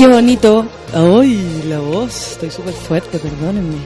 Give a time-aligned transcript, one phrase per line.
[0.00, 0.66] Qué bonito.
[0.94, 2.32] Ay, la voz.
[2.32, 3.76] Estoy súper fuerte, perdónenme.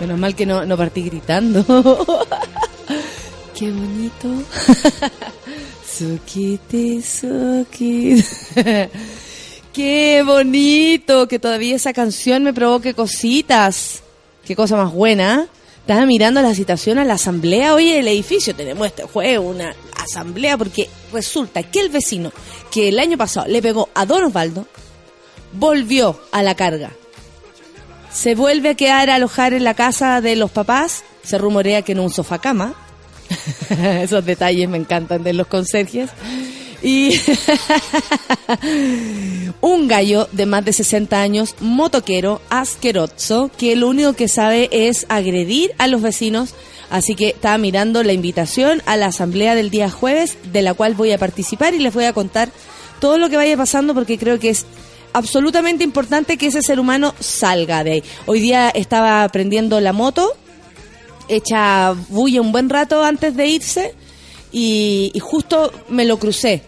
[0.00, 1.64] Menos mal que no, no partí gritando.
[3.56, 4.28] Qué bonito.
[5.86, 8.20] Sukiti, suki.
[9.72, 14.02] Qué bonito que todavía esa canción me provoque cositas.
[14.44, 15.46] Qué cosa más buena.
[15.82, 17.76] Estaba mirando la citación a la asamblea.
[17.76, 22.32] Oye, el edificio tenemos este juego, una asamblea, porque resulta que el vecino
[22.72, 24.66] que el año pasado le pegó a Don Osvaldo
[25.52, 26.90] volvió a la carga.
[28.12, 31.04] Se vuelve a quedar a alojar en la casa de los papás.
[31.22, 32.74] Se rumorea que en un sofá cama.
[34.02, 36.10] Esos detalles me encantan de los conserjes.
[36.82, 37.14] Y
[39.60, 45.06] un gallo de más de 60 años, motoquero, asqueroso, que lo único que sabe es
[45.08, 46.54] agredir a los vecinos.
[46.88, 50.94] Así que estaba mirando la invitación a la asamblea del día jueves, de la cual
[50.94, 52.50] voy a participar y les voy a contar
[52.98, 54.66] todo lo que vaya pasando porque creo que es
[55.12, 58.04] absolutamente importante que ese ser humano salga de ahí.
[58.26, 60.36] Hoy día estaba aprendiendo la moto,
[61.28, 63.94] hecha bulla un buen rato antes de irse
[64.52, 66.62] y, justo me lo crucé.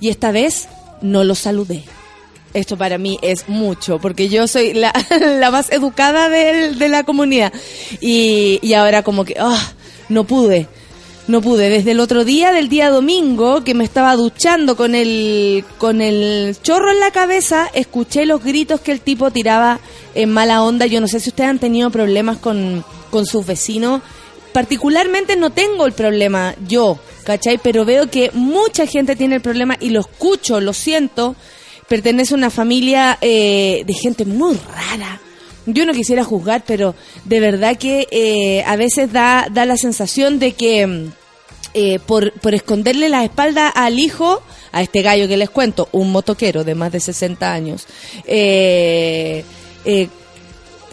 [0.00, 0.68] Y esta vez
[1.00, 1.84] no lo saludé.
[2.54, 4.92] Esto para mí es mucho, porque yo soy la,
[5.38, 7.52] la más educada de, la comunidad.
[8.00, 9.72] Y, y ahora como que, ah,
[10.08, 10.68] no pude.
[11.28, 11.70] No pude.
[11.70, 16.56] Desde el otro día, del día domingo, que me estaba duchando con el, con el
[16.62, 19.78] chorro en la cabeza, escuché los gritos que el tipo tiraba
[20.14, 20.86] en mala onda.
[20.86, 24.02] Yo no sé si ustedes han tenido problemas con, con sus vecinos.
[24.52, 27.58] Particularmente no tengo el problema yo, ¿cachai?
[27.58, 31.36] Pero veo que mucha gente tiene el problema y lo escucho, lo siento.
[31.88, 35.20] Pertenece a una familia eh, de gente muy rara.
[35.66, 40.38] Yo no quisiera juzgar, pero de verdad que eh, a veces da, da la sensación
[40.38, 41.12] de que mm,
[41.74, 46.10] eh, por, por esconderle la espalda al hijo, a este gallo que les cuento, un
[46.10, 47.86] motoquero de más de 60 años,
[48.26, 49.44] eh,
[49.84, 50.08] eh,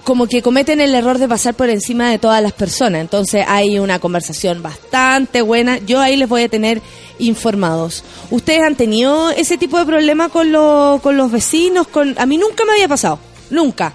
[0.03, 3.01] como que cometen el error de pasar por encima de todas las personas.
[3.01, 5.77] Entonces hay una conversación bastante buena.
[5.79, 6.81] Yo ahí les voy a tener
[7.19, 8.03] informados.
[8.31, 11.87] ¿Ustedes han tenido ese tipo de problema con, lo- con los vecinos?
[11.87, 12.15] Con...
[12.17, 13.19] A mí nunca me había pasado.
[13.49, 13.93] Nunca.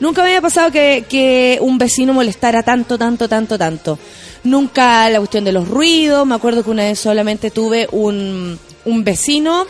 [0.00, 3.98] Nunca me había pasado que, que un vecino molestara tanto, tanto, tanto, tanto.
[4.44, 6.26] Nunca la cuestión de los ruidos.
[6.26, 9.66] Me acuerdo que una vez solamente tuve un, un vecino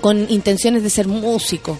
[0.00, 1.78] con intenciones de ser músico.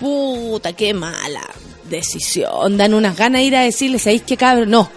[0.00, 1.42] Puta, qué mala
[1.88, 2.76] decisión.
[2.76, 4.70] Dan unas ganas de ir a decirle, ¿sabéis qué cabrón?
[4.70, 4.90] No,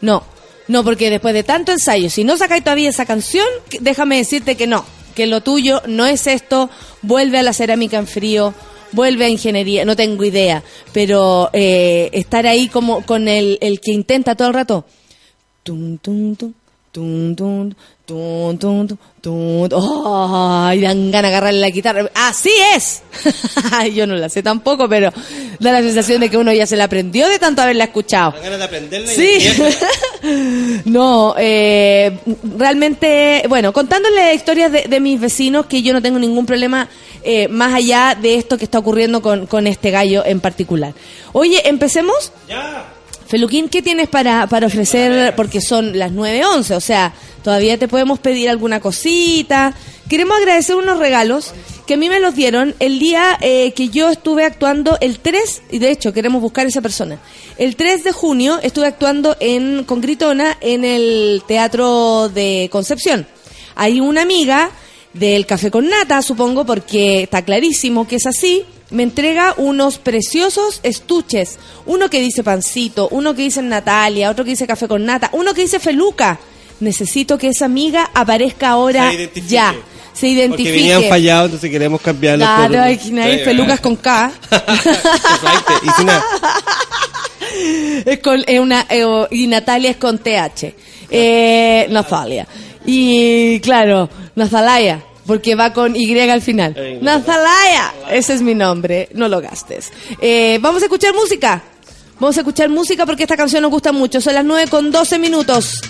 [0.00, 0.24] no,
[0.68, 3.46] no, porque después de tanto ensayo, si no sacáis todavía esa canción,
[3.80, 4.84] déjame decirte que no,
[5.14, 6.70] que lo tuyo no es esto,
[7.02, 8.54] vuelve a la cerámica en frío,
[8.92, 13.92] vuelve a ingeniería, no tengo idea, pero eh, estar ahí como con el, el que
[13.92, 14.84] intenta todo el rato.
[15.62, 16.52] Tum, tum, tum.
[16.92, 17.72] Tum, tum,
[18.04, 18.86] tum, tum,
[19.22, 22.10] tum, oh, y dan ganas de agarrarle la guitarra.
[22.14, 23.02] ¡Así es!
[23.94, 25.10] Yo no la sé tampoco, pero
[25.58, 28.32] da la sensación de que uno ya se la aprendió de tanto haberla escuchado.
[28.32, 29.38] Ganas de aprenderla sí.
[30.84, 32.18] No, eh,
[32.58, 36.90] realmente, bueno, contándole historias de, de mis vecinos que yo no tengo ningún problema
[37.24, 40.94] eh, más allá de esto que está ocurriendo con, con este gallo en particular.
[41.32, 42.32] Oye, empecemos.
[42.48, 42.92] Ya.
[43.32, 45.34] Feluquín, ¿qué tienes para, para ofrecer?
[45.34, 49.74] Porque son las 9.11, o sea, todavía te podemos pedir alguna cosita.
[50.06, 51.54] Queremos agradecer unos regalos
[51.86, 55.62] que a mí me los dieron el día eh, que yo estuve actuando el 3,
[55.70, 57.20] y de hecho queremos buscar esa persona.
[57.56, 63.26] El 3 de junio estuve actuando en, con Gritona en el Teatro de Concepción.
[63.74, 64.70] Hay una amiga
[65.14, 70.80] del Café con Nata, supongo, porque está clarísimo que es así, me entrega unos preciosos
[70.82, 71.58] estuches.
[71.86, 75.54] Uno que dice pancito, uno que dice Natalia, otro que dice café con nata, uno
[75.54, 76.38] que dice feluca.
[76.80, 79.74] Necesito que esa amiga aparezca ahora Se ya.
[80.12, 80.68] Se identifique.
[80.70, 82.82] Porque venían fallados, entonces queremos cambiarlos Claro, por...
[82.82, 84.30] hay Sí, felucas con K.
[85.98, 86.22] Y una-
[88.04, 90.74] es con, es una, eh, y Natalia es con TH.
[91.10, 92.46] Eh, Natalia.
[92.84, 96.74] Y claro, Nazalaya, porque va con Y al final.
[96.76, 99.90] Eh, Nazalaya, ese es mi nombre, no lo gastes.
[100.20, 101.62] Eh, Vamos a escuchar música.
[102.20, 104.20] Vamos a escuchar música porque esta canción nos gusta mucho.
[104.20, 105.80] Son las 9 con 12 minutos.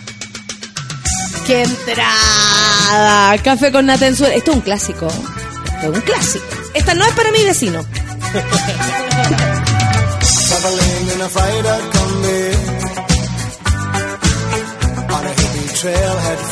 [1.46, 3.36] ¡Qué entrada!
[3.42, 4.14] Café con nata en.
[4.14, 5.08] Esto es un clásico.
[5.08, 6.44] Esto es un clásico.
[6.74, 7.84] Esta no es para mi vecino.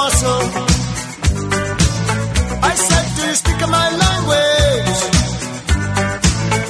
[0.00, 0.44] Muscle.
[2.70, 4.98] I said, Do you speak my language?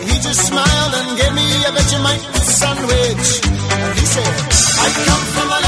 [0.08, 2.24] He just smiled and gave me a Vegemite
[2.60, 3.28] sandwich.
[3.74, 4.34] And he said,
[4.86, 5.59] I come from a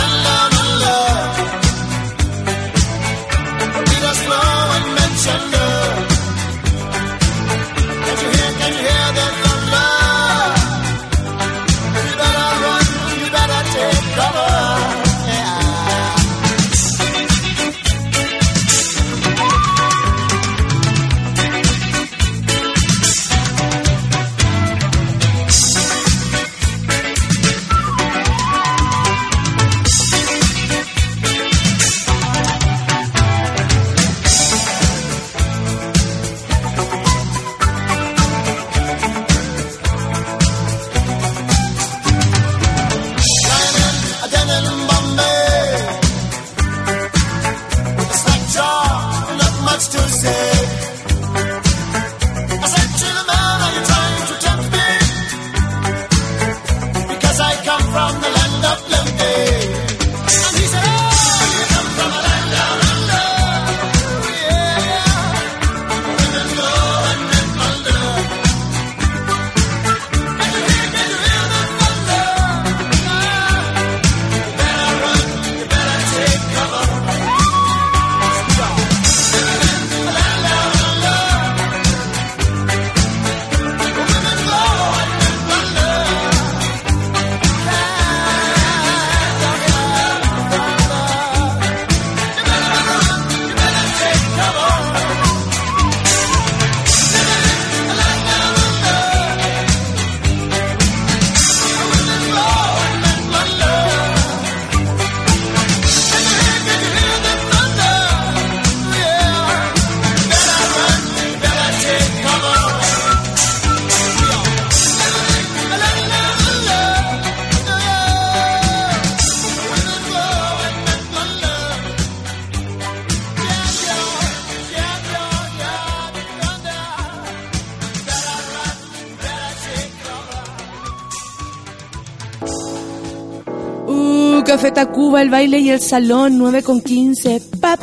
[135.33, 137.41] baile y el salón, 9 con 15.
[137.59, 137.79] Pa,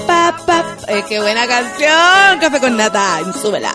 [1.09, 2.39] qué buena canción.
[2.39, 3.19] Café con nata.
[3.41, 3.73] Súbela.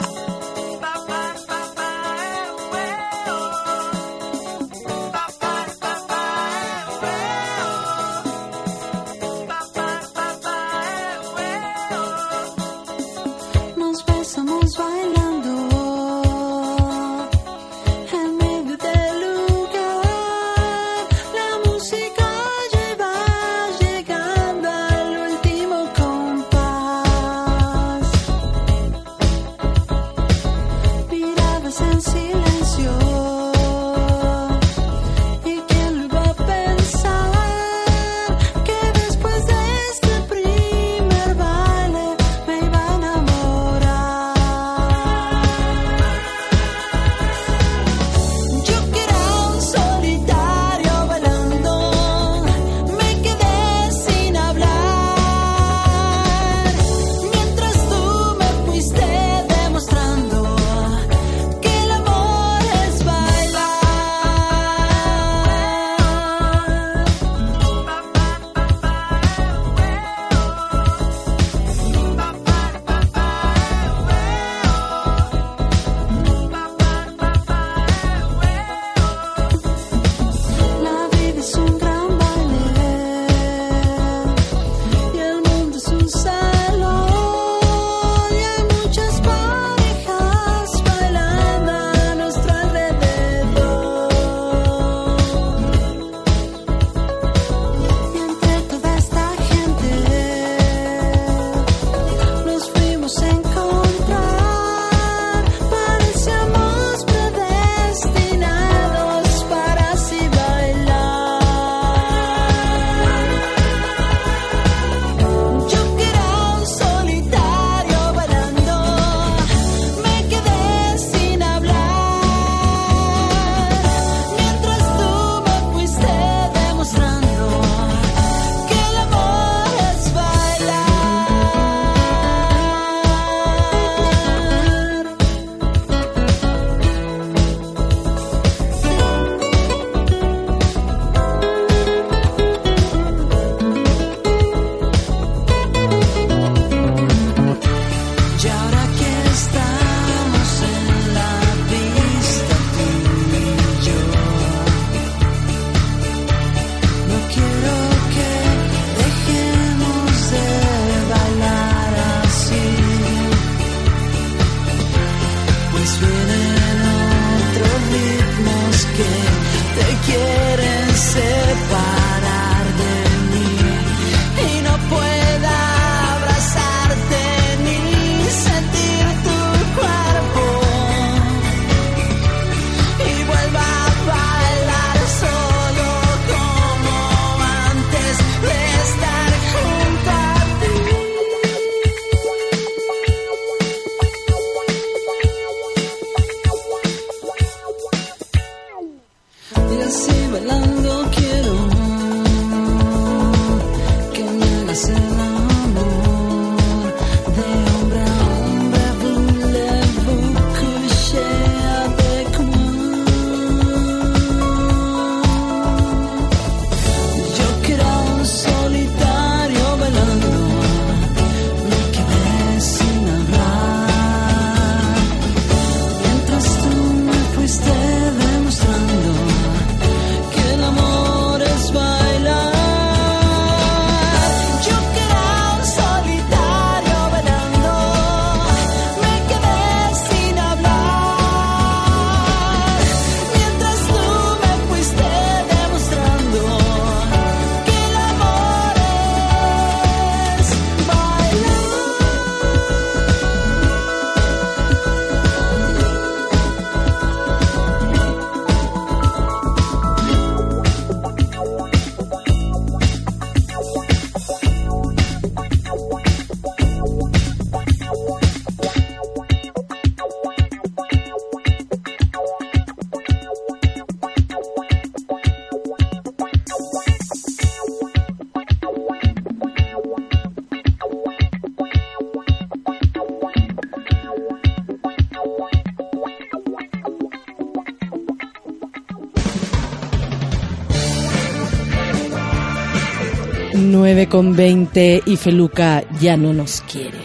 [294.09, 296.99] con 20 y Feluca ya no nos quiere.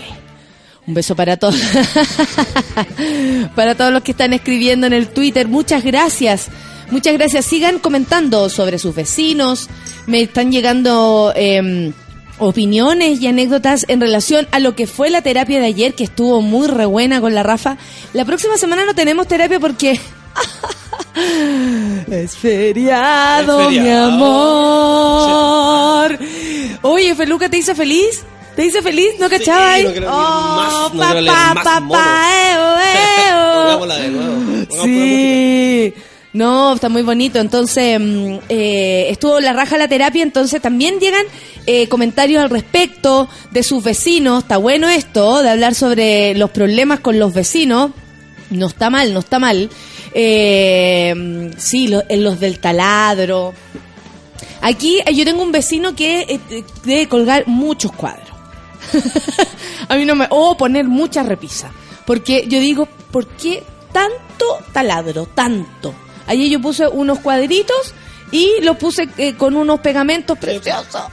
[0.88, 1.56] Un beso para todos.
[3.56, 5.48] para todos los que están escribiendo en el Twitter.
[5.48, 6.48] Muchas gracias.
[6.90, 7.46] Muchas gracias.
[7.46, 9.70] Sigan comentando sobre sus vecinos.
[10.08, 11.94] Me están llegando em,
[12.40, 16.42] opiniones y anécdotas en relación a lo que fue la terapia de ayer, que estuvo
[16.42, 17.78] muy re buena con la Rafa.
[18.14, 20.00] La próxima semana no tenemos terapia porque...
[22.10, 25.49] es, feriado, mi amor.
[26.82, 28.24] Oye, Feluca, ¿te hizo feliz?
[28.56, 29.12] ¿Te hizo feliz?
[29.20, 29.78] ¿No cachaba?
[29.80, 33.88] no quiero leer más, no leer papá, más papá, eo, eo.
[33.88, 34.84] De nuevo.
[34.84, 35.94] Sí.
[36.34, 37.40] No, está muy bonito.
[37.40, 41.26] Entonces, mm, eh, estuvo la raja la terapia, entonces también llegan
[41.66, 44.44] eh, comentarios al respecto de sus vecinos.
[44.44, 47.92] Está bueno esto, de hablar sobre los problemas con los vecinos.
[48.52, 49.70] No está mal, no está mal.
[50.14, 53.54] Eh, mm, sí, lo- en los del taladro.
[54.62, 58.30] Aquí eh, yo tengo un vecino que eh, eh, debe colgar muchos cuadros.
[59.90, 60.28] a mí no me...
[60.30, 61.72] O poner mucha repisa.
[62.06, 65.26] Porque yo digo, ¿por qué tanto taladro?
[65.28, 65.94] Tanto.
[66.28, 67.94] Allí yo puse unos cuadritos
[68.32, 71.04] y los puse eh, con unos pegamentos preciosos.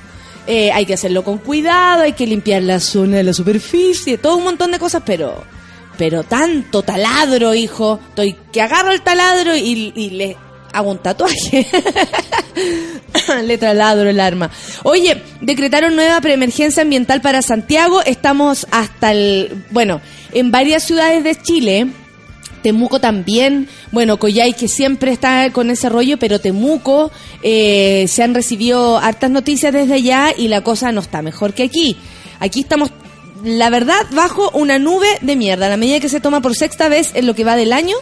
[0.47, 4.37] Eh, hay que hacerlo con cuidado, hay que limpiar la zona de la superficie, todo
[4.37, 5.45] un montón de cosas, pero
[5.99, 7.99] pero tanto taladro, hijo.
[8.11, 10.37] Estoy que agarro el taladro y, y le
[10.76, 11.66] hago un tatuaje.
[13.45, 14.50] le taladro el arma.
[14.83, 18.02] Oye, decretaron nueva preemergencia ambiental para Santiago.
[18.02, 19.64] Estamos hasta el.
[19.71, 20.00] Bueno,
[20.33, 21.87] en varias ciudades de Chile.
[22.62, 27.12] Temuco también, bueno, Coyay que siempre está con ese rollo, pero Temuco
[27.45, 31.62] eh, se han recibido hartas noticias desde allá y la cosa no está mejor que
[31.62, 31.97] aquí.
[32.40, 32.90] Aquí estamos,
[33.45, 35.68] la verdad, bajo una nube de mierda.
[35.68, 37.95] La medida que se toma por sexta vez en lo que va del año,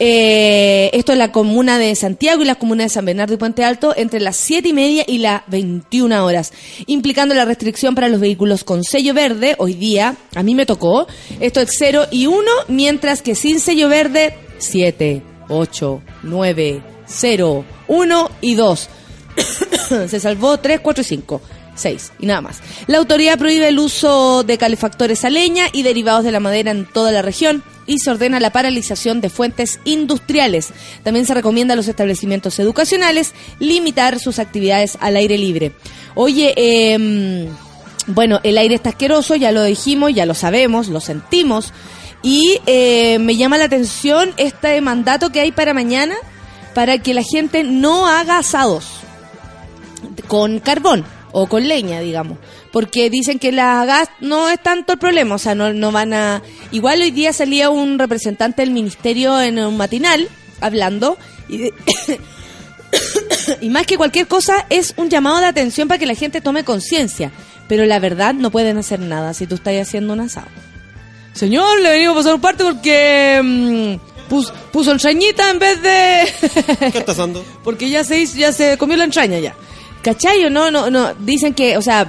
[0.00, 3.64] eh, esto es la comuna de Santiago y la comuna de San Bernardo y Puente
[3.64, 6.52] Alto entre las 7 y media y las 21 horas,
[6.86, 9.56] implicando la restricción para los vehículos con sello verde.
[9.58, 11.08] Hoy día, a mí me tocó,
[11.40, 12.38] esto es 0 y 1,
[12.68, 18.88] mientras que sin sello verde, 7, 8, 9, 0, 1 y 2.
[20.08, 21.40] Se salvó 3, 4 y 5.
[21.74, 22.60] 6 y nada más.
[22.88, 26.86] La autoridad prohíbe el uso de calefactores a leña y derivados de la madera en
[26.86, 30.68] toda la región y se ordena la paralización de fuentes industriales.
[31.02, 35.72] También se recomienda a los establecimientos educacionales limitar sus actividades al aire libre.
[36.14, 37.48] Oye, eh,
[38.06, 41.72] bueno, el aire está asqueroso, ya lo dijimos, ya lo sabemos, lo sentimos.
[42.22, 46.14] Y eh, me llama la atención este mandato que hay para mañana
[46.74, 48.84] para que la gente no haga asados
[50.26, 52.38] con carbón o con leña, digamos.
[52.78, 56.12] Porque dicen que la gas no es tanto el problema, o sea, no, no van
[56.14, 56.42] a...
[56.70, 60.28] Igual hoy día salía un representante del ministerio en un matinal
[60.60, 61.18] hablando
[61.48, 61.74] y, de-
[63.60, 66.62] y más que cualquier cosa es un llamado de atención para que la gente tome
[66.62, 67.32] conciencia.
[67.66, 70.46] Pero la verdad no pueden hacer nada si tú estás haciendo un asado.
[71.34, 76.90] Señor, le venimos a pasar un parte porque mm, pus- puso entrañita en vez de...
[76.92, 77.44] ¿Qué estás dando?
[77.64, 79.56] porque ya se hizo- ya se comió la entraña ya.
[80.02, 80.70] ¿Cachai o no?
[80.70, 82.08] No, no, dicen que, o sea,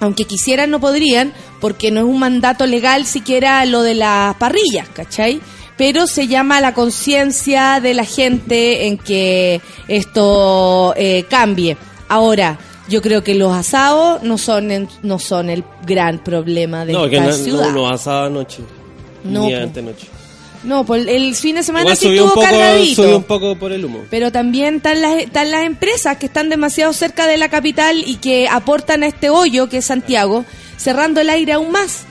[0.00, 4.88] aunque quisieran no podrían, porque no es un mandato legal siquiera lo de las parrillas,
[4.88, 5.40] ¿cachai?
[5.76, 11.76] pero se llama a la conciencia de la gente en que esto eh, cambie.
[12.08, 12.58] Ahora,
[12.88, 17.08] yo creo que los asados no son en- no son el gran problema de No,
[17.08, 17.66] que no, ciudad.
[17.68, 18.62] no, no asado anoche.
[19.24, 20.06] No, Ni antenoche.
[20.62, 23.02] No, pues el fin de semana Igual sí subió un, estuvo poco, cargadito.
[23.02, 24.04] subió un poco por el humo.
[24.10, 28.16] Pero también están las, están las empresas que están demasiado cerca de la capital y
[28.16, 30.44] que aportan a este hoyo que es Santiago,
[30.76, 32.04] cerrando el aire aún más.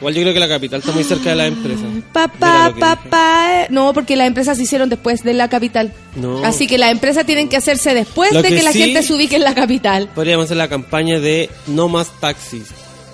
[0.00, 1.84] Igual yo creo que la capital está muy cerca de la empresa.
[2.12, 3.66] Papá, papá.
[3.70, 5.92] No, porque las empresas se hicieron después de la capital.
[6.16, 6.44] No.
[6.44, 9.04] Así que las empresas tienen que hacerse después Lo de que, que la sí- gente
[9.04, 10.08] se ubique en la capital.
[10.12, 12.64] Podríamos hacer la campaña de no más taxis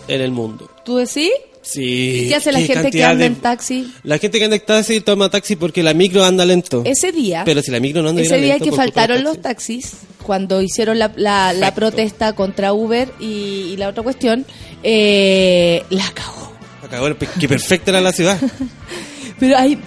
[0.08, 0.70] en el mundo.
[0.86, 1.30] ¿Tú decís?
[1.70, 2.26] Sí.
[2.30, 3.92] ¿Qué hace la gente que anda de- en taxi?
[4.02, 6.82] La gente que anda en taxi toma taxi porque la micro anda lento.
[6.86, 9.80] Ese día, Pero si la micro no anda ese día lento, que faltaron los taxi.
[9.80, 14.46] taxis, cuando hicieron la, la- la protesta contra Uber y, y la otra cuestión,
[14.82, 16.52] eh, la cagó.
[16.82, 18.38] Acabó, que perfecta era la ciudad.
[19.38, 19.78] Pero hay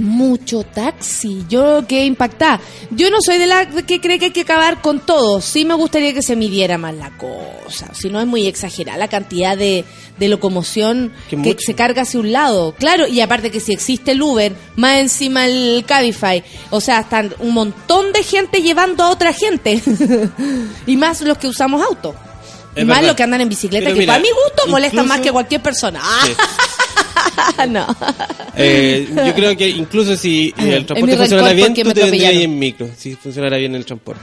[0.00, 1.44] mucho taxi.
[1.48, 2.60] Yo quedé impactada.
[2.90, 5.40] Yo no soy de la que cree que hay que acabar con todo.
[5.40, 7.92] Sí me gustaría que se midiera más la cosa.
[7.94, 9.84] Si no es muy exagerada la cantidad de,
[10.18, 12.74] de locomoción Que se carga hacia un lado.
[12.78, 16.42] Claro, y aparte que si existe el Uber, más encima el Cabify.
[16.70, 19.82] O sea, están un montón de gente llevando a otra gente.
[20.86, 22.14] y más los que usamos auto.
[22.76, 23.08] Y Es más verdad.
[23.08, 25.32] los que andan en bicicleta, Pero que mira, para mi gusto molestan incluso- más que
[25.32, 26.00] cualquier persona.
[26.26, 26.32] Sí.
[27.68, 27.86] no.
[28.56, 32.58] Eh, yo creo que incluso si mi el transporte funcionara bien, tú te vendrías en
[32.58, 34.20] micro, si funcionara bien el transporte.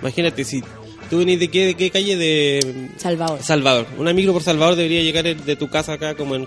[0.00, 0.62] Imagínate, si
[1.10, 3.40] tú venís de qué, de qué calle de Salvador.
[3.42, 3.86] Salvador.
[3.98, 6.46] Una micro por Salvador debería llegar de tu casa acá como en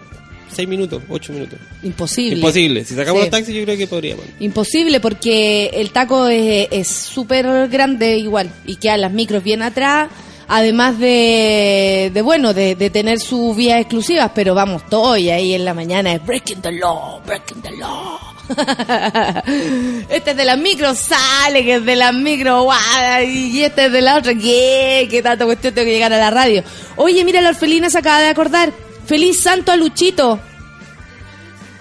[0.54, 1.60] 6 minutos, 8 minutos.
[1.84, 2.36] Imposible.
[2.38, 2.84] Imposible.
[2.86, 3.26] Si sacamos Sí.
[3.26, 4.26] los taxis, yo creo que podríamos.
[4.39, 10.10] Imposible porque el taco es es súper grande igual y quedan las micros bien atrás,
[10.50, 15.54] además de, de bueno, de, de tener sus vías exclusivas, pero vamos, todo y ahí
[15.54, 18.18] en la mañana es breaking the law, breaking the law.
[20.10, 23.92] este es de las micros, sale que es de las micros, guau, y este es
[23.92, 25.08] de la otra, ¿qué?
[25.10, 26.64] ¿Qué tanta cuestión tengo que llegar a la radio?
[26.96, 28.74] Oye, mira, la orfelina se acaba de acordar.
[29.06, 30.40] Feliz santo a Luchito.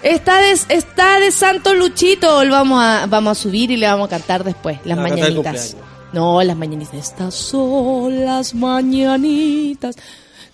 [0.03, 2.43] Está de, está de Santo Luchito.
[2.45, 4.79] Lo vamos a, vamos a subir y le vamos a cantar después.
[4.85, 5.75] Las mañanitas.
[6.13, 6.93] No, las mañanitas.
[6.93, 9.95] Estas son las mañanitas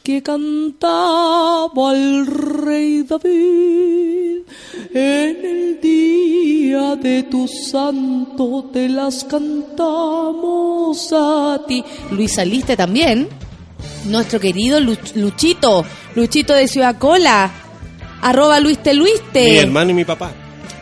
[0.03, 4.41] que cantaba el rey David.
[4.93, 11.83] En el día de tu santo te las cantamos a ti.
[12.11, 13.27] Luis Saliste también.
[14.05, 15.83] Nuestro querido Luch- Luchito.
[16.15, 17.49] Luchito de Ciudad Cola.
[18.21, 19.49] Arroba Luis te Luiste.
[19.51, 20.31] Mi hermano y mi papá.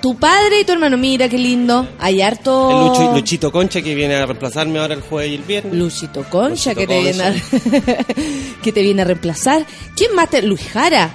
[0.03, 1.87] Tu padre y tu hermano, mira qué lindo.
[1.97, 2.69] Hay harto.
[2.69, 5.73] El Lucho- Luchito Concha que viene a reemplazarme ahora el jueves y el viernes.
[5.73, 7.33] Luchito Concha Luchito que te viene a,
[8.61, 9.65] que te viene a reemplazar.
[9.95, 11.09] ¿Quién más te Luis Jara?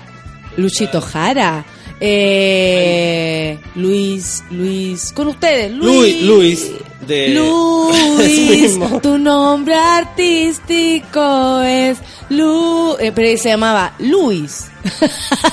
[0.56, 1.66] Luchito Jara.
[2.00, 6.70] Eh, Luis, Luis, con ustedes, Luis, Luis
[7.08, 14.66] de Luis, tu nombre artístico es Lu, eh, pero se llamaba Luis,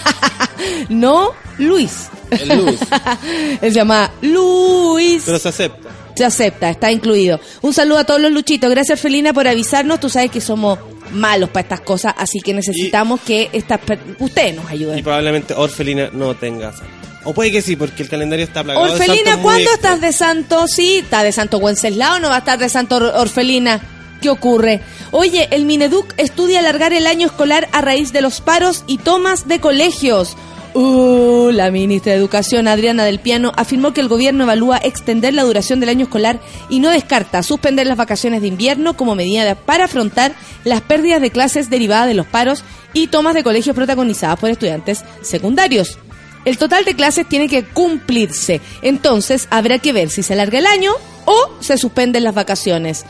[0.90, 2.10] no Luis.
[2.30, 2.80] El Luis.
[3.62, 5.24] Él se llama Luis.
[5.26, 5.85] Pero se acepta.
[6.16, 7.40] Se acepta, está incluido.
[7.62, 8.70] Un saludo a todos los luchitos.
[8.70, 10.00] Gracias, Felina, por avisarnos.
[10.00, 10.80] Tú sabes que somos
[11.12, 13.80] malos para estas cosas, así que necesitamos que estas
[14.20, 15.04] ustedes nos Y ayuden.
[15.04, 16.86] probablemente Orfelina no tenga santo.
[17.26, 19.76] O puede que sí, porque el calendario está plagado de Orfelina, santos ¿cuándo extra.
[19.94, 20.68] estás de santo?
[20.68, 23.82] Sí, está de santo Wenceslao, no va a estar de santo Or- Orfelina.
[24.22, 24.82] ¿Qué ocurre?
[25.12, 29.48] Oye, el Mineduc estudia alargar el año escolar a raíz de los paros y tomas
[29.48, 30.36] de colegios.
[30.76, 35.44] Uh, la ministra de Educación, Adriana del Piano, afirmó que el gobierno evalúa extender la
[35.44, 39.86] duración del año escolar y no descarta suspender las vacaciones de invierno como medida para
[39.86, 40.36] afrontar
[40.66, 45.06] las pérdidas de clases derivadas de los paros y tomas de colegios protagonizadas por estudiantes
[45.22, 45.98] secundarios.
[46.44, 48.60] El total de clases tiene que cumplirse.
[48.82, 50.92] Entonces habrá que ver si se alarga el año
[51.24, 53.06] o se suspenden las vacaciones.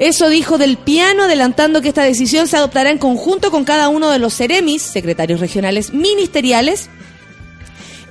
[0.00, 4.08] Eso dijo del piano, adelantando que esta decisión se adoptará en conjunto con cada uno
[4.08, 6.88] de los seremis, secretarios regionales ministeriales,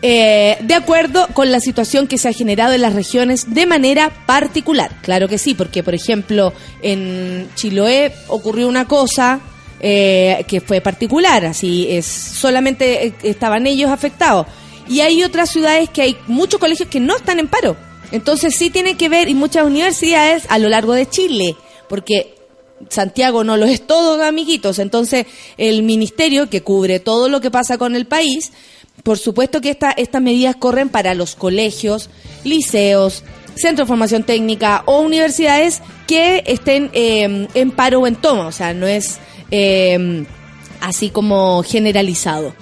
[0.03, 4.11] eh, de acuerdo con la situación que se ha generado en las regiones de manera
[4.27, 4.91] particular.
[5.01, 9.39] Claro que sí, porque por ejemplo en Chiloé ocurrió una cosa
[9.79, 14.45] eh, que fue particular, así es, solamente eh, estaban ellos afectados.
[14.87, 17.75] Y hay otras ciudades que hay muchos colegios que no están en paro.
[18.11, 21.55] Entonces sí tiene que ver, y muchas universidades a lo largo de Chile,
[21.89, 22.35] porque
[22.87, 24.79] Santiago no lo es todo, amiguitos.
[24.79, 25.25] Entonces,
[25.57, 28.53] el ministerio que cubre todo lo que pasa con el país,
[29.03, 32.09] por supuesto que esta, estas medidas corren para los colegios,
[32.43, 33.23] liceos,
[33.55, 38.47] centros de formación técnica o universidades que estén eh, en paro o en toma.
[38.47, 39.19] O sea, no es
[39.51, 40.25] eh,
[40.81, 42.53] así como generalizado.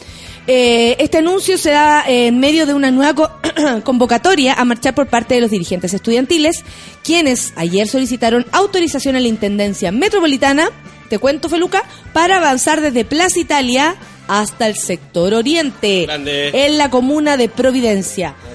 [0.47, 3.31] Eh, este anuncio se da eh, en medio de una nueva co-
[3.83, 6.63] convocatoria a marchar por parte de los dirigentes estudiantiles,
[7.03, 10.69] quienes ayer solicitaron autorización a la Intendencia Metropolitana,
[11.09, 11.83] te cuento Feluca,
[12.13, 13.95] para avanzar desde Plaza Italia
[14.29, 16.65] hasta el sector oriente, Grande.
[16.65, 18.35] en la comuna de Providencia.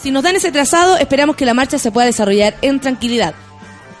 [0.00, 3.34] Si nos dan ese trazado, esperamos que la marcha se pueda desarrollar en tranquilidad,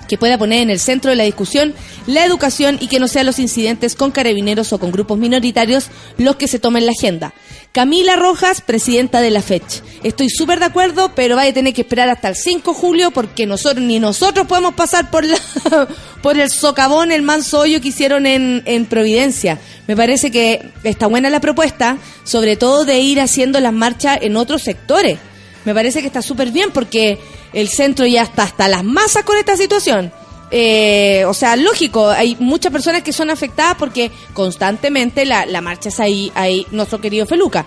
[0.08, 1.74] que pueda poner en el centro de la discusión
[2.06, 6.36] la educación y que no sean los incidentes con carabineros o con grupos minoritarios los
[6.36, 7.34] que se tomen la agenda.
[7.70, 9.82] Camila Rojas, presidenta de la FECH.
[10.02, 13.10] Estoy súper de acuerdo, pero vaya a tener que esperar hasta el 5 de julio
[13.10, 15.38] porque nosotros ni nosotros podemos pasar por la
[16.22, 19.60] por el socavón, el manso hoyo que hicieron en, en Providencia.
[19.86, 24.36] Me parece que está buena la propuesta, sobre todo de ir haciendo las marchas en
[24.36, 25.18] otros sectores.
[25.64, 27.18] Me parece que está súper bien porque
[27.60, 30.12] el centro ya está hasta las masas con esta situación.
[30.50, 35.90] Eh, o sea, lógico, hay muchas personas que son afectadas porque constantemente la, la marcha
[35.90, 37.66] es ahí, ahí nuestro querido Feluca.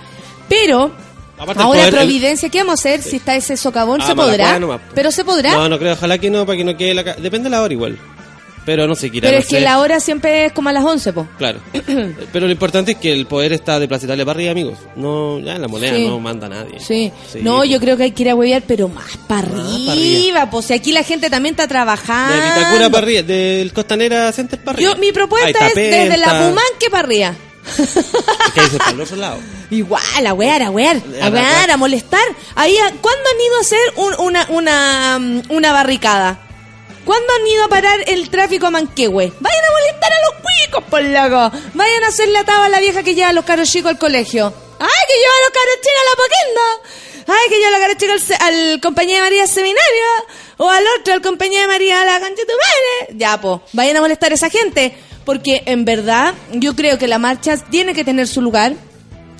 [0.49, 0.91] Pero
[1.37, 4.01] Aparte, ahora poder- Providencia, ¿qué vamos a hacer si está ese socavón?
[4.01, 4.79] Ah, ¿Se la podrá?
[4.95, 5.53] Pero se podrá.
[5.53, 7.03] No, no creo, ojalá que no, para que no quede la...
[7.03, 7.97] Depende de la hora igual.
[8.63, 10.83] Pero no sé, qué irán Pero es que la hora siempre es como a las
[10.85, 11.27] 11, po.
[11.37, 11.59] Claro.
[12.31, 14.77] Pero lo importante es que el poder está de Plaza Italia para arriba, amigos.
[14.95, 16.07] No, ya en la moneda Sí.
[16.07, 16.79] no manda nadie.
[16.79, 17.11] Sí.
[17.31, 17.69] Sí, no, pues.
[17.71, 20.65] yo creo que hay que ir a huevear, pero más para Más pa' arriba, pues
[20.67, 22.35] si aquí la gente también está trabajando.
[22.35, 24.93] De Vitacura para arriba, del Costanera Center para arriba.
[24.93, 26.27] Yo, mi propuesta es desde la.
[26.27, 27.35] Pumanque para arriba.
[27.77, 29.37] Es que dice para el otro lado.
[29.71, 32.21] Igual, a wear, a wear, a wear, a molestar.
[32.55, 36.39] Ahí, ¿cuándo han ido a hacer un- una, una, mm, una barricada?
[37.05, 39.33] ¿Cuándo han ido a parar el tráfico a Manquehue?
[39.39, 41.57] Vayan a molestar a los cuicos, por loco.
[41.73, 44.53] Vayan a hacerle atado a la vieja que lleva a los caros chicos al colegio.
[44.79, 47.35] ¡Ay, que lleva a los caros chicos a la poquenda!
[47.39, 49.81] ¡Ay, que lleva a los caros chicos al, al compañía de María seminario!
[50.57, 53.17] O al otro, al compañía de María a la cancha de madre.
[53.17, 53.63] Ya, po.
[53.73, 54.95] Vayan a molestar a esa gente.
[55.25, 58.73] Porque en verdad, yo creo que la marcha tiene que tener su lugar.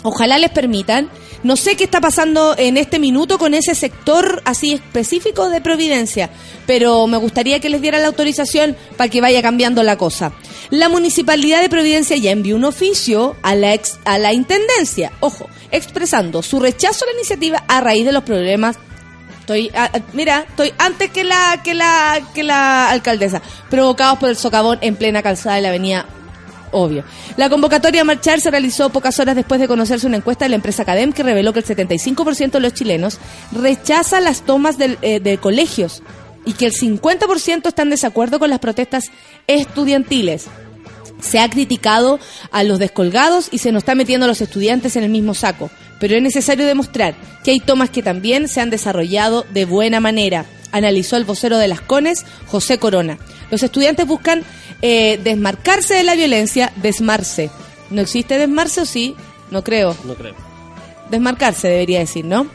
[0.03, 1.11] Ojalá les permitan.
[1.43, 6.29] No sé qué está pasando en este minuto con ese sector así específico de Providencia,
[6.67, 10.33] pero me gustaría que les dieran la autorización para que vaya cambiando la cosa.
[10.69, 15.49] La Municipalidad de Providencia ya envió un oficio a la, ex- a la Intendencia, ojo,
[15.71, 18.77] expresando su rechazo a la iniciativa a raíz de los problemas
[19.39, 19.71] Estoy,
[20.13, 24.95] mira, estoy antes que la, que la, que la alcaldesa, provocados por el socavón en
[24.95, 26.05] plena calzada de la avenida
[26.71, 27.03] Obvio.
[27.35, 30.55] La convocatoria a marchar se realizó pocas horas después de conocerse una encuesta de la
[30.55, 33.19] empresa Cadem que reveló que el 75% de los chilenos
[33.51, 36.01] rechaza las tomas eh, de colegios
[36.45, 39.11] y que el 50% están en desacuerdo con las protestas
[39.47, 40.47] estudiantiles.
[41.19, 42.19] Se ha criticado
[42.51, 45.69] a los descolgados y se nos está metiendo a los estudiantes en el mismo saco.
[45.99, 50.45] Pero es necesario demostrar que hay tomas que también se han desarrollado de buena manera,
[50.71, 53.19] analizó el vocero de las CONES, José Corona.
[53.51, 54.43] Los estudiantes buscan
[54.81, 57.49] eh, desmarcarse de la violencia, desmarse.
[57.89, 59.15] ¿No existe desmarse o sí?
[59.51, 59.95] No creo.
[60.05, 60.35] No creo.
[61.09, 62.47] Desmarcarse debería decir, ¿no?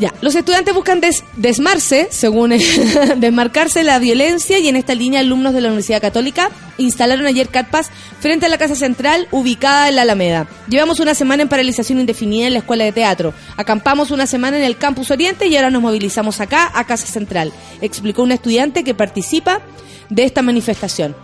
[0.00, 2.50] Ya, los estudiantes buscan des- desmarse, según
[3.18, 7.48] desmarcarse de la violencia y en esta línea alumnos de la Universidad Católica instalaron ayer
[7.48, 10.48] carpas frente a la Casa Central ubicada en la Alameda.
[10.68, 13.34] Llevamos una semana en paralización indefinida en la Escuela de Teatro.
[13.58, 17.52] Acampamos una semana en el Campus Oriente y ahora nos movilizamos acá, a Casa Central,
[17.82, 19.60] explicó un estudiante que participa
[20.08, 21.14] de esta manifestación.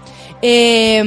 [0.43, 0.99] Eh,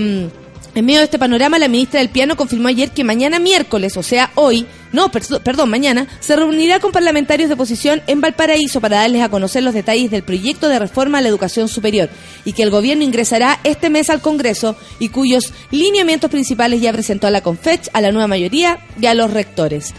[0.76, 4.04] en medio de este panorama, la ministra del Piano confirmó ayer que mañana miércoles, o
[4.04, 9.22] sea, hoy, no, perdón, mañana, se reunirá con parlamentarios de oposición en Valparaíso para darles
[9.22, 12.10] a conocer los detalles del proyecto de reforma a la educación superior
[12.44, 17.28] y que el gobierno ingresará este mes al Congreso y cuyos lineamientos principales ya presentó
[17.28, 19.94] a la CONFECH, a la nueva mayoría y a los rectores.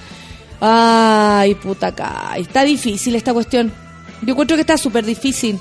[0.60, 3.72] Ay, puta acá, está difícil esta cuestión.
[4.22, 5.58] Yo encuentro que está súper difícil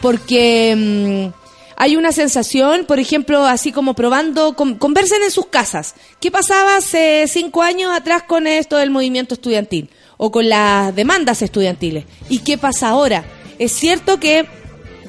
[0.00, 1.30] porque...
[1.36, 1.41] mm,
[1.76, 5.94] hay una sensación, por ejemplo, así como probando, con- conversen en sus casas.
[6.20, 11.42] ¿Qué pasaba hace cinco años atrás con esto del movimiento estudiantil o con las demandas
[11.42, 12.04] estudiantiles?
[12.28, 13.24] ¿Y qué pasa ahora?
[13.58, 14.46] Es cierto que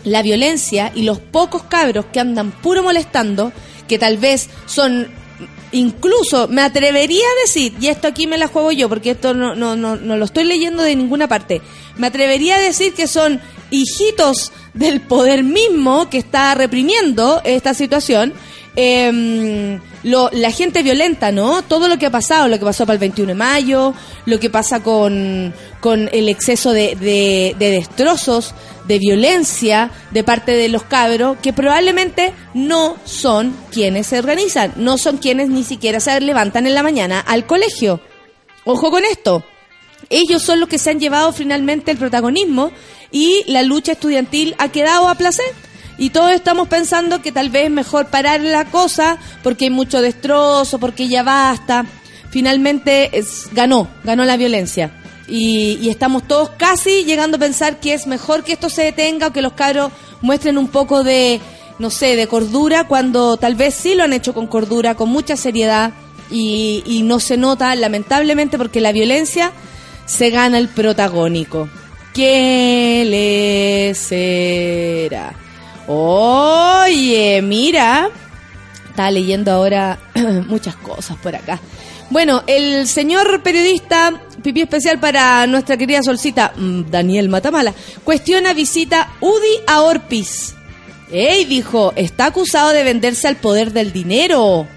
[0.03, 3.51] la violencia y los pocos cabros que andan puro molestando,
[3.87, 5.07] que tal vez son
[5.71, 9.55] incluso me atrevería a decir, y esto aquí me la juego yo, porque esto no,
[9.55, 11.61] no, no, no lo estoy leyendo de ninguna parte,
[11.97, 13.41] me atrevería a decir que son
[13.73, 18.33] hijitos del poder mismo que está reprimiendo esta situación.
[18.75, 21.61] eh, lo- la gente violenta, ¿no?
[21.61, 23.93] Todo lo que ha pasado, lo que pasó para el 21 de mayo,
[24.25, 28.55] lo que pasa con, con el exceso de, de, de destrozos,
[28.87, 34.97] de violencia de parte de los cabros, que probablemente no son quienes se organizan, no
[34.97, 38.01] son quienes ni siquiera se levantan en la mañana al colegio.
[38.65, 39.43] Ojo con esto.
[40.09, 42.71] Ellos son los que se han llevado finalmente el protagonismo
[43.11, 45.45] y la lucha estudiantil ha quedado a placer.
[45.97, 50.01] Y todos estamos pensando que tal vez es mejor parar la cosa porque hay mucho
[50.01, 51.85] destrozo, porque ya basta.
[52.31, 53.11] finalmente
[53.51, 54.91] ganó, ganó la violencia.
[55.27, 59.27] Y, y estamos todos casi llegando a pensar que es mejor que esto se detenga
[59.27, 61.39] o que los cabros muestren un poco de,
[61.79, 65.37] no sé, de cordura, cuando tal vez sí lo han hecho con cordura, con mucha
[65.37, 65.93] seriedad,
[66.31, 69.51] y, y no se nota, lamentablemente, porque la violencia
[70.05, 71.69] se gana el protagónico.
[72.13, 75.33] ¿Qué le será?
[75.87, 78.09] Oye, mira,
[78.89, 79.99] estaba leyendo ahora
[80.47, 81.59] muchas cosas por acá.
[82.09, 89.13] Bueno, el señor periodista, pipí especial para nuestra querida solcita, mm, Daniel Matamala, cuestiona visita
[89.19, 90.53] UDI a Orpis.
[91.11, 94.67] Ey, dijo, está acusado de venderse al poder del dinero.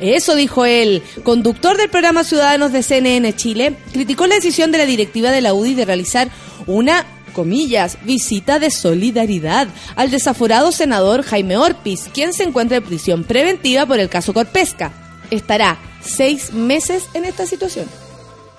[0.00, 1.02] Eso dijo él.
[1.22, 5.54] Conductor del programa Ciudadanos de CNN Chile, criticó la decisión de la directiva de la
[5.54, 6.30] UDI de realizar
[6.66, 13.24] una, comillas, visita de solidaridad al desaforado senador Jaime Orpis, quien se encuentra en prisión
[13.24, 14.92] preventiva por el caso Corpesca.
[15.30, 17.86] Estará seis meses en esta situación.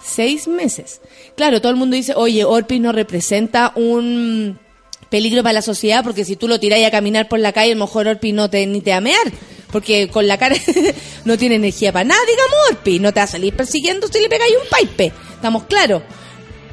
[0.04, 1.02] Seis meses.
[1.36, 4.60] Claro, todo el mundo dice, oye, Orpis no representa un
[5.10, 7.76] peligro para la sociedad porque si tú lo tiráis a caminar por la calle, a
[7.76, 9.32] lo mejor Orpis no te, ni te va a mear.
[9.72, 10.56] Porque con la cara
[11.26, 13.02] no tiene energía para nada, digamos Orpis.
[13.02, 15.12] No te va a salir persiguiendo si le pegáis un pipe.
[15.34, 16.04] Estamos claros.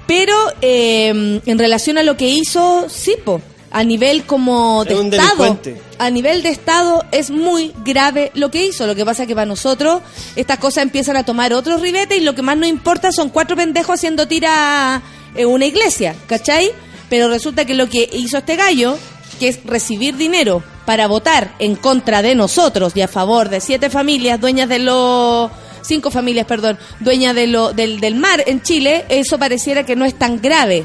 [0.07, 3.41] Pero eh, en relación a lo que hizo, sí, po,
[3.73, 5.59] a nivel como de Es un Estado,
[5.99, 8.87] a nivel de Estado es muy grave lo que hizo.
[8.87, 10.03] Lo que pasa es que para nosotros
[10.37, 13.57] estas cosas empiezan a tomar otros ribetes y lo que más nos importa son cuatro
[13.57, 15.03] pendejos haciendo tira
[15.35, 16.71] en una iglesia, ¿cachai?
[17.13, 18.97] Pero resulta que lo que hizo este gallo,
[19.39, 23.91] que es recibir dinero para votar en contra de nosotros y a favor de siete
[23.91, 25.51] familias dueñas de los
[25.83, 30.07] cinco familias, perdón, dueñas de lo, del, del mar en Chile, eso pareciera que no
[30.07, 30.85] es tan grave.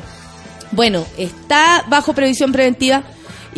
[0.73, 3.05] Bueno, está bajo previsión preventiva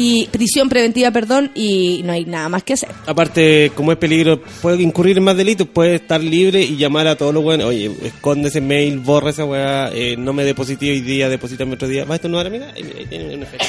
[0.01, 2.87] y prisión preventiva, perdón, y no hay nada más que hacer.
[3.05, 7.17] Aparte, como es peligro, puede incurrir en más delitos, puede estar libre y llamar a
[7.17, 7.67] todos los buenos.
[7.67, 11.89] Oye, esconde ese mail, borra esa weá, eh, no me deposité hoy día, deposítame otro
[11.89, 12.05] día.
[12.05, 12.71] ¿Va esto no ahora, amiga?
[12.73, 13.65] Ahí, mira, ahí tiene un efecto.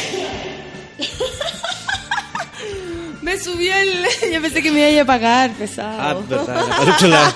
[3.23, 4.07] Me subió el...
[4.33, 6.01] Yo pensé que me iba a pagar, pesado.
[6.01, 7.35] Ah, verdad, para el otro lado.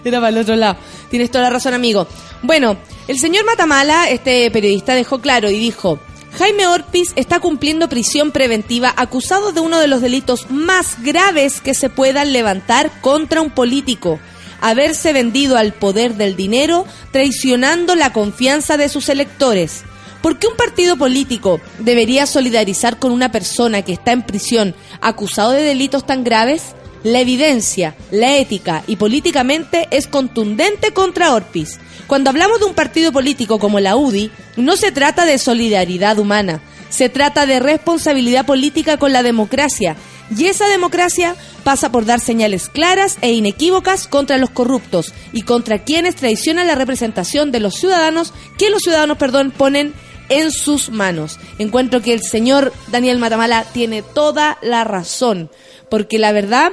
[0.04, 0.76] Era para el otro lado.
[1.10, 2.06] Tienes toda la razón, amigo.
[2.42, 2.76] Bueno,
[3.08, 5.98] el señor Matamala, este periodista, dejó claro y dijo...
[6.38, 11.74] Jaime Orpiz está cumpliendo prisión preventiva acusado de uno de los delitos más graves que
[11.74, 14.18] se puedan levantar contra un político.
[14.60, 19.84] Haberse vendido al poder del dinero, traicionando la confianza de sus electores.
[20.22, 25.50] ¿Por qué un partido político debería solidarizar con una persona que está en prisión acusado
[25.50, 26.74] de delitos tan graves?
[27.04, 31.78] La evidencia, la ética y políticamente es contundente contra Orpiz.
[32.06, 36.60] Cuando hablamos de un partido político como la UDI, no se trata de solidaridad humana,
[36.90, 39.96] se trata de responsabilidad política con la democracia.
[40.36, 41.34] Y esa democracia
[41.64, 46.74] pasa por dar señales claras e inequívocas contra los corruptos y contra quienes traicionan la
[46.76, 49.92] representación de los ciudadanos que los ciudadanos, perdón, ponen
[50.28, 51.38] en sus manos.
[51.58, 55.50] Encuentro que el señor Daniel Matamala tiene toda la razón,
[55.90, 56.72] porque la verdad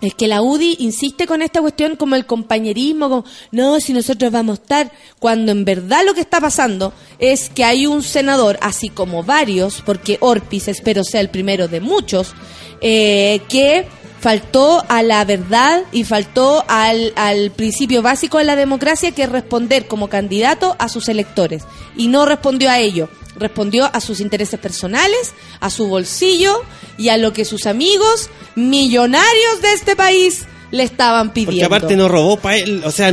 [0.00, 4.30] es que la UDI insiste con esta cuestión como el compañerismo, como, no, si nosotros
[4.30, 8.58] vamos a estar, cuando en verdad lo que está pasando es que hay un senador,
[8.60, 12.34] así como varios, porque Orpis espero sea el primero de muchos,
[12.80, 13.86] eh, que
[14.20, 19.28] faltó a la verdad y faltó al, al principio básico de la democracia, que es
[19.28, 21.62] responder como candidato a sus electores.
[21.96, 23.08] Y no respondió a ello.
[23.38, 26.62] Respondió a sus intereses personales, a su bolsillo
[26.96, 31.52] y a lo que sus amigos millonarios de este país le estaban pidiendo.
[31.52, 33.12] Porque aparte no robó para él, o sea,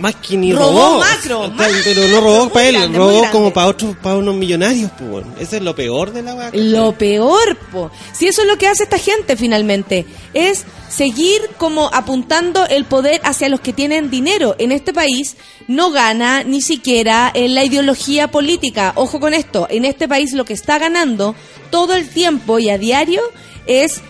[0.00, 0.98] más que ni Robó robó.
[0.98, 1.52] macro.
[1.84, 5.24] Pero no robó para él, grande, robó como para otros, para unos millonarios, pues.
[5.38, 6.50] Eso es lo peor de la vaca.
[6.56, 7.90] Lo peor, po.
[8.12, 13.20] Si eso es lo que hace esta gente finalmente, es seguir como apuntando el poder
[13.24, 14.56] hacia los que tienen dinero.
[14.58, 15.36] En este país
[15.68, 18.92] no gana ni siquiera en la ideología política.
[18.96, 21.34] Ojo con esto, en este país lo que está ganando
[21.70, 23.20] todo el tiempo y a diario
[23.66, 24.00] es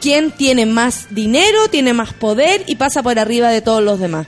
[0.00, 4.26] quién tiene más dinero, tiene más poder y pasa por arriba de todos los demás.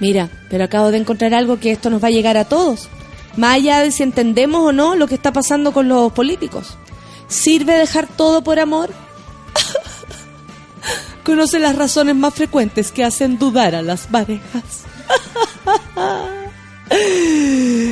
[0.00, 2.88] Mira, pero acabo de encontrar algo que esto nos va a llegar a todos.
[3.36, 6.78] Más allá de si entendemos o no lo que está pasando con los políticos.
[7.28, 8.90] ¿Sirve dejar todo por amor?
[11.24, 14.84] Conoce las razones más frecuentes que hacen dudar a las parejas.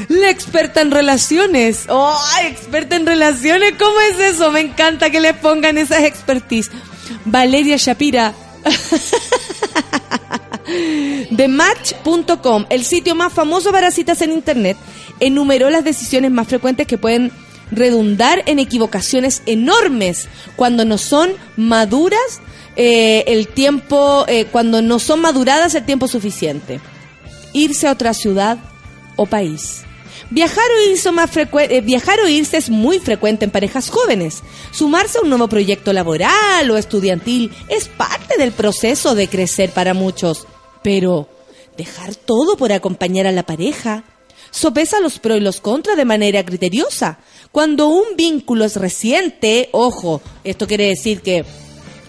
[0.08, 1.84] La experta en relaciones.
[1.88, 3.74] ¡Oh, experta en relaciones!
[3.78, 4.50] ¿Cómo es eso?
[4.50, 6.70] Me encanta que le pongan esas expertise.
[7.24, 8.34] Valeria Shapira.
[11.36, 14.76] The Match.com, el sitio más famoso para citas en Internet,
[15.20, 17.32] enumeró las decisiones más frecuentes que pueden
[17.70, 22.40] redundar en equivocaciones enormes cuando no son maduras
[22.76, 26.80] eh, el tiempo, eh, cuando no son maduradas el tiempo suficiente.
[27.52, 28.58] Irse a otra ciudad
[29.16, 29.82] o país.
[30.30, 31.10] Viajar o, irse
[31.70, 34.42] eh, viajar o irse es muy frecuente en parejas jóvenes.
[34.72, 39.94] Sumarse a un nuevo proyecto laboral o estudiantil es parte del proceso de crecer para
[39.94, 40.46] muchos.
[40.82, 41.28] Pero
[41.78, 44.04] dejar todo por acompañar a la pareja
[44.50, 47.18] sopesa los pros y los contras de manera criteriosa.
[47.50, 51.44] Cuando un vínculo es reciente, ojo, esto quiere decir que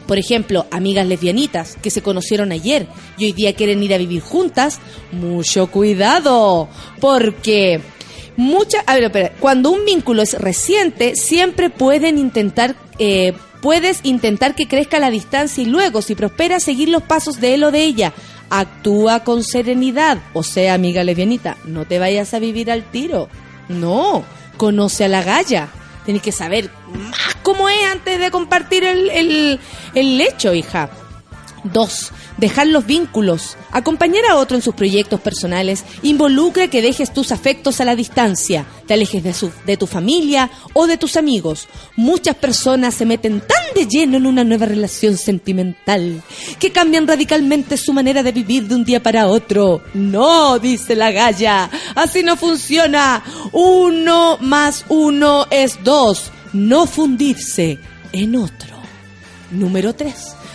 [0.07, 2.87] por ejemplo, amigas lesbianitas que se conocieron ayer
[3.19, 4.79] y hoy día quieren ir a vivir juntas,
[5.11, 6.67] mucho cuidado,
[6.99, 7.79] porque
[8.39, 14.67] mucha, a ver, cuando un vínculo es reciente, siempre pueden intentar, eh, puedes intentar que
[14.67, 18.13] crezca la distancia y luego, si prospera, seguir los pasos de él o de ella.
[18.49, 23.27] Actúa con serenidad, o sea, amiga lesbianita, no te vayas a vivir al tiro.
[23.67, 24.23] No,
[24.55, 25.67] conoce a la galla.
[26.05, 29.59] Tienes que saber más cómo es antes de compartir el, el,
[29.93, 30.89] el lecho, hija.
[31.65, 33.57] Dos, dejar los vínculos.
[33.71, 38.65] Acompañar a otro en sus proyectos personales involucra que dejes tus afectos a la distancia,
[38.87, 41.67] te alejes de, su, de tu familia o de tus amigos.
[41.95, 46.21] Muchas personas se meten tan de lleno en una nueva relación sentimental
[46.59, 49.81] que cambian radicalmente su manera de vivir de un día para otro.
[49.93, 53.23] No, dice la galla, así no funciona.
[53.51, 56.31] Uno más uno es dos.
[56.53, 57.77] No fundirse
[58.11, 58.75] en otro.
[59.51, 60.13] Número 3.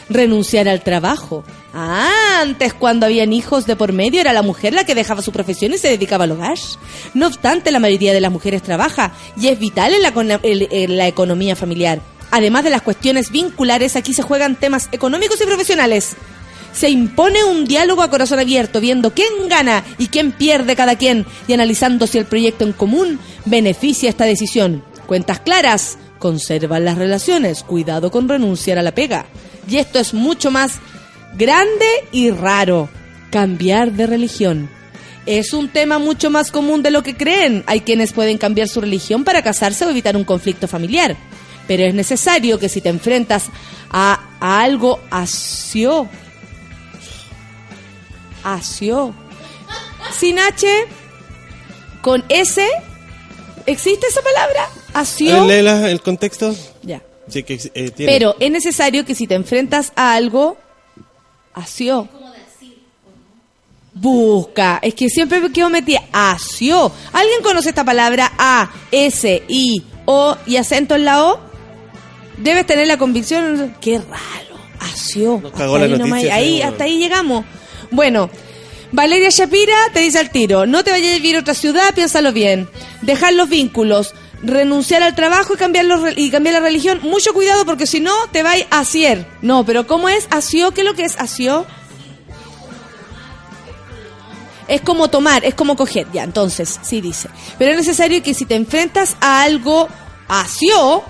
[0.09, 1.44] Renunciar al trabajo.
[1.76, 5.32] Ah, antes cuando habían hijos de por medio era la mujer la que dejaba su
[5.32, 6.56] profesión y se dedicaba al hogar.
[7.14, 11.08] No obstante, la mayoría de las mujeres trabaja y es vital en la, en la
[11.08, 12.00] economía familiar.
[12.30, 16.14] Además de las cuestiones vinculares, aquí se juegan temas económicos y profesionales.
[16.72, 21.26] Se impone un diálogo a corazón abierto, viendo quién gana y quién pierde cada quien
[21.48, 24.84] y analizando si el proyecto en común beneficia esta decisión.
[25.06, 29.26] Cuentas claras, conservan las relaciones, cuidado con renunciar a la pega.
[29.68, 30.78] Y esto es mucho más
[31.37, 32.89] grande y raro,
[33.30, 34.68] cambiar de religión.
[35.26, 37.64] Es un tema mucho más común de lo que creen.
[37.66, 41.16] Hay quienes pueden cambiar su religión para casarse o evitar un conflicto familiar.
[41.66, 43.45] Pero es necesario que si te enfrentas
[43.91, 46.07] a, a algo asio,
[48.43, 49.14] asio,
[50.18, 50.66] sin H,
[52.03, 52.62] con S,
[53.66, 54.68] ¿existe esa palabra?
[54.93, 55.47] Asio.
[55.47, 56.55] ¿Lee la- el contexto?
[56.82, 57.03] Ya.
[57.28, 58.12] Sí, que eh, tiene.
[58.12, 60.59] Pero es necesario que si te enfrentas a algo,
[61.55, 62.09] asió.
[63.94, 64.80] Busca.
[64.82, 66.02] Es que siempre me quedo metida.
[66.12, 66.90] Asió.
[67.12, 68.32] ¿Alguien conoce esta palabra?
[68.36, 71.40] A, S, I, O y acento en la O.
[72.38, 73.74] Debes tener la convicción.
[73.80, 74.59] Qué raro.
[74.80, 75.38] Asió.
[75.40, 75.98] Nos cagó Hasta la ahí
[76.59, 76.72] nomás.
[76.72, 77.44] hasta ahí llegamos.
[77.90, 78.28] Bueno.
[78.92, 82.32] Valeria Shapira te dice al tiro, no te vayas a vivir a otra ciudad, piénsalo
[82.32, 82.68] bien.
[83.02, 84.14] Dejar los vínculos,
[84.45, 87.01] renunciar al trabajo y cambiar, los y cambiar la religión.
[87.03, 89.26] Mucho cuidado porque si no te vais a cier.
[89.42, 90.72] No, pero ¿cómo es asio?
[90.72, 91.66] ¿Qué es lo que es asio?
[94.66, 96.07] Es como tomar, es como coger.
[96.12, 97.28] Ya, entonces, sí dice.
[97.59, 99.88] Pero es necesario que si te enfrentas a algo
[100.28, 101.03] asio,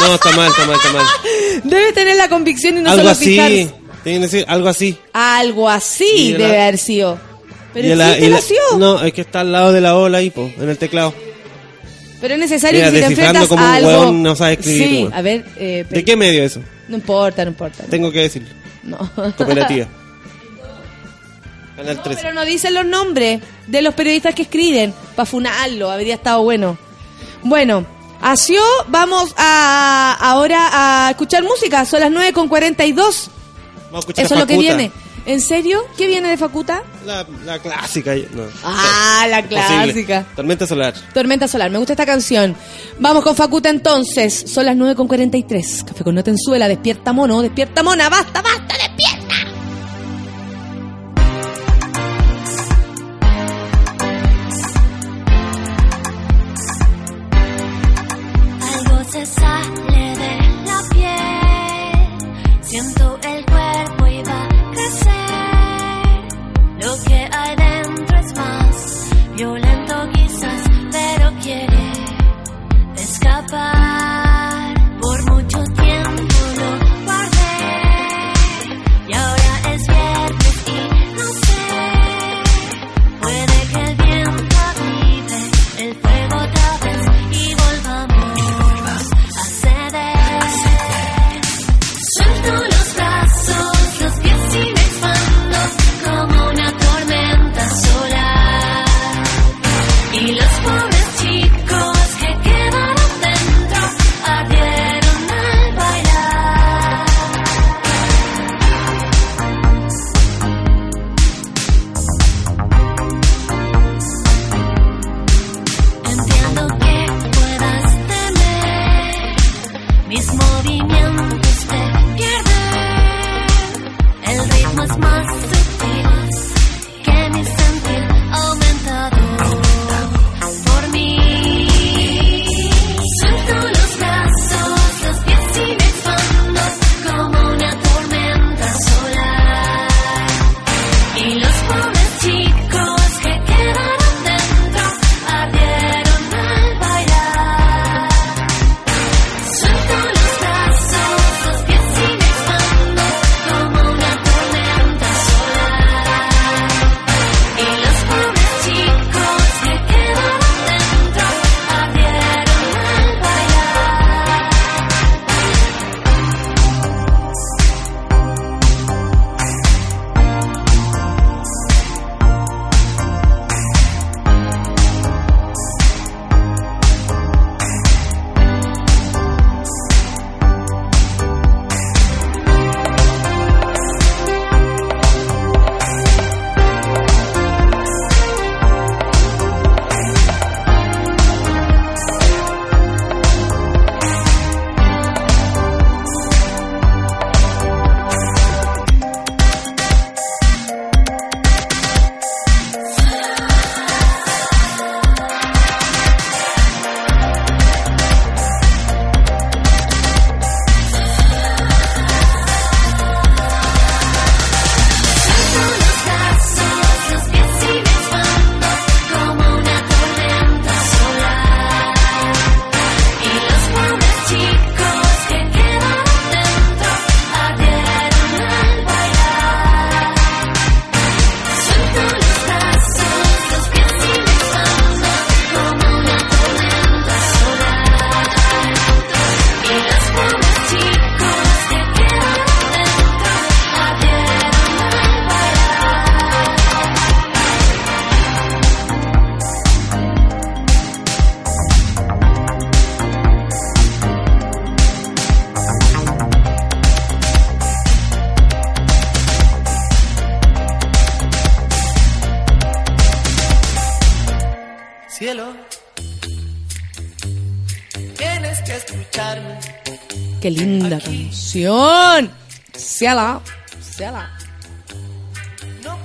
[0.00, 1.06] No, está mal, está mal, está mal.
[1.64, 3.24] debes tener la convicción y no algo solo así.
[3.26, 3.74] fijarse.
[4.02, 4.98] Tiene que decir algo así.
[5.12, 7.18] Algo así Y la- debe haber sido.
[7.72, 8.40] Pero Y la- el la-.
[8.78, 11.14] No, es que está al lado de la ola ahí, po, en el teclado.
[12.20, 13.88] Pero es necesario Mira, que si te enfrentas como a un algo...
[13.88, 15.44] huevón no sabe escribir, Sí, a ver...
[15.56, 16.60] eh, ¿De qué medio eso?
[16.88, 17.84] No importa, no importa.
[17.84, 18.48] Tengo que decirlo.
[18.82, 18.98] No.
[19.36, 19.86] Cooperativa.
[21.76, 22.20] Canal 13.
[22.22, 24.94] Pero no dicen los nombres de los periodistas que escriben.
[25.14, 26.78] Para funarlo, habría estado bueno.
[27.42, 27.86] Bueno,
[28.20, 31.84] Asió, vamos a ahora a escuchar música.
[31.84, 33.30] Son las 9 con 42.
[33.86, 34.90] Vamos a escuchar Eso es lo que viene.
[35.26, 35.80] ¿En serio?
[35.98, 36.82] ¿Qué viene de Facuta?
[37.04, 38.14] La, la clásica.
[38.32, 38.44] No.
[38.62, 39.58] Ah, la Posible.
[39.84, 40.26] clásica.
[40.36, 40.94] Tormenta solar.
[41.12, 42.54] Tormenta Solar, me gusta esta canción.
[43.00, 44.44] Vamos con Facuta entonces.
[44.46, 45.84] Son las 9 con 43.
[45.88, 49.15] Café con nota en suela, despierta mono, despierta mona, basta, basta, despierta.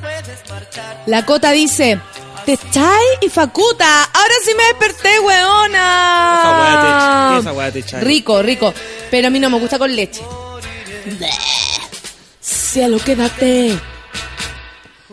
[0.01, 1.03] Puedes marchar.
[1.05, 1.99] La Cota dice,
[2.45, 4.03] Techay y Facuta.
[4.05, 6.41] Ahora sí me desperté, Esa weona.
[6.59, 8.01] weá te- esa weá te chai.
[8.03, 8.73] Rico, rico.
[9.09, 10.21] Pero a mí no me gusta con leche.
[12.39, 13.77] Cielo, quédate.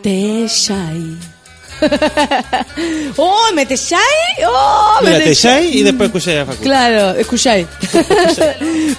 [0.01, 1.17] Techay.
[3.17, 3.99] oh, me techay.
[4.47, 5.35] Oh, me Mira, te techay.
[5.35, 6.63] chai y después escuché a Facu.
[6.63, 7.67] Claro, escucháis.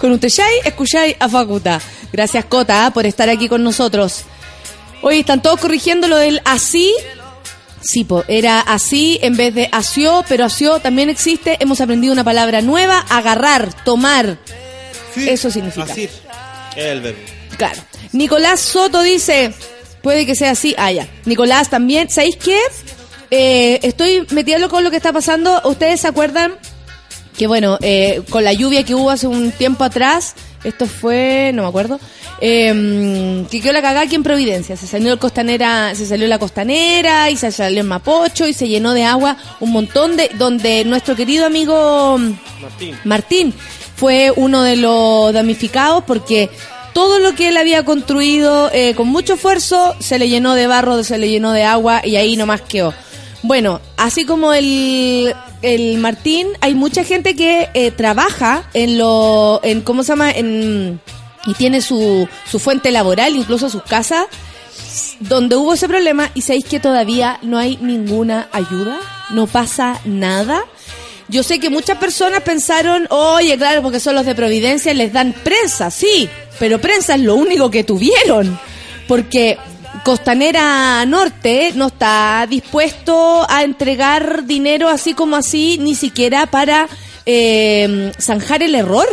[0.01, 1.81] con un techay, escucháis a Facuta.
[2.13, 4.25] Gracias, Cota, ah, por estar aquí con nosotros.
[5.03, 6.93] Oye, están todos corrigiendo lo del así.
[7.81, 11.57] Sí, po, era así en vez de asió, pero asió también existe.
[11.61, 14.39] Hemos aprendido una palabra nueva, agarrar, tomar.
[15.17, 15.93] Eso significa.
[15.93, 16.09] Así.
[16.77, 17.19] Es el verbo.
[17.57, 17.83] Claro.
[18.13, 19.53] Nicolás Soto dice,
[20.03, 20.75] puede que sea así.
[20.77, 21.09] Ah, ya.
[21.25, 22.11] Nicolás también.
[22.11, 22.59] ¿Sabéis qué?
[23.31, 25.61] Eh, estoy metiendo con lo que está pasando.
[25.65, 26.55] ¿Ustedes se acuerdan
[27.37, 30.35] que, bueno, eh, con la lluvia que hubo hace un tiempo atrás,
[30.65, 31.99] esto fue, no me acuerdo,
[32.41, 34.77] eh, que quedó la cagada aquí en Providencia.
[34.77, 38.69] Se salió el costanera, se salió la costanera y se salió el Mapocho y se
[38.69, 42.19] llenó de agua un montón de, donde nuestro querido amigo
[42.61, 42.99] Martín.
[43.05, 43.55] Martín
[43.97, 46.51] fue uno de los damnificados porque
[46.93, 51.03] todo lo que él había construido eh, con mucho esfuerzo se le llenó de barro,
[51.05, 52.95] se le llenó de agua y ahí nomás quedó.
[53.43, 59.81] Bueno, así como el, el Martín, hay mucha gente que eh, trabaja en lo, en
[59.81, 61.01] cómo se llama, en
[61.47, 64.27] y tiene su, su fuente laboral, incluso sus casas,
[65.21, 68.99] donde hubo ese problema y sabéis que todavía no hay ninguna ayuda,
[69.31, 70.65] no pasa nada.
[71.29, 75.33] Yo sé que muchas personas pensaron, oye, claro, porque son los de Providencia, les dan
[75.33, 76.29] prensa, sí,
[76.59, 78.59] pero prensa es lo único que tuvieron,
[79.07, 79.57] porque
[80.05, 86.89] Costanera Norte no está dispuesto a entregar dinero así como así, ni siquiera para
[87.27, 89.07] eh, zanjar el error,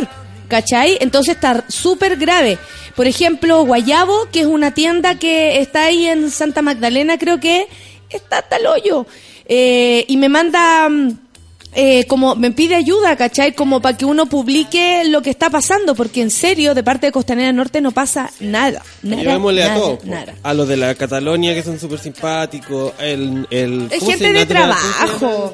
[0.48, 0.98] ¿cachai?
[1.00, 2.58] Entonces está súper grave.
[2.96, 7.68] Por ejemplo, Guayabo, que es una tienda que está ahí en Santa Magdalena, creo que
[8.10, 9.06] está hasta el hoyo.
[9.46, 11.27] Eh, y me manda, mm,
[11.74, 13.54] eh, como, me pide ayuda, ¿cachai?
[13.54, 17.12] Como para que uno publique lo que está pasando, porque en serio, de parte de
[17.12, 18.82] Costanera Norte no pasa nada.
[19.02, 20.04] Nada, Llevémosle a nada, todos.
[20.04, 20.34] nada.
[20.42, 22.92] A los de la Catalonia que son súper simpáticos.
[22.98, 25.52] El, el, Es ¿cómo se gente de trabajo.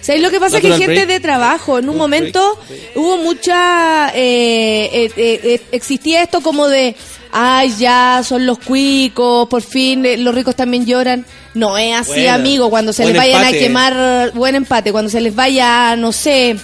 [0.00, 0.60] ¿Sabéis lo que pasa?
[0.60, 1.08] que hay Natural gente break.
[1.08, 1.78] de trabajo.
[1.78, 2.58] En un Un momento
[2.96, 4.08] hubo mucha...
[4.16, 6.96] eh, eh, eh, eh, existía esto como de...
[7.34, 11.24] Ay, ya, son los cuicos, por fin, eh, los ricos también lloran.
[11.54, 13.56] No es así, amigo, cuando se les vayan empate.
[13.56, 14.32] a quemar...
[14.34, 16.56] Buen empate, cuando se les vaya, no sé...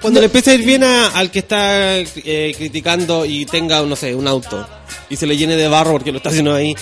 [0.00, 3.96] Cuando le empieza a ir bien a- al que está eh, criticando y tenga, no
[3.96, 4.66] sé, un auto
[5.08, 6.74] y se le llene de barro porque lo está haciendo ahí.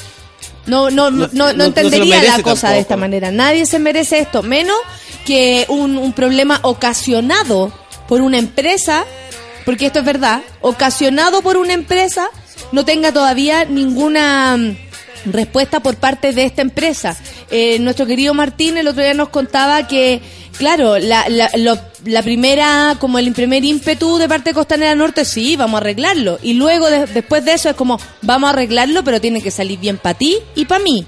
[0.66, 3.30] No, no, no, No- no, entendería la cosa de esta manera.
[3.30, 4.76] Nadie se merece esto, menos
[5.24, 7.72] que un, un problema ocasionado
[8.08, 9.04] por una empresa,
[9.64, 12.28] porque esto es verdad, ocasionado por una empresa,
[12.72, 14.58] no tenga todavía ninguna
[15.24, 17.16] respuesta por parte de esta empresa.
[17.50, 20.20] Eh, nuestro querido Martín el otro día nos contaba que,
[20.58, 25.80] claro, la, primera, como el primer ímpetu de parte de Costanera Norte, sí, vamos a
[25.82, 26.38] arreglarlo.
[26.42, 29.78] Y luego, de- después de eso, es como, vamos a arreglarlo, pero tiene que salir
[29.78, 31.06] bien para ti y para mí.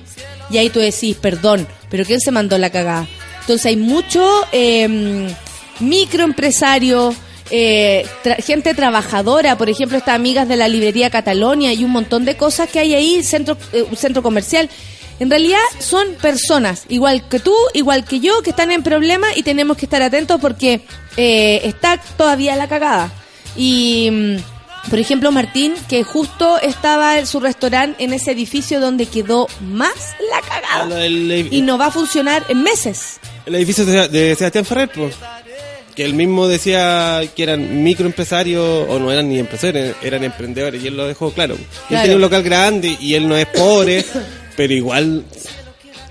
[0.51, 3.07] Y ahí tú decís, perdón, pero ¿quién se mandó la cagada?
[3.41, 5.29] Entonces hay mucho eh,
[5.81, 7.15] microempresario,
[7.57, 12.25] eh, tra- gente trabajadora, por ejemplo, estas amigas de la librería Catalonia y un montón
[12.25, 14.69] de cosas que hay ahí, centro, eh, centro comercial.
[15.21, 19.45] En realidad son personas, igual que tú, igual que yo, que están en problemas y
[19.45, 20.81] tenemos que estar atentos porque
[21.17, 23.13] eh, está todavía la cagada.
[23.57, 24.37] Y, mm,
[24.91, 29.95] por ejemplo, Martín, que justo estaba en su restaurante en ese edificio donde quedó más
[30.33, 30.97] la cagada.
[30.97, 33.21] del- Y no va a funcionar en meses.
[33.47, 35.15] El edificio de, de Sebastián Ferrer, pues.
[35.95, 40.89] Que él mismo decía que eran microempresarios, o no eran ni empresarios, eran emprendedores, y
[40.89, 41.55] él lo dejó claro.
[41.91, 44.05] Él tiene un local grande y él no es pobre,
[44.57, 45.25] pero igual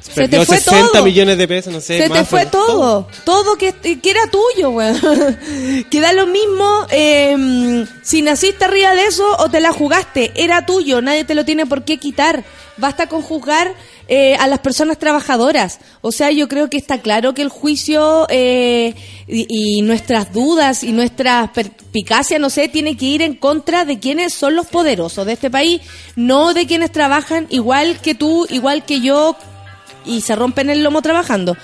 [0.01, 1.03] Se perdió te fue 60 todo.
[1.03, 1.97] millones de pesos, no sé.
[1.97, 4.97] Se te fue pero todo, todo que, que era tuyo, weón.
[5.89, 10.65] que da lo mismo eh, si naciste arriba de eso o te la jugaste, era
[10.65, 12.43] tuyo, nadie te lo tiene por qué quitar.
[12.77, 13.75] Basta con juzgar
[14.07, 15.79] eh, a las personas trabajadoras.
[16.01, 18.93] O sea, yo creo que está claro que el juicio eh,
[19.27, 24.33] y, nuestras dudas y nuestras perspicacias, no sé, tiene que ir en contra de quienes
[24.33, 25.81] son los poderosos de este país,
[26.15, 29.37] no de quienes trabajan igual que tú, igual que yo,
[30.05, 31.55] y se rompen el lomo trabajando.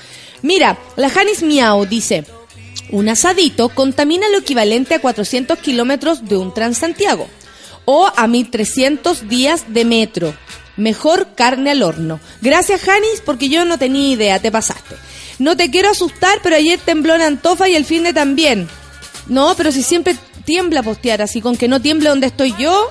[0.41, 2.23] Mira, la Janis Miau dice,
[2.91, 7.27] un asadito contamina lo equivalente a 400 kilómetros de un Transantiago
[7.85, 10.33] o a 1300 días de metro.
[10.79, 12.19] Mejor carne al horno.
[12.41, 14.95] Gracias, Janis, porque yo no tenía idea, te pasaste.
[15.37, 18.67] No te quiero asustar, pero ayer tembló en Antofa y el fin de también.
[19.27, 22.89] No, pero si siempre tiembla postear así, con que no tiemble donde estoy yo.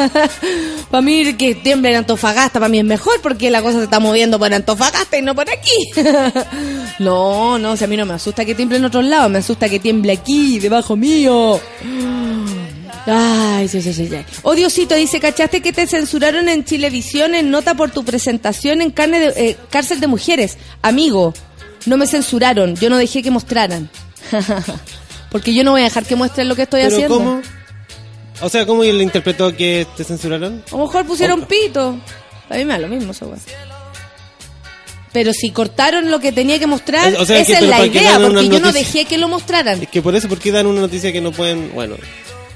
[0.90, 4.00] para mí que tiemble en Antofagasta, para mí es mejor porque la cosa se está
[4.00, 5.92] moviendo por Antofagasta y no por aquí.
[6.98, 9.68] no, no, sea, a mí no me asusta que tiemble en otros lados, me asusta
[9.68, 11.60] que tiemble aquí, debajo mío.
[13.06, 14.08] Ay, sí, sí, sí.
[14.42, 18.90] Oh, Diosito, dice, ¿cachaste que te censuraron en Chilevisión en nota por tu presentación en
[18.90, 20.58] carne de, eh, cárcel de mujeres?
[20.82, 21.32] Amigo,
[21.86, 23.88] no me censuraron, yo no dejé que mostraran.
[25.30, 27.16] Porque yo no voy a dejar que muestren lo que estoy ¿Pero haciendo.
[27.18, 27.42] cómo?
[28.40, 30.62] O sea, ¿cómo él interpretó que te censuraron?
[30.68, 31.48] A lo mejor pusieron Opa.
[31.48, 31.98] pito.
[32.48, 33.36] A mí me da lo mismo weá.
[35.12, 38.18] Pero si cortaron lo que tenía que mostrar, O sea, esa que- es la idea,
[38.20, 39.82] porque yo no dejé que lo mostraran.
[39.82, 41.72] Es que por eso, ¿por qué dan una noticia que no pueden...?
[41.74, 41.96] Bueno,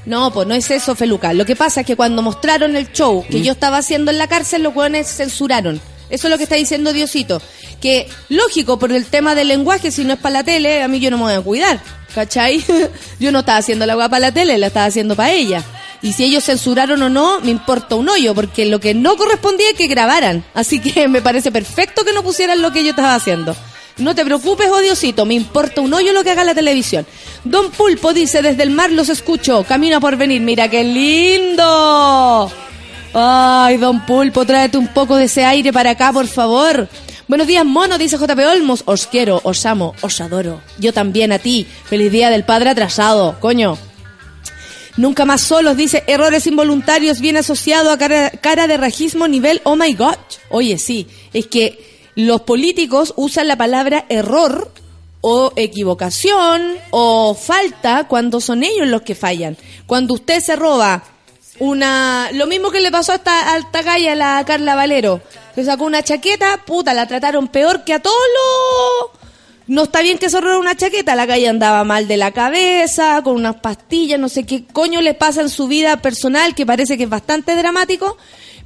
[0.04, 1.32] No, pues no es eso, Feluca.
[1.32, 3.30] Lo que pasa es que cuando mostraron el show Mm.
[3.30, 5.80] que yo estaba haciendo en la cárcel, los hueones censuraron.
[6.10, 7.40] Eso es lo que está diciendo Diosito.
[7.80, 11.00] Que, lógico, por el tema del lenguaje, si no es para la tele, a mí
[11.00, 11.80] yo no me voy a cuidar.
[12.14, 12.62] ¿Cachai?
[13.20, 15.62] yo no estaba haciendo la hueá para la tele, la estaba haciendo para ella.
[16.02, 19.70] Y si ellos censuraron o no, me importa un hoyo, porque lo que no correspondía
[19.70, 20.44] es que grabaran.
[20.52, 23.56] Así que me parece perfecto que no pusieran lo que yo estaba haciendo.
[23.98, 27.06] No te preocupes, odiosito, me importa un hoyo lo que haga la televisión.
[27.44, 32.50] Don Pulpo dice, desde el mar los escucho, camino por venir, mira qué lindo.
[33.14, 36.88] Ay, don Pulpo, tráete un poco de ese aire para acá, por favor.
[37.28, 38.82] Buenos días, mono, dice JP Olmos.
[38.86, 40.60] Os quiero, os amo, os adoro.
[40.78, 41.66] Yo también a ti.
[41.84, 43.78] Feliz día del padre atrasado, coño.
[44.96, 49.76] Nunca más solos, dice, errores involuntarios bien asociado a cara, cara de rajismo nivel oh
[49.76, 50.16] my god.
[50.50, 54.70] Oye, sí, es que los políticos usan la palabra error
[55.20, 59.56] o equivocación o falta cuando son ellos los que fallan.
[59.86, 61.04] Cuando usted se roba
[61.58, 62.30] una...
[62.32, 65.22] Lo mismo que le pasó a esta, a esta galla, la Carla Valero.
[65.54, 68.16] Se sacó una chaqueta, puta, la trataron peor que a todos.
[69.68, 73.22] No está bien que se robe una chaqueta, la calle andaba mal de la cabeza,
[73.22, 76.98] con unas pastillas, no sé qué coño le pasa en su vida personal, que parece
[76.98, 78.16] que es bastante dramático,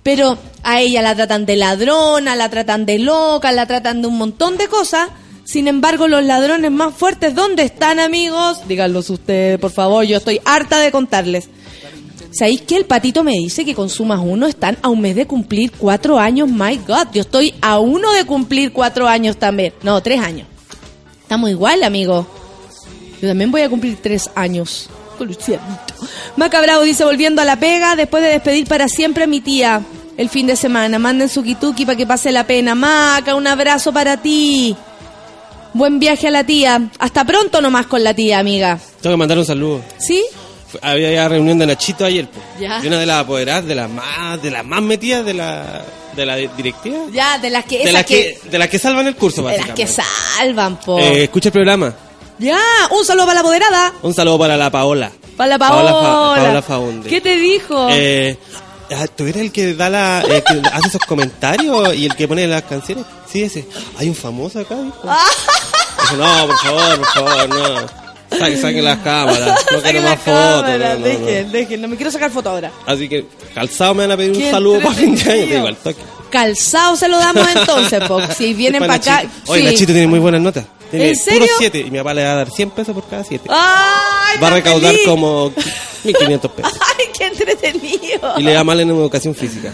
[0.07, 4.17] pero a ella la tratan de ladrona, la tratan de loca, la tratan de un
[4.17, 5.09] montón de cosas.
[5.43, 8.61] Sin embargo, los ladrones más fuertes, ¿dónde están, amigos?
[8.69, 11.49] Díganlos ustedes, por favor, yo estoy harta de contarles.
[12.31, 15.27] ¿Sabéis que el patito me dice que con Sumas uno están a un mes de
[15.27, 16.49] cumplir cuatro años?
[16.49, 19.73] My God, yo estoy a uno de cumplir cuatro años también.
[19.83, 20.47] No, tres años.
[21.21, 22.29] Estamos igual, amigo.
[23.21, 24.89] Yo también voy a cumplir tres años.
[25.25, 25.95] Lucianito.
[26.37, 29.83] Macabrao dice, volviendo a la pega, después de despedir para siempre a mi tía
[30.17, 30.99] el fin de semana.
[30.99, 32.75] Manden su kituki para que pase la pena.
[32.75, 34.77] Maca, un abrazo para ti.
[35.73, 36.89] Buen viaje a la tía.
[36.99, 38.79] Hasta pronto nomás con la tía, amiga.
[39.01, 39.83] tengo que mandar un saludo.
[39.99, 40.25] ¿Sí?
[40.83, 42.29] Había ya reunión de Nachito ayer.
[42.61, 42.81] Ya.
[42.83, 46.27] Y una de las apoderadas, de las más, de las más metidas de la, de
[46.27, 46.97] la directiva.
[47.13, 47.85] Ya, de las que...
[47.85, 50.99] De las que, de las que salvan el curso, de las que salvan, po.
[50.99, 51.95] Eh, escucha el programa.
[52.39, 52.59] Ya,
[52.91, 53.93] un saludo para la apoderada.
[54.03, 55.11] Un saludo para la Paola.
[55.37, 56.37] Para la Paola Paola.
[56.37, 57.09] Fa- Paola Faunde.
[57.11, 57.89] ¿Qué te dijo?
[57.91, 58.39] Eh,
[58.95, 62.47] ah, ¿Tú eres el que da la, que hace esos comentarios y el que pone
[62.47, 63.05] las canciones?
[63.31, 63.67] Sí, ese.
[63.99, 64.97] Hay un famoso acá, dijo.
[66.03, 68.07] Dijo, no, por favor, por favor, no.
[68.39, 69.65] Saquen, saquen las cámaras.
[69.73, 70.63] No quiero más fotos.
[70.63, 70.97] no, no, no.
[71.05, 72.71] dejen, dejen, no me quiero sacar foto ahora.
[72.87, 73.25] Así que,
[73.55, 75.47] calzado me van a pedir un saludo para fin de año.
[75.47, 76.03] Digo, al toque.
[76.31, 78.21] Calzado se lo damos entonces, po.
[78.37, 79.23] Si vienen para acá.
[79.47, 79.67] Oye, sí.
[79.67, 80.65] Nachito tiene muy buenas notas.
[80.97, 81.41] Tiene ¿En serio?
[81.41, 83.49] puros 7 y mi papá le va a dar 100 pesos por cada 7.
[83.49, 84.39] ¡Ay!
[84.43, 85.07] Va a recaudar feliz!
[85.07, 85.53] como
[86.05, 86.73] 1500 pesos.
[86.99, 88.35] ¡Ay, qué entretenido!
[88.39, 89.73] Y le da mal en educación física.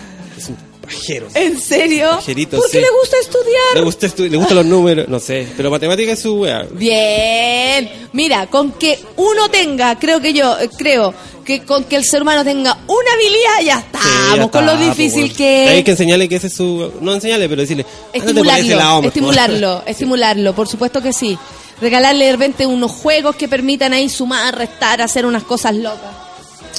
[1.35, 2.11] ¿En serio?
[2.17, 2.85] Pajerito, ¿Por qué sí.
[2.85, 3.75] le gusta estudiar?
[3.75, 6.67] Le gusta estu- le gustan los números, no sé, pero matemática es su wea.
[6.73, 7.91] Bien.
[8.13, 11.15] Mira, con que uno tenga, creo que yo, eh, creo
[11.45, 14.73] que con que el ser humano tenga una habilidad, ya estamos, Sí, ya con lo
[14.73, 16.93] está, difícil pues, que Hay que enseñarle que ese es su.
[17.01, 17.85] No enseñarle, pero decirle.
[18.15, 19.07] "Ándate por ese estimularlo, lado, mejor".
[19.09, 21.37] estimularlo, estimularlo, por supuesto que sí.
[21.81, 26.13] Regalarle de repente unos juegos que permitan ahí sumar, restar, hacer unas cosas locas.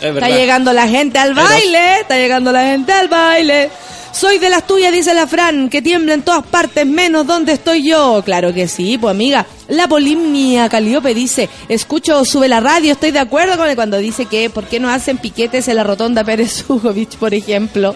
[0.02, 3.70] Es Está llegando la gente al baile, está llegando la gente al baile.
[4.14, 7.84] Soy de las tuyas, dice la Fran, que tiembla en todas partes, menos donde estoy
[7.90, 8.22] yo.
[8.24, 9.46] Claro que sí, pues amiga.
[9.68, 14.26] La Polimnia Caliope dice, escucho, sube la radio, estoy de acuerdo con él cuando dice
[14.28, 17.96] que, ¿por qué no hacen piquetes en la rotonda Pérez Ugovich, por ejemplo?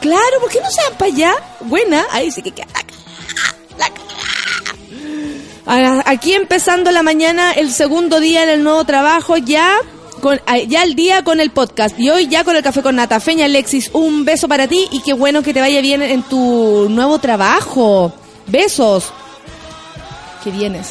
[0.00, 1.34] Claro, ¿por qué no se van para allá?
[1.60, 3.90] Buena, ahí sí que queda la cagada, la
[5.66, 6.00] cagada.
[6.04, 9.76] A- Aquí empezando la mañana, el segundo día en el nuevo trabajo, ya
[10.20, 12.96] con, a- ya el día con el podcast y hoy ya con el café con
[12.96, 13.18] nata.
[13.20, 16.86] Feña Alexis, un beso para ti y qué bueno que te vaya bien en tu
[16.90, 18.12] nuevo trabajo.
[18.46, 19.06] Besos.
[20.44, 20.88] Que vienes.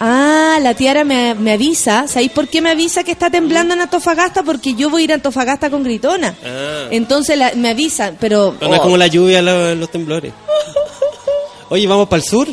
[0.00, 2.06] Ah, la tiara me, me avisa.
[2.08, 4.42] ¿Sabéis por qué me avisa que está temblando en Antofagasta?
[4.42, 6.34] Porque yo voy a ir a Antofagasta con Gritona.
[6.44, 6.88] Ah.
[6.90, 8.54] Entonces la- me avisan, pero...
[8.58, 10.32] Pero no es oh, como la lluvia, los temblores.
[11.70, 12.48] Oye, vamos para el sur.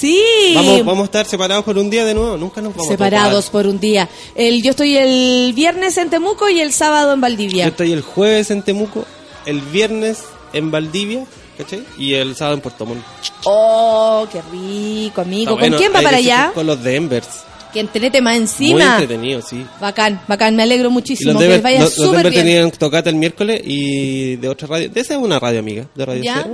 [0.00, 0.52] Sí.
[0.54, 2.38] Vamos, vamos a estar separados por un día de nuevo.
[2.38, 4.08] Nunca nos vamos Separados a por un día.
[4.34, 7.20] El, yo estoy el viernes en Temuco y el sábado en.
[7.20, 7.64] Valdivia.
[7.64, 9.04] Yo estoy el jueves en Temuco,
[9.44, 10.20] el viernes
[10.54, 11.26] en Valdivia,
[11.58, 11.84] ¿cachai?
[11.98, 13.04] Y el sábado en Puerto Montt.
[13.44, 15.58] Oh, qué rico, amigo.
[15.58, 16.52] ¿Con quién va para allá?
[16.54, 17.28] Con los Denvers.
[17.70, 18.92] Que entrete más Muy encima.
[18.92, 19.64] entretenido, sí.
[19.80, 20.56] Bacán, bacán.
[20.56, 21.32] Me alegro muchísimo.
[21.34, 22.44] los que les vaya súper bien.
[22.44, 24.88] tenían tocata el miércoles y de otra radio.
[24.88, 26.46] De esa es una radio amiga, de Radio ¿Ya?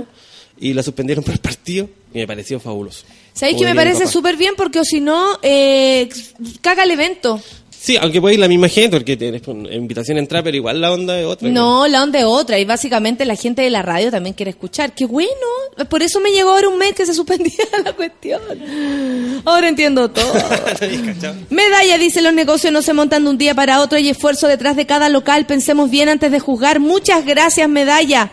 [0.59, 3.05] Y la suspendieron por el partido y me pareció fabuloso.
[3.37, 4.55] ¿Sabéis que me parece súper bien?
[4.57, 6.09] Porque o si no, eh,
[6.61, 7.39] caga el evento.
[7.79, 10.91] Sí, aunque puede ir la misma gente, porque tienes invitación a entrar, pero igual la
[10.91, 11.47] onda es otra.
[11.47, 12.57] No, la onda es otra.
[12.57, 14.93] Y básicamente la gente de la radio también quiere escuchar.
[14.93, 15.45] ¡Qué bueno!
[15.87, 17.53] Por eso me llegó ahora un mes que se suspendía
[17.85, 18.41] la cuestión.
[19.45, 20.33] Ahora entiendo todo.
[21.51, 23.99] Medalla dice, los negocios no se montan de un día para otro.
[23.99, 25.45] Hay esfuerzo detrás de cada local.
[25.45, 26.79] Pensemos bien antes de juzgar.
[26.79, 28.31] Muchas gracias, Medalla.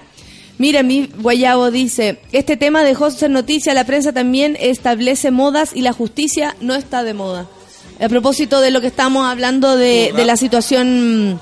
[0.56, 5.70] Mira, mi Guayabo dice, este tema dejó de ser noticia, la prensa también establece modas
[5.74, 7.46] y la justicia no está de moda.
[8.00, 11.40] A propósito de lo que estamos hablando de, de la situación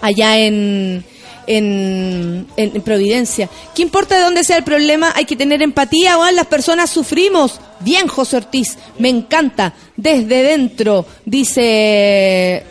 [0.00, 1.04] allá en,
[1.46, 3.48] en, en Providencia.
[3.74, 5.12] ¿Qué importa de dónde sea el problema?
[5.14, 7.60] Hay que tener empatía, o las personas sufrimos.
[7.80, 9.74] Bien, José Ortiz, me encanta.
[9.96, 12.64] Desde dentro, dice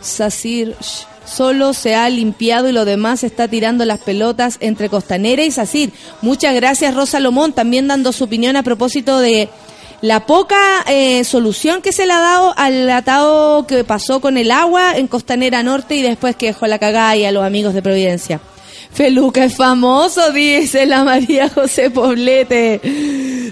[0.00, 0.74] Sacir,
[1.30, 5.92] solo se ha limpiado y lo demás está tirando las pelotas entre Costanera y Sacir.
[6.22, 9.48] Muchas gracias, Rosa Lomón, también dando su opinión a propósito de
[10.02, 14.50] la poca eh, solución que se le ha dado al atado que pasó con el
[14.50, 17.82] agua en Costanera Norte y después que dejó la cagada y a los amigos de
[17.82, 18.40] Providencia.
[18.92, 22.80] Feluca es famoso, dice la María José Poblete.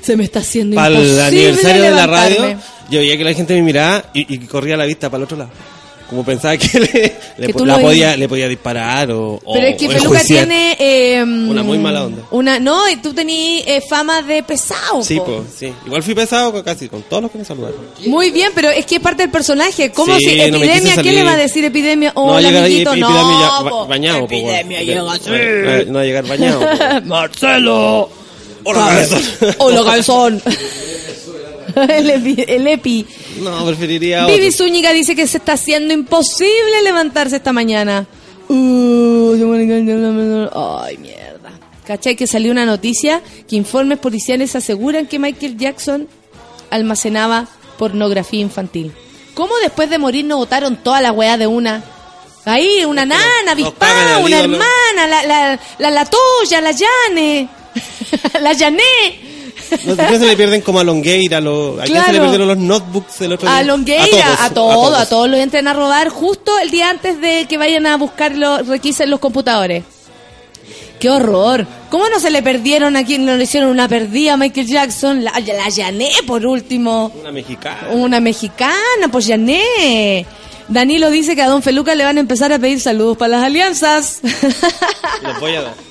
[0.03, 2.59] Se me está haciendo Para el aniversario de la radio,
[2.91, 5.37] yo veía que la gente me miraba y, y corría la vista para el otro
[5.37, 5.51] lado.
[6.09, 6.91] Como pensaba que le,
[7.53, 10.47] Que la podía, ibas- le podía disparar o, o- Pero es que enjuiciar.
[10.47, 10.77] tiene...
[10.81, 12.23] eh, Una muy mala onda.
[12.31, 15.03] Una, no, y tú tenías eh, fama de pesado.
[15.03, 15.71] Sí, pues, sí.
[15.85, 17.79] Igual fui pesado con casi con todos los que me saludaron.
[18.07, 19.91] Muy bien, pero es que es parte del personaje.
[19.93, 20.97] ¿Cómo Sí, si no epidemia?
[21.03, 22.13] ¿Qué le va a decir epidemia?
[22.17, 22.97] no llegar ahí amiguito.
[22.97, 24.25] No, epidemia ya ba- bañado.
[24.25, 25.31] Epidemia llega así.
[25.89, 26.61] No va a llegar bañado.
[26.61, 27.01] po.
[27.07, 28.09] Marcelo.
[28.65, 29.23] Hola, cabezón.
[29.59, 30.43] Hola, cabezón.
[31.89, 33.07] el, epi, el epi.
[33.41, 34.37] No, preferiría otro.
[34.37, 38.07] Vivi Zúñiga dice que se está haciendo imposible levantarse esta mañana.
[38.49, 39.35] Uh,
[40.55, 41.51] Ay, mierda.
[41.87, 42.17] ¿Cachai?
[42.17, 46.09] Que salió una noticia que informes policiales aseguran que Michael Jackson
[46.71, 47.47] almacenaba
[47.79, 48.93] pornografía infantil.
[49.35, 51.85] ¿Cómo después de morir no votaron toda la weá de una?
[52.45, 54.55] Ahí, una nana, avispada, una ídolo.
[54.55, 57.49] hermana, la, la, la, la Toya, la Yane,
[58.41, 59.28] la Yané.
[59.85, 61.41] No, ¿por qué se le pierden como a Longueira?
[61.41, 62.23] Lo, ¿A quién se le Claro.
[62.23, 63.59] perdieron los notebooks el otro día?
[63.59, 67.21] A Longueira, a, todos, todo, a todos los entran a robar justo el día antes
[67.21, 69.85] de que vayan a buscar los requisen los computadores.
[70.99, 71.67] ¡Qué horror!
[71.91, 75.23] ¿Cómo no se le perdieron a quien no le hicieron una perdida a Michael Jackson?
[75.25, 77.13] La, la por último.
[77.21, 77.89] Una mexicana.
[77.93, 80.27] Una mexicana, pues Yané.
[80.69, 83.45] Danilo dice que a Don Feluca le van a empezar a pedir saludos para las
[83.45, 84.21] alianzas.
[85.23, 85.88] Les voy a dar.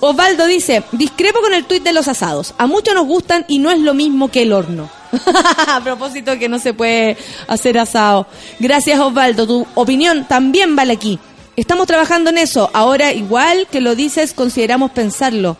[0.00, 2.54] Osvaldo dice, discrepo con el tuit de los asados.
[2.58, 4.88] A muchos nos gustan y no es lo mismo que el horno.
[5.66, 7.16] a propósito que no se puede
[7.46, 8.26] hacer asado.
[8.58, 11.18] Gracias Osvaldo, tu opinión también vale aquí.
[11.56, 12.70] Estamos trabajando en eso.
[12.72, 15.56] Ahora, igual que lo dices, consideramos pensarlo.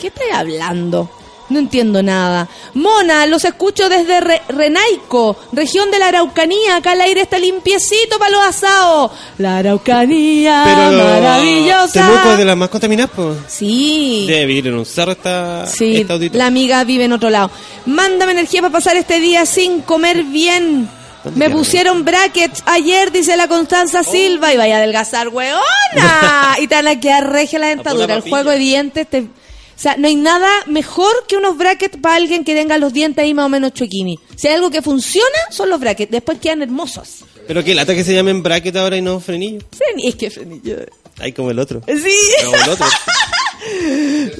[0.00, 1.10] ¿Qué estás hablando?
[1.48, 2.46] No entiendo nada.
[2.74, 6.76] Mona, los escucho desde Re- Renaico, región de la Araucanía.
[6.76, 9.12] Acá el aire está limpiecito para los asados.
[9.38, 11.92] La Araucanía, Pero maravillosa.
[11.92, 13.38] Temuco es de las más contaminadas, pues.
[13.48, 14.26] Sí.
[14.28, 17.50] Debe vivir en un cerro esta, Sí, esta la amiga vive en otro lado.
[17.86, 20.88] Mándame energía para pasar este día sin comer bien.
[21.24, 24.04] ¿Dónde Me pusieron brackets ayer, dice la Constanza Oh.
[24.04, 25.62] Silva, y vaya a adelgazar, weona.
[26.60, 28.14] y te van a quedar regia la dentadura.
[28.14, 29.26] El juego de dientes te...
[29.78, 33.22] O sea, no hay nada mejor que unos brackets para alguien que tenga los dientes
[33.22, 34.18] ahí más o menos chuequini.
[34.34, 36.10] Si hay algo que funciona, son los brackets.
[36.10, 37.18] Después quedan hermosos.
[37.46, 39.60] Pero que lata que se llamen bracket ahora y no frenillo.
[39.70, 40.78] Frenillo, es que frenillo.
[41.20, 41.80] Ay, como el otro.
[41.86, 42.18] Sí.
[42.44, 42.86] Como el otro.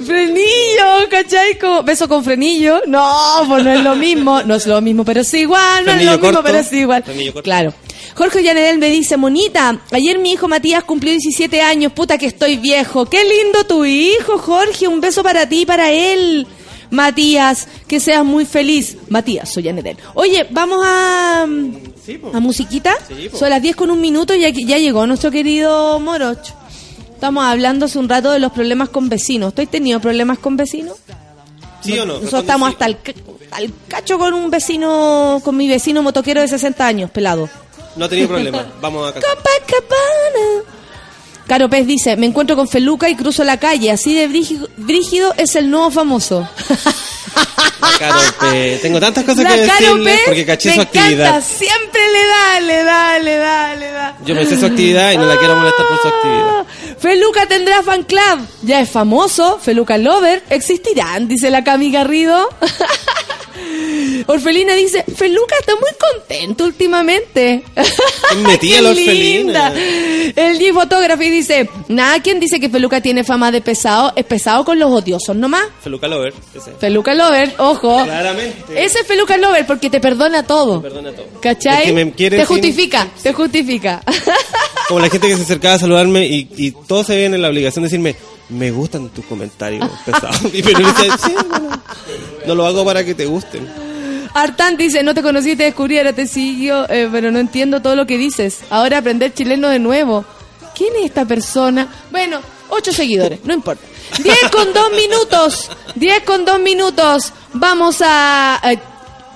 [0.06, 1.58] Frenillo, ¿cachai?
[1.58, 2.82] Como beso con frenillo.
[2.86, 4.42] No, pues no es lo mismo.
[4.42, 5.84] No es lo mismo, pero es igual.
[5.84, 7.04] No Frenillo es lo mismo, pero es igual.
[7.42, 7.74] Claro.
[8.14, 11.92] Jorge Llanedel me dice, Monita, ayer mi hijo Matías cumplió 17 años.
[11.92, 13.06] Puta que estoy viejo.
[13.06, 14.88] Qué lindo tu hijo, Jorge.
[14.88, 16.46] Un beso para ti y para él.
[16.90, 18.96] Matías, que seas muy feliz.
[19.08, 19.96] Matías, soy Llanedel.
[20.14, 21.46] Oye, vamos a...
[22.04, 22.20] Sí.
[22.32, 22.96] ¿A musiquita?
[23.06, 23.28] Sí.
[23.32, 26.54] Son las 10 con un minuto y ya, ya llegó nuestro querido Morocho.
[27.18, 29.52] Estamos hablando hace un rato de los problemas con vecinos.
[29.52, 30.98] ¿Tú has tenido problemas con vecinos?
[31.80, 32.12] ¿Sí o no?
[32.14, 32.96] Nosotros estamos hasta el,
[33.50, 37.48] al cacho con un vecino, con mi vecino motoquero de 60 años, pelado.
[37.96, 38.64] No ha tenido problema.
[38.80, 39.26] Vamos a casa.
[39.26, 40.77] Copacabana.
[41.48, 43.90] Caro Pez dice, me encuentro con Feluca y cruzo la calle.
[43.90, 46.46] Así de brígido, brígido es el nuevo famoso.
[47.80, 48.78] La Caro P.
[48.82, 51.26] Tengo tantas cosas La que decirle porque caché me su actividad.
[51.28, 54.16] encanta, siempre le da, le da, le da, le da.
[54.24, 56.48] Yo me sé su actividad y no la quiero molestar por su actividad.
[56.50, 56.64] Ah,
[56.98, 58.46] Feluca tendrá fan club.
[58.62, 59.58] Ya es famoso.
[59.58, 60.42] Feluca Lover.
[60.50, 61.28] ¿Existirán?
[61.28, 62.48] Dice la Cami Garrido.
[64.26, 67.62] Orfelina dice, Feluca está muy contento últimamente.
[68.30, 69.70] ¿Quién metía la Orfelina?
[69.70, 69.72] linda.
[70.36, 74.64] El G Photography dice, nada, quien dice que Feluca tiene fama de pesado, es pesado
[74.64, 75.64] con los odiosos nomás.
[75.82, 76.72] Feluca Lover, ese.
[76.78, 78.04] Feluca Lover, ojo.
[78.04, 78.84] Claramente.
[78.84, 80.82] Ese es Feluca Lover porque te perdona todo.
[80.82, 81.26] Perdona todo.
[81.40, 81.78] ¿Cachai?
[81.78, 84.02] Es que me quiere te sin- justifica, te justifica.
[84.88, 87.48] Como la gente que se acercaba a saludarme y, y todos se ven en la
[87.48, 88.16] obligación de decirme,
[88.50, 90.40] me gustan tus comentarios pesados.
[90.52, 91.82] Y pero yo decía, sí, bueno,
[92.48, 93.68] no lo hago para que te gusten.
[94.34, 97.94] Artán dice, no te conocí, te descubrí, ahora te siguió, eh, pero no entiendo todo
[97.94, 98.60] lo que dices.
[98.70, 100.24] Ahora aprender chileno de nuevo.
[100.74, 101.88] ¿Quién es esta persona?
[102.10, 102.40] Bueno,
[102.70, 103.82] ocho seguidores, no importa.
[104.22, 107.32] Diez con dos minutos, diez con dos minutos.
[107.52, 108.60] Vamos a...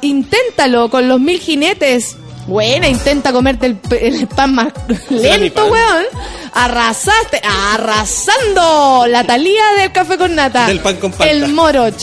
[0.00, 2.16] inténtalo con los mil jinetes.
[2.46, 4.72] Buena, intenta comerte el, pan más
[5.10, 5.70] lento, pan.
[5.70, 6.04] weón.
[6.52, 10.66] Arrasaste, arrasando la talía del café con nata.
[10.66, 11.30] Del pan con palta.
[11.30, 12.02] El moroch.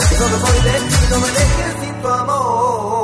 [0.00, 0.96] solo soy de ti.
[1.10, 3.03] No me dejes sin tu amor.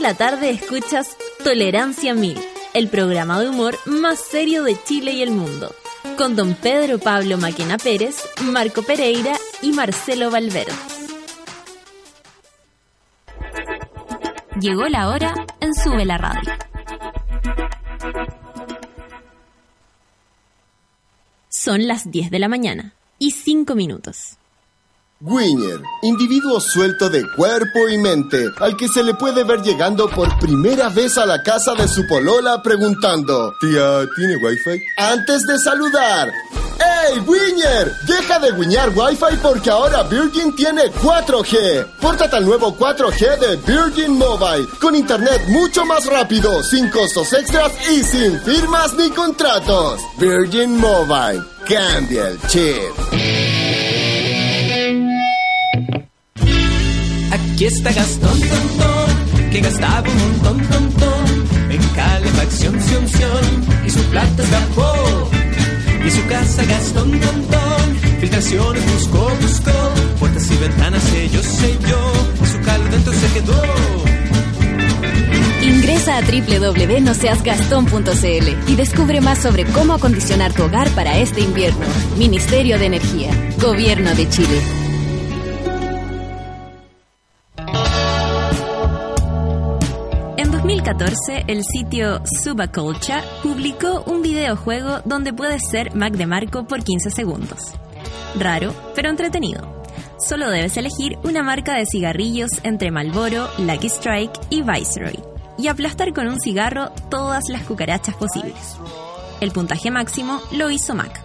[0.00, 2.38] La tarde escuchas Tolerancia Mil,
[2.72, 5.74] el programa de humor más serio de Chile y el mundo,
[6.16, 10.72] con don Pedro Pablo Maquena Pérez, Marco Pereira y Marcelo Valverde.
[14.58, 16.50] Llegó la hora en Sube la Radio.
[21.50, 24.38] Son las 10 de la mañana y 5 minutos.
[25.22, 30.38] Winner, individuo suelto de cuerpo y mente, al que se le puede ver llegando por
[30.38, 34.82] primera vez a la casa de su polola preguntando, tía, ¿tiene wifi?
[34.96, 36.32] Antes de saludar,
[36.78, 37.92] ¡Hey, Winner!
[38.06, 41.98] Deja de guiñar wifi porque ahora Virgin tiene 4G.
[42.00, 47.72] Pórtate al nuevo 4G de Virgin Mobile, con internet mucho más rápido, sin costos extras
[47.90, 50.00] y sin firmas ni contratos.
[50.18, 53.59] Virgin Mobile, cambia el chip.
[57.60, 64.00] Aquí está Gastón Tontón, que gastaba un montón, tontón, en calefacción, sion, sion, y su
[64.04, 65.30] plata escapó.
[66.02, 72.00] Y su casa Gastón Tontón, filtraciones buscó, buscó, puertas y ventanas sello, selló,
[72.42, 73.62] y su calor dentro se quedó.
[75.62, 81.84] Ingresa a www.noseasgastón.cl y descubre más sobre cómo acondicionar tu hogar para este invierno.
[82.16, 84.79] Ministerio de Energía, Gobierno de Chile.
[90.94, 97.72] 2014, el sitio Subaculture publicó un videojuego donde puedes ser Mac DeMarco por 15 segundos.
[98.38, 99.82] Raro, pero entretenido.
[100.18, 105.18] Solo debes elegir una marca de cigarrillos entre Marlboro, Lucky Strike y Viceroy
[105.58, 108.76] y aplastar con un cigarro todas las cucarachas posibles.
[109.40, 111.22] El puntaje máximo lo hizo Mac.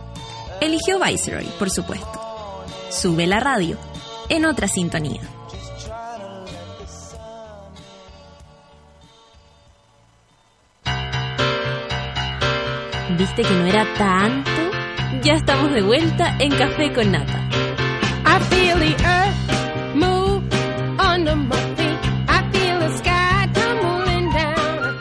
[0.61, 2.63] Eligió Viceroy, por supuesto.
[2.89, 3.77] Sube la radio,
[4.29, 5.21] en otra sintonía.
[13.25, 14.51] ¿Viste que no era tanto?
[15.23, 17.39] Ya estamos de vuelta en Café con Nata.
[18.23, 20.43] I feel the earth move
[20.99, 21.99] under my feet.
[22.29, 24.95] I feel the sky tumbling down.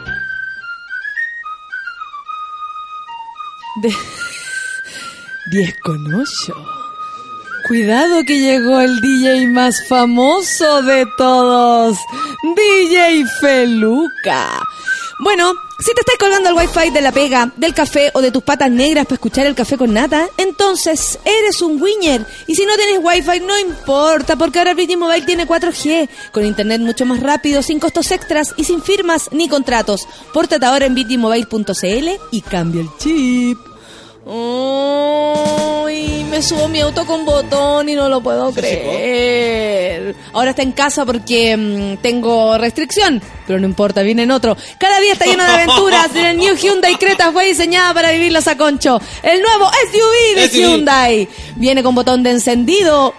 [3.83, 3.91] De...
[5.51, 6.55] 10 con 8.
[7.69, 11.99] Cuidado que llegó el DJ más famoso de todos,
[12.57, 14.63] DJ Feluca.
[15.21, 18.43] Bueno, si te estás colgando el wifi de la pega, del café o de tus
[18.43, 22.25] patas negras para escuchar el café con nata, entonces eres un winner.
[22.47, 26.81] Y si no tienes wifi, no importa, porque ahora Virgin Mobile tiene 4G, con internet
[26.81, 30.07] mucho más rápido, sin costos extras y sin firmas ni contratos.
[30.33, 33.74] Pórtate ahora en virginmobile.cl y cambia el chip.
[34.27, 40.15] Uy, me subo mi auto con botón y no lo puedo creer.
[40.33, 44.57] Ahora está en casa porque mm, tengo restricción, pero no importa, viene en otro.
[44.79, 46.17] Cada día está lleno de aventuras.
[46.17, 48.99] En el New Hyundai Creta fue diseñada para vivirlas a concho.
[49.23, 50.57] El nuevo SUV de SUV.
[50.59, 51.29] Hyundai.
[51.57, 53.13] Viene con botón de encendido,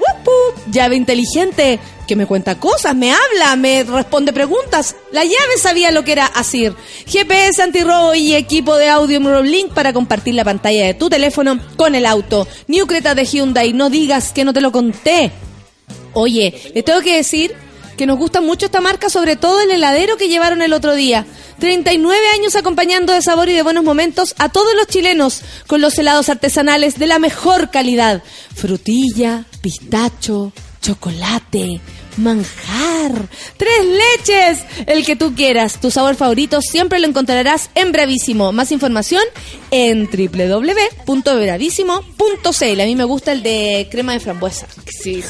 [0.72, 4.96] llave inteligente, que me cuenta cosas, me habla, me responde preguntas.
[5.12, 6.74] La llave sabía lo que era ASIR.
[7.06, 11.96] GPS antirrobo y equipo de audio Link para compartir la pantalla de tu teléfono con
[11.96, 12.48] el auto.
[12.68, 15.32] New Creta de Hyundai, no digas que no te lo conté.
[16.14, 17.56] Oye, les tengo que decir
[17.98, 21.26] que nos gusta mucho esta marca, sobre todo el heladero que llevaron el otro día.
[21.60, 25.98] 39 años acompañando de sabor y de buenos momentos a todos los chilenos con los
[25.98, 28.24] helados artesanales de la mejor calidad.
[28.54, 30.52] Frutilla, pistacho,
[30.82, 31.82] chocolate,
[32.18, 33.12] manjar,
[33.58, 35.80] tres leches, el que tú quieras.
[35.80, 38.52] Tu sabor favorito siempre lo encontrarás en Bravísimo.
[38.52, 39.22] Más información
[39.72, 42.82] en www.bravísimo.cl.
[42.82, 44.68] A mí me gusta el de crema de frambuesa.
[45.02, 45.24] Sí,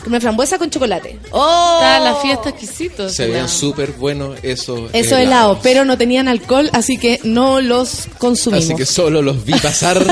[0.00, 1.18] Crema de frambuesa con chocolate.
[1.30, 1.78] ¡Oh!
[1.80, 3.08] está la fiesta exquisito.
[3.08, 8.08] Se veían súper buenos esos Eso helado, pero no tenían alcohol, así que no los
[8.18, 8.64] consumimos.
[8.64, 10.04] Así que solo los vi pasar.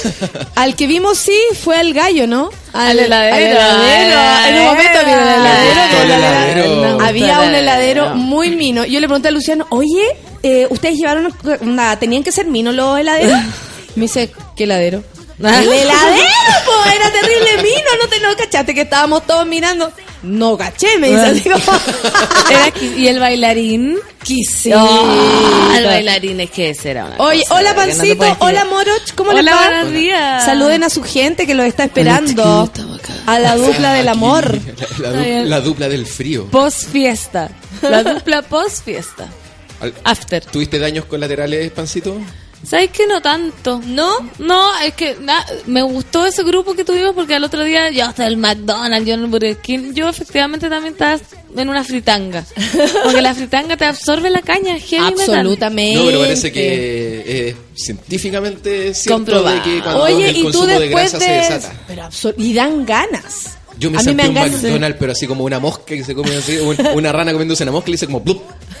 [0.54, 2.50] Al que vimos sí fue al gallo, ¿no?
[2.72, 3.60] Al heladero.
[3.60, 4.48] al heladero.
[4.48, 5.59] En un momento vino el heladero.
[5.60, 7.00] Heladero.
[7.00, 8.84] Había un heladero muy mino.
[8.84, 12.98] Yo le pregunté a Luciano, oye, eh, ¿ustedes llevaron, nada, tenían que ser minos los
[12.98, 13.38] heladeros?
[13.96, 15.02] Me dice, ¿qué heladero?
[15.38, 16.28] El heladero,
[16.66, 19.92] po, era terrible mino, no te no cachaste que estábamos todos mirando.
[20.22, 21.56] No caché, me dice así como.
[22.50, 23.96] Era exqui- ¿Y el bailarín?
[24.22, 24.72] Quise.
[24.76, 28.64] Ah, el bailarín es que ese era una Oye, cosa hola no Pancito, hola.
[28.66, 29.64] Moroch, ¿cómo Hola, les va?
[29.70, 30.44] buenos días.
[30.44, 32.70] Saluden a su gente que los está esperando.
[33.26, 34.58] A la dupla del amor.
[34.98, 36.46] La, du- la dupla del frío.
[36.50, 37.50] Post fiesta.
[37.80, 39.26] La dupla post fiesta.
[40.04, 40.44] After.
[40.44, 42.20] ¿Tuviste daños colaterales, Pancito?
[42.62, 43.80] ¿Sabes que no tanto?
[43.86, 44.10] ¿No?
[44.38, 48.04] No, es que na- me gustó ese grupo que tuvimos porque al otro día yo
[48.04, 51.18] hasta el McDonald's, yo en el Burger King, yo efectivamente también estaba
[51.56, 52.44] en una fritanga.
[53.02, 55.34] Porque la fritanga te absorbe la caña, es heavy metal.
[55.36, 55.98] Absolutamente.
[55.98, 59.56] No, pero parece que eh, científicamente es cierto Comprobado.
[59.56, 61.24] de que cuando Oye, el y tú consumo de después grasa de...
[61.24, 61.74] se desata.
[61.88, 63.58] Pero y dan ganas.
[63.80, 66.76] Yo me A un McDonald's, pero así como una mosca que se come así, un-
[66.94, 68.42] una rana comiéndose una mosca y le hice como blup.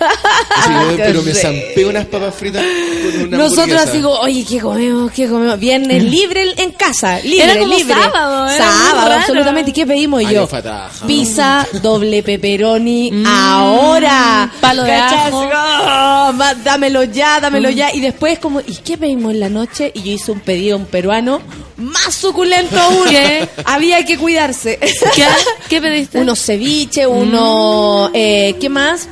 [0.56, 5.12] Así, pero me zampé unas papas fritas con una Nosotros así como, oye, ¿qué comemos?
[5.12, 5.58] ¿Qué comemos?
[5.58, 7.94] Viernes libre en- en casa, libre, Era como libre.
[7.94, 9.20] sábado, era Sábado, raro.
[9.20, 9.70] absolutamente.
[9.70, 10.46] ¿Y qué pedimos Ay, yo?
[10.46, 11.06] fataja.
[11.06, 14.50] Pizza, doble pepperoni, ahora.
[14.56, 14.60] Mm.
[14.60, 15.48] palo de ajo.
[15.52, 16.32] "Oh,
[16.64, 17.92] dámelo ya, dámelo ya.
[17.94, 19.90] Y después como, ¿y qué pedimos en la noche?
[19.94, 21.40] Y yo hice un pedido a un peruano
[21.80, 23.08] más suculento aún.
[23.08, 23.48] ¿Qué?
[23.64, 24.78] Había que cuidarse.
[25.14, 25.24] ¿Qué,
[25.68, 26.18] ¿Qué pediste?
[26.18, 29.08] unos ceviches, unos, eh, ¿qué más?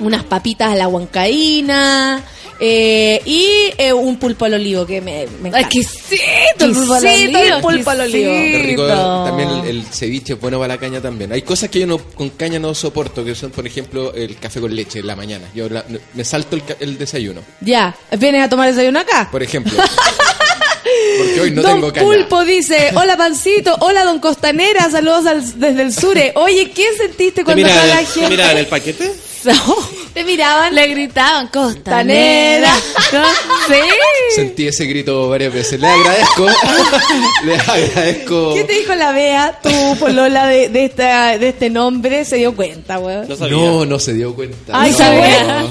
[0.00, 2.22] Unas papitas a la huancaína
[2.58, 3.46] eh, y
[3.78, 5.60] eh, un pulpo al olivo que me, me encanta.
[5.60, 8.30] Exquisito el pulpo al el olivo, pulpo al olivo.
[8.32, 11.32] Qué rico, también el, el ceviche es bueno para la caña también.
[11.32, 14.60] Hay cosas que yo no con caña no soporto, que son por ejemplo el café
[14.60, 15.46] con leche en la mañana.
[15.54, 15.84] Yo la-
[16.14, 19.28] me salto el, ca- el desayuno, Ya, ¿vienes a tomar desayuno acá?
[19.30, 19.72] por ejemplo.
[21.18, 22.06] Porque hoy no don tengo caña.
[22.06, 26.32] Pulpo dice, hola Pancito, hola Don Costanera, saludos al- desde el Sure.
[26.36, 29.12] Oye, ¿qué sentiste ¿Te cuando mira, la ¿te gente mira en el paquete?
[30.14, 30.74] Te miraban?
[30.74, 32.70] Le gritaban Costanera.
[32.70, 33.26] Tanera.
[33.66, 33.74] sí.
[34.34, 35.80] Sentí ese grito varias veces.
[35.80, 36.46] Le agradezco.
[37.44, 38.54] Le agradezco.
[38.54, 42.24] ¿Qué te dijo la Bea, tu polola de, de, esta, de este nombre?
[42.24, 43.28] Se dio cuenta, weón.
[43.28, 43.56] No sabía.
[43.56, 44.72] No, no se dio cuenta.
[44.72, 45.64] Ay, no, sabía.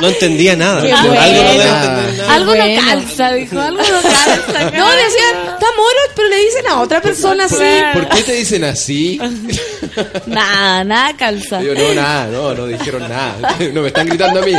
[0.00, 0.80] No entendía nada.
[0.80, 1.22] Algo no bueno.
[1.22, 2.34] debe entender nada.
[2.34, 2.80] Algo Bueno.
[2.80, 3.60] no calza, dijo.
[3.60, 4.70] Algo no calza.
[4.70, 7.56] No, decían, está moro, pero le dicen a otra persona así.
[7.92, 9.20] ¿Por qué te dicen así?
[10.26, 11.60] Nada, nada calza.
[11.60, 13.56] Digo, no, nada, no, no dijeron nada.
[13.72, 14.54] No me están gritando a mí.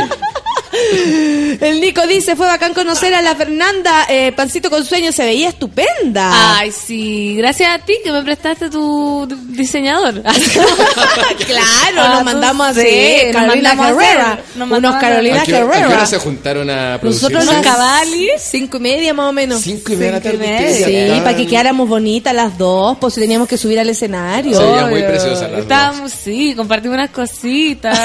[1.60, 5.48] El Nico dice, fue bacán conocer a la Fernanda, eh, Pancito con sueño, se veía
[5.50, 6.58] estupenda.
[6.58, 7.34] Ay, sí.
[7.36, 10.22] Gracias a ti que me prestaste tu diseñador.
[10.22, 11.64] claro,
[11.96, 14.32] Ah, nos tú mandamos a sí, hacer nos Carolina mandamos a Herrera.
[14.32, 15.10] hacer, nos Unos mandamos a hacer.
[15.10, 15.88] Carolina ¿A qué, a qué Herrera.
[15.88, 17.22] hora se juntaron a producir?
[17.30, 18.30] Nosotros las cabalis.
[18.38, 19.60] Cinco y media más o menos.
[19.60, 20.52] Cinco y media de la Cinco y tarde.
[20.52, 20.70] media.
[20.70, 23.88] ustedes ya Sí, para que quedáramos bonitas las dos, pues si teníamos que subir al
[23.88, 24.56] escenario.
[24.56, 27.98] Se veía muy preciosa las Estábamos, sí, compartimos unas cositas.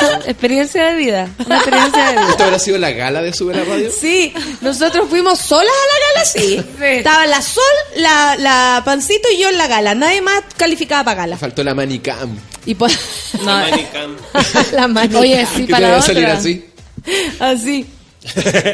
[0.26, 1.28] experiencia de vida.
[1.46, 2.15] Una experiencia de vida.
[2.30, 3.90] ¿Esto habrá sido la gala de Sube la Radio?
[3.90, 6.64] Sí, nosotros fuimos solas a la gala, sí.
[6.82, 7.62] Estaba la Sol,
[7.96, 9.94] la, la Pancito y yo en la gala.
[9.94, 11.36] Nadie más calificaba para gala.
[11.38, 12.36] Faltó la manicam.
[12.64, 12.98] Y pues,
[13.40, 14.16] No, Manicam.
[14.72, 15.20] la mano.
[15.20, 16.38] Oye, sí, ¿Qué te para la salir otra.
[16.38, 16.64] así?
[17.38, 17.86] Así.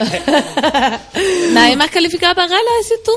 [1.53, 3.13] Nadie más calificada para gala, decís tú.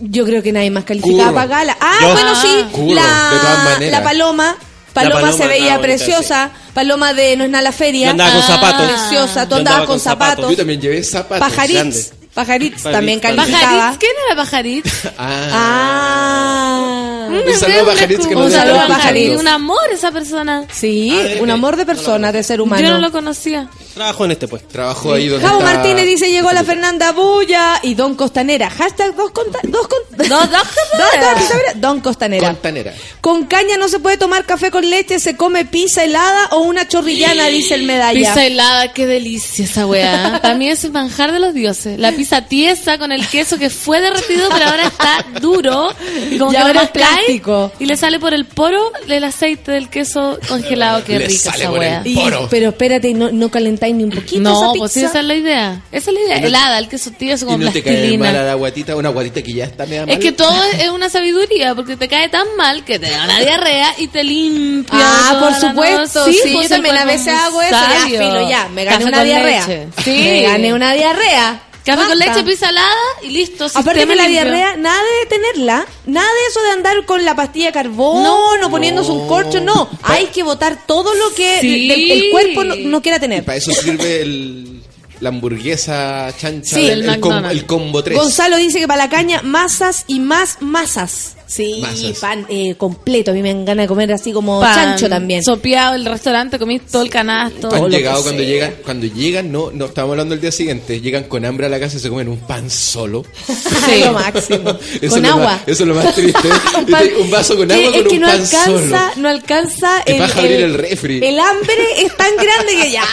[0.00, 1.34] Yo creo que nadie más calificaba Curro.
[1.34, 1.76] para gala.
[1.80, 2.12] Ah, Yo.
[2.12, 2.64] bueno, sí.
[2.72, 4.00] Curro, la, de todas maneras.
[4.00, 4.56] la Paloma.
[4.96, 6.50] Paloma, Paloma se veía bonita, preciosa.
[6.74, 8.06] Paloma de No es nada la feria.
[8.06, 8.90] Yo andaba con Ah, zapatos.
[8.90, 9.48] Preciosa.
[9.48, 10.28] Tú andabas andaba con con zapatos.
[10.34, 10.50] zapatos.
[10.50, 11.48] Yo también llevé zapatos.
[11.48, 12.12] Pajarits.
[12.34, 13.60] Pajarits también calificaba.
[13.60, 14.92] Pajarits, ¿quién era Pajarits?
[15.18, 15.48] Ah.
[15.52, 17.28] Ah.
[17.28, 19.40] Un saludo a Pajarits que Un nos saludo está a Pajarits.
[19.40, 20.64] Un amor esa persona.
[20.72, 22.82] Sí, Ah, un amor de no persona, de ser humano.
[22.82, 23.68] Yo no lo conocía.
[23.96, 24.68] Trabajo en este puesto.
[24.68, 28.68] Trabajó ahí donde Javo estaba- Martínez dice llegó la Fernanda Bulla y Don Costanera.
[28.68, 29.96] Hashtag dos, conta- dos, con-
[30.28, 30.62] Dos, dos.
[31.76, 32.48] Don Costanera.
[32.48, 32.92] Contanera.
[33.22, 36.86] Con caña no se puede tomar café con leche, se come pizza helada o una
[36.88, 38.18] chorrillana, dice el medalla.
[38.18, 40.40] Pizza helada, qué delicia esa weá.
[40.42, 41.98] Para mí es el manjar de los dioses.
[41.98, 45.88] La pizza tiesa con el queso que fue derretido, pero ahora está duro.
[46.30, 47.72] Y como Y que ahora es plástico.
[47.78, 51.02] Y le sale por el poro el aceite del queso congelado.
[51.04, 52.02] Qué Le rica sale esa por el weá.
[52.04, 55.24] Y- pero espérate, no, no calentáis ni un poquito No, esa pues sí, esa es
[55.26, 55.82] la idea.
[55.92, 56.38] Esa es la idea.
[56.38, 58.24] Y no- Helada, el queso tieso Y con no te cae plastilina.
[58.26, 60.18] mal a la guatita, una guatita que ya está media Es mal.
[60.18, 63.40] que todo es es una sabiduría, porque te cae tan mal que te da una
[63.40, 64.98] diarrea y te limpia.
[65.00, 66.32] Ah, toda por la supuesto, noche.
[66.42, 68.18] sí, pues yo también el a veces es hago eso, ya, sabio.
[68.20, 69.66] filo, ya, me gané Café una diarrea.
[69.66, 69.86] leche.
[70.04, 70.10] Sí.
[70.10, 71.60] Me gané una diarrea.
[71.86, 73.66] Café con leche, pizza helada y listo.
[73.74, 74.28] Aparte que la limpio.
[74.28, 78.26] diarrea, nada de tenerla, nada de eso de andar con la pastilla de carbón
[78.62, 79.88] o poniéndose un corcho, no.
[80.02, 81.90] Hay que botar todo lo que Sí.
[81.90, 83.44] el, el cuerpo no, no quiera Y tener.
[83.44, 84.82] para eso sirve el,
[85.20, 87.58] la hamburguesa chancha, Sí, del- el el, com- McDonald's.
[87.60, 88.18] el combo 3.
[88.18, 91.32] Gonzalo dice que para la caña, masas y más masas.
[91.48, 92.18] Sí, Masas.
[92.18, 93.30] pan eh, completo.
[93.30, 95.44] A mí me dan ganas de comer así como Pan, chancho también.
[95.44, 97.72] Sopeado el restaurante, comí todo el canasto.
[97.72, 98.50] Han lo llegado cuando sea.
[98.50, 101.78] llegan, cuando llegan, no, no estamos hablando del día siguiente, llegan con hambre a la
[101.78, 103.24] casa y se comen un pan solo.
[103.46, 104.00] Sí.
[104.04, 104.70] lo máximo.
[105.00, 105.44] Eso con es lo agua.
[105.44, 106.48] más- eso es lo más triste.
[106.78, 108.96] Un pan- un vaso con agua es con que un no pan alcanza, solo.
[109.18, 111.24] no alcanza Te a abrir el refri.
[111.24, 113.04] El hambre es tan grande que ya,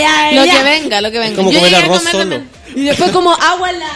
[0.00, 0.56] ya, Lo ya.
[0.56, 1.42] que venga, lo que venga.
[1.44, 2.42] Como Yo comer arroz comer solo.
[2.74, 3.86] Y después como agua en la...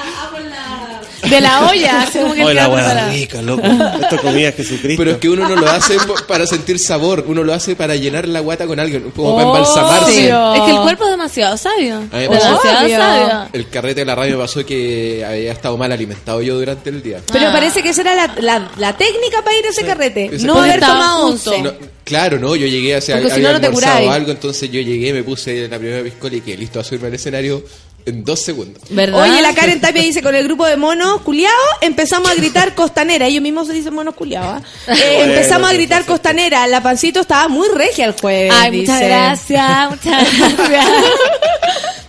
[1.29, 3.63] De la olla, así como que rica, loco.
[3.67, 4.95] Esto comía Jesucristo.
[5.03, 5.97] Pero es que uno no lo hace
[6.27, 9.49] para sentir sabor, uno lo hace para llenar la guata con algo, como Oh, para
[9.49, 10.29] embalsamarse.
[10.29, 12.01] Es que el cuerpo es demasiado sabio.
[12.11, 13.49] Demasiado sabio.
[13.53, 17.03] El carrete de la radio me pasó que había estado mal alimentado yo durante el
[17.03, 17.21] día.
[17.33, 17.53] Pero Ah.
[17.53, 20.31] parece que esa era la, la, la técnica para ir a ese carrete.
[20.33, 21.63] Ese No haber tomado once.
[21.63, 21.73] No,
[22.05, 25.23] claro, no, yo llegué hacia Porque si no, no te algo, entonces yo llegué, me
[25.23, 27.63] puse la primera piscola y que listo a subirme al escenario
[28.07, 28.83] En dos segundos.
[28.89, 29.21] ¿Verdad?
[29.23, 33.27] Oye, la Karen Tapia dice, con el grupo de monos culiados empezamos a gritar costanera.
[33.27, 34.63] Ellos mismos se dicen monos culiados.
[34.63, 34.93] ¿ah?
[34.95, 36.67] Eh, empezamos a gritar costanera.
[36.67, 38.53] La pancito estaba muy regia el jueves.
[38.57, 39.09] Ay, muchas dice.
[39.09, 40.87] gracias, muchas gracias.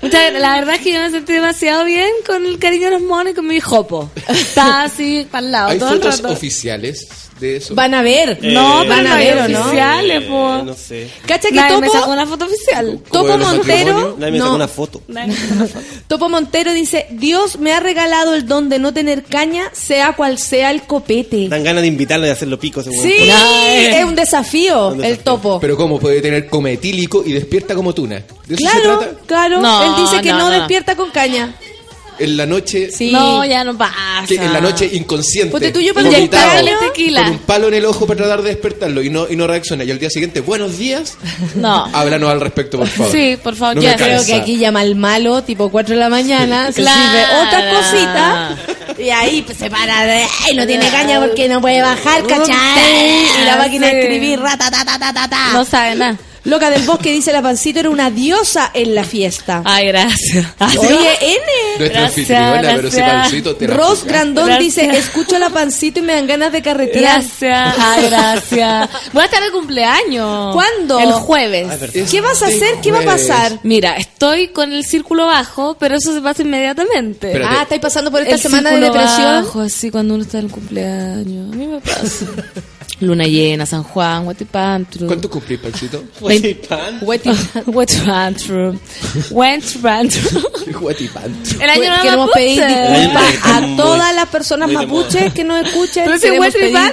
[0.01, 3.01] Muchas- la verdad es que yo me sentí demasiado bien con el cariño de los
[3.01, 4.09] monos y con mi jopo.
[4.29, 6.33] Estaba así para el lado ¿Hay todo el fotos rato.
[6.33, 7.07] oficiales
[7.39, 7.75] de eso?
[7.75, 8.37] Van a ver.
[8.41, 9.59] No, Eh, pero van a no ver, ¿o no?
[9.61, 10.55] oficiales, po.
[10.57, 11.09] Eh, no sé.
[11.25, 12.99] Cacha que Nadie me Topo, sacó una foto oficial.
[13.11, 14.15] Topo Montero.
[14.17, 15.01] Nadie me no, sacó una foto.
[16.07, 20.37] Topo Montero dice, Dios me ha regalado el don de no tener caña, sea cual
[20.37, 21.47] sea el copete.
[21.49, 22.81] Dan ganas de invitarlo y hacerlo pico.
[22.81, 25.59] ese Sí, es un desafío, Un el topo.
[25.59, 28.15] Pero ¿cómo puede tener coma etílico y despierta como tuna?
[28.47, 29.15] ¿De eso se Claro, trata?
[29.27, 29.61] claro.
[29.61, 30.51] No, Él dice que no, no, no.
[30.51, 31.53] despierta con caña.
[32.21, 32.91] En la noche...
[32.91, 33.13] Sí.
[33.13, 33.95] No, ya no pasa.
[34.27, 35.51] que en la noche inconsciente.
[35.51, 37.23] Ponte tú, yo estaba el tequila.
[37.23, 39.85] Con un palo en el ojo para tratar de despertarlo y no, y no reacciona.
[39.85, 41.15] Y al día siguiente, buenos días.
[41.55, 41.85] No.
[41.93, 43.11] Háblanos al respecto, por favor.
[43.13, 44.25] Sí, por favor, No ya Creo cansa.
[44.25, 46.99] que aquí llama al malo, tipo 4 de la mañana, se Claro.
[47.01, 48.57] sirve otra cosita
[49.01, 53.23] y ahí pues, se para de, "Ay, no tiene caña porque no puede bajar, ¿cachai?
[53.41, 53.99] Y la máquina de Sí.
[53.99, 55.53] escribir, ratatatatata.
[55.53, 56.17] No sabe nada.
[56.45, 59.61] Loca del bosque dice la pancito era una diosa en la fiesta.
[59.65, 60.45] Ay, gracias.
[60.77, 61.39] Oye, N.
[61.79, 64.03] Nuestra Gracias, anfitriona, pero ese pancito te Ross.
[64.05, 64.75] Grandón Gracias.
[64.75, 67.21] dice, escucho a la pancito y me dan ganas de carretear.
[67.21, 67.75] Gracias.
[67.77, 68.89] Ay, gracias.
[69.13, 70.53] Voy a estar de cumpleaños.
[70.55, 70.99] ¿Cuándo?
[70.99, 71.67] El jueves.
[71.69, 72.05] Ay.
[72.09, 72.81] ¿Qué vas a Este hacer?
[72.81, 73.59] ¿Qué va a pasar?
[73.63, 77.27] Mira, estoy con el círculo bajo, pero eso se pasa inmediatamente.
[77.27, 77.55] Espérate.
[77.57, 79.43] Ah, ¿estáis pasando por esta El semana de círculo depresión?
[79.45, 81.53] bajo, así cuando uno está en el cumpleaños.
[81.53, 82.25] A mí me pasa.
[83.01, 85.07] Luna llena, San Juan, Huatipantru.
[85.07, 86.03] ¿Cuánto cumplís, pancito?
[86.21, 86.99] Oye, pan.
[87.01, 88.79] Huatipantru.
[89.31, 90.41] Huatipantru.
[90.79, 91.59] Guatipantro.
[91.63, 96.05] El año nuevo Queremos pedir disculpas a todas las personas mapuches que nos escuchen.
[96.21, 96.43] Pero.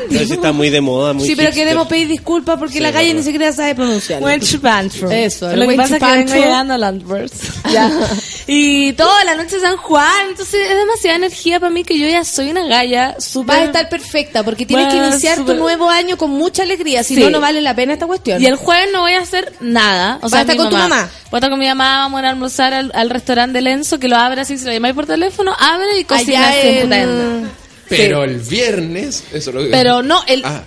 [0.09, 3.13] Pero sí está muy de moda, muy Sí, pero queremos pedir disculpas porque la calle
[3.15, 4.23] ni siquiera sabe pronunciar.
[4.23, 5.11] Huatipantru.
[5.11, 7.37] Eso, Lo que pasa es que vengo llegando a Landverse.
[7.73, 7.91] Ya.
[8.49, 10.29] Y toda la noche San Juan.
[10.31, 13.57] Entonces es demasiada energía para mí que yo ya soy una galla súper...
[13.57, 17.03] Va a estar perfecta porque tienes que iniciar tu nuevo año con mucha alegría.
[17.03, 17.21] Si Sí.
[17.21, 18.41] no, no vale la pena esta cuestión.
[18.41, 20.19] Y el jueves no voy a hacer nada.
[20.19, 21.11] O ¿Vas sea, a estar con tu mamá?
[21.31, 24.07] Voy a estar con mi mamá, vamos a almorzar al, al restaurante del Enzo, que
[24.09, 27.51] lo abre así, se lo llamáis por teléfono, abre y cocina Allá en-.
[27.89, 29.69] Pero el viernes, eso es lo que.
[29.71, 30.63] Pero no, el Ah,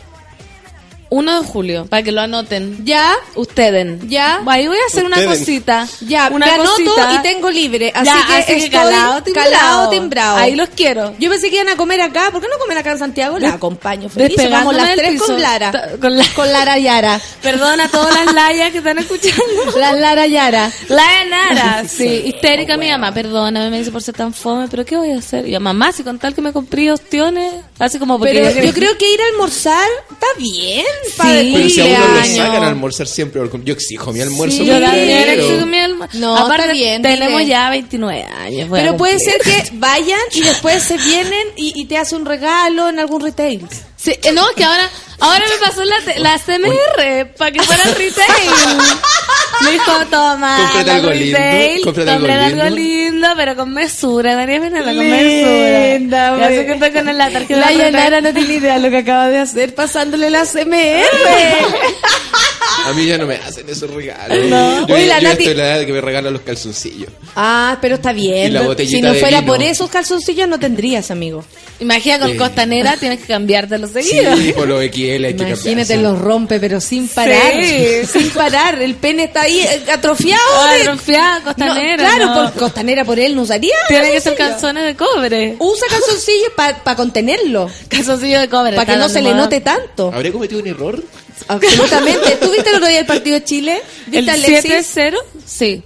[1.10, 2.86] 1 de julio, para que lo anoten.
[2.86, 3.99] Ya, Ustedes.
[4.07, 4.41] Ya.
[4.45, 5.88] Ahí voy a hacer una cosita.
[6.02, 7.14] ya, una me anoto cosita.
[7.15, 7.91] y tengo libre.
[7.95, 9.52] Así Ya, que así que estoy calado, timbrado.
[9.52, 10.38] calado, timbrado.
[10.38, 11.14] Ahí los quiero.
[11.19, 12.30] Yo pensé que iban a comer acá.
[12.31, 13.40] ¿Por qué no comer acá en Santiago?
[13.40, 14.30] La acompaño feliz.
[14.38, 15.26] Despegándome Vamos las del tres piso.
[15.26, 15.72] con Lara.
[15.72, 17.19] Ta- con la- Con Lara Yara.
[17.41, 19.44] Perdona a todas las layas que están escuchando.
[19.77, 20.72] La Lara Yara.
[20.90, 24.95] La Nara, sí, histérica mi mamá, perdóname, me dice por ser tan fome, pero ¿qué
[24.98, 25.48] voy a hacer?
[25.48, 28.73] Y yo, mamá, si con tal que me compré ostiones, así como porque Pero yo
[28.73, 30.86] creo que ir a almorzar está bien.
[31.06, 34.58] Sí, pero si a uno lo sacan a almorzar siempre, yo exijo mi almuerzo.
[34.58, 36.10] Sí, Yo porque también exijo mi alma.
[36.14, 37.52] No, Aparte, está bien, tenemos dile.
[37.52, 38.70] ya 29 años.
[38.72, 42.90] Pero puede ser que vayan y después se vienen y, y te hace un regalo
[42.90, 43.66] en algún retail.
[43.98, 44.90] Sí, eh, no, que ahora,
[45.20, 48.50] ahora me pasó la, la CMR para que fuera retail.
[49.62, 53.09] Me dijo, toma, Cómprate la algo lindo, retail, cómprate algo lindo.
[53.20, 56.50] Lindo, pero con mesura, María Fernanda, con Linda, mesura.
[56.50, 57.72] Ya sé que con la tarjeta La.
[57.72, 60.74] Yanara no tiene idea de lo que acaba de hacer pasándole la CMR.
[62.88, 64.45] A mí ya no me hacen esos regalos.
[64.47, 64.88] No.
[64.88, 67.10] Yo, Oye, la yo Nati- estoy en la edad de que me regalan los calzoncillos.
[67.35, 68.47] ah, pero está bien.
[68.47, 69.53] Y la botellita si no de fuera vino.
[69.53, 71.43] por esos calzoncillos no tendrías, amigo.
[71.80, 72.38] Imagina con Sí.
[72.38, 74.31] costanera tienes que cambiártelo Sí, seguido.
[74.56, 77.53] por los XL hay que Imagínate, los rompe, pero sin parar.
[77.64, 78.06] Sí.
[78.11, 78.81] Sin parar.
[78.81, 80.41] El pene está ahí eh, atrofiado.
[80.57, 81.95] Ah, de- atrofiada, No, costanera.
[81.97, 82.34] claro, no.
[82.51, 83.76] por costanera por él no usaría.
[83.88, 84.73] Tiene que ser calzoncillo.
[84.73, 85.56] calzones de cobre.
[85.60, 87.69] Usa calzoncillos para contenerlo.
[87.89, 88.73] Calzoncillo de cobre.
[88.76, 89.41] Para que está no de se le moda.
[89.43, 90.11] note tanto.
[90.14, 91.03] ¿Habría cometido un error?
[91.50, 92.38] Absolutamente.
[92.42, 93.82] ¿Tú viste el otro día el partido de Chile?
[94.06, 94.96] ¿El ¿Viste Alexis?
[94.96, 95.16] 7-0?
[95.46, 95.84] Sí.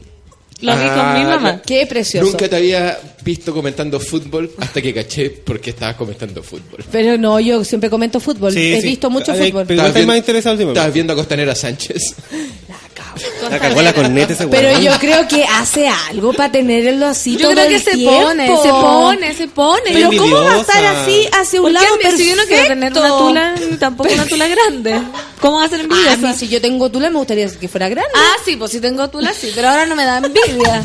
[0.62, 1.52] Lo vi con Ah, mi mamá.
[1.54, 2.26] la- Qué precioso.
[2.30, 6.86] Nunca te había visto comentando fútbol hasta que caché por qué estabas comentando fútbol.
[6.90, 8.54] Pero no, yo siempre comento fútbol.
[8.54, 8.88] Sí, He sí.
[8.88, 9.66] visto mucho Ay, fútbol.
[9.68, 10.80] Pero estoy más interesado últimamente.
[10.80, 12.16] Estabas viendo a Costanera Sánchez.
[13.50, 17.44] La cagó la corneta ese Pero yo creo que hace algo para tenerlo así Yo
[17.44, 18.22] todo creo que el se tiempo.
[18.22, 19.82] pone, se pone, se pone.
[19.86, 22.68] Pero ¿cómo va a estar así hacia un ¿Por lado qué si yo no quiero
[22.68, 23.28] tener una perfecto?
[23.28, 25.02] tula, tampoco una tula grande?
[25.42, 26.28] ¿Cómo va a ser Ah, a envidiosa?
[26.28, 28.12] mí si yo tengo tula me gustaría que fuera grande.
[28.16, 30.84] Ah, sí, pues si tengo tula, sí, pero ahora no me da envidia.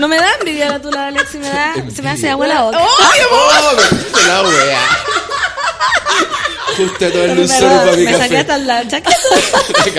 [0.00, 2.62] No me da envidia la tula de Alexi, me da, se me hace agua la
[2.62, 2.78] boca.
[2.78, 3.76] ¡Ay, amor!
[3.76, 4.80] Me puse la wea.
[6.76, 8.36] Justo a tomarle un me, sorbo para mi me saqué café.
[8.38, 9.12] hasta la chaqueta.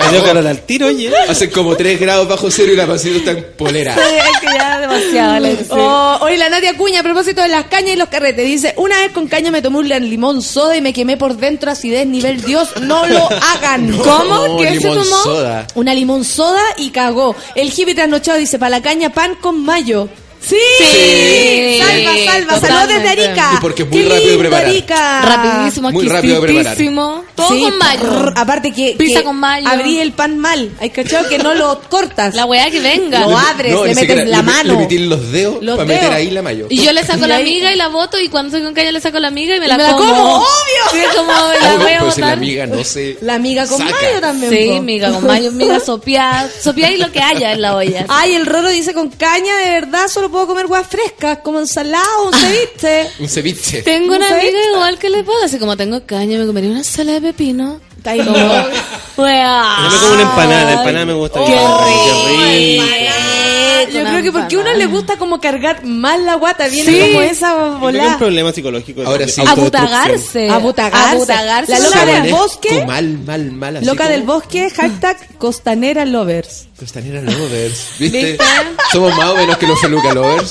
[0.04, 1.10] Me dio calor al tiro, oye.
[1.28, 3.94] Hacen como 3 grados bajo cero y la pasita está en polera.
[3.94, 5.66] Sí, es que ya demasiado, Alexi.
[5.70, 8.98] Oh, oye, la Nadia Cuña, a propósito de las cañas y los carretes, dice, una
[9.00, 12.42] vez con caña me tomé un limón soda y me quemé por dentro acidez nivel
[12.42, 13.90] Dios, no lo hagan.
[13.98, 14.48] ¿Cómo?
[14.48, 15.16] No, ¿Qué se limón tomó?
[15.22, 15.66] soda.
[15.74, 17.34] Una limón soda y cagó.
[17.54, 20.08] El hippie trasnochado dice, para la caña pan con mayo.
[20.46, 23.50] Sí, Sí, salva, salva, saludos desde Arica.
[23.54, 24.66] Y porque es muy Qué rápido de lindo, preparar.
[24.66, 25.20] Arica.
[25.22, 26.66] Rapidísimo, Muy rápido de preparar.
[26.66, 27.24] exquisitísimo.
[27.34, 28.32] Todo Sí, con mayo.
[28.36, 29.68] aparte que, Pizza que con mayo.
[29.68, 30.70] abrí el pan mal.
[30.80, 32.34] Hay cachado que no lo cortas.
[32.34, 33.20] La weá que venga.
[33.20, 34.72] Lo abres, No, le ni metes la le- mano.
[34.74, 36.66] Le metí los dedos Los para meter ahí la mayo.
[36.70, 38.92] Y yo le saco Y la amiga y la boto y cuando estoy con caña
[38.92, 40.04] le saco la amiga y me la, me la como.
[40.14, 40.44] como, obvio.
[40.92, 42.38] Sí, como me la voy a pues si la botar.
[42.38, 43.18] amiga no sé.
[43.20, 43.90] La amiga con Saca.
[43.90, 44.52] mayo también.
[44.52, 44.76] Sí, po.
[44.76, 48.04] amiga con mayo, amiga sopía, sopía y lo que haya en la olla.
[48.08, 52.04] Ay, el Roro dice con caña, de verdad, solo puedo comer guas frescas, como ensalada
[52.18, 53.10] o un ceviche.
[53.20, 53.82] Un ceviche.
[53.82, 54.34] Tengo ¿No una sé?
[54.34, 57.80] amiga igual que le puedo, así como tengo caña, me comería una ensalada de pepino.
[57.96, 58.36] Está ahí Como.
[59.16, 61.44] Yo me como una empanada, la empanada me gusta.
[61.44, 63.43] Qué Ay, rico.
[63.92, 67.12] Yo creo que porque a uno le gusta como cargar mal la guata, viene Sí.
[67.12, 68.18] como esa es un volada.
[68.18, 69.02] problema psicológico.
[69.02, 69.40] Ahora sí.
[69.46, 70.48] Abutagarse.
[70.50, 71.10] Abutagarse.
[71.16, 71.72] Abutagarse.
[71.72, 72.84] La loca del bosque.
[72.86, 73.76] Mal, mal, mal.
[73.78, 76.66] así Loca como- del bosque, hashtag costanera lovers.
[76.78, 77.86] Costanera Lovers.
[77.98, 78.32] ¿Viste?
[78.32, 78.44] ¿Viste?
[78.92, 80.50] Somos más o menos que los Feluca Lovers.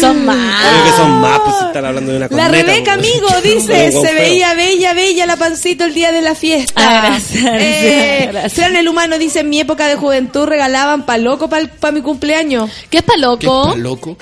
[0.00, 0.84] Son más.
[0.84, 3.08] Que son más, pues si están hablando de una La corneta, Rebeca, pues.
[3.10, 6.72] amigo, dice, se veía bella, bella la pancito el día de la fiesta.
[6.76, 8.52] Ah, gracias, Eh, gracias.
[8.54, 12.70] Fran el humano dice, en mi época de juventud regalaban pa' loco para mi cumpleaños.
[12.90, 13.64] ¿Qué es pa' ¿Qué loco?
[13.68, 14.16] está loco?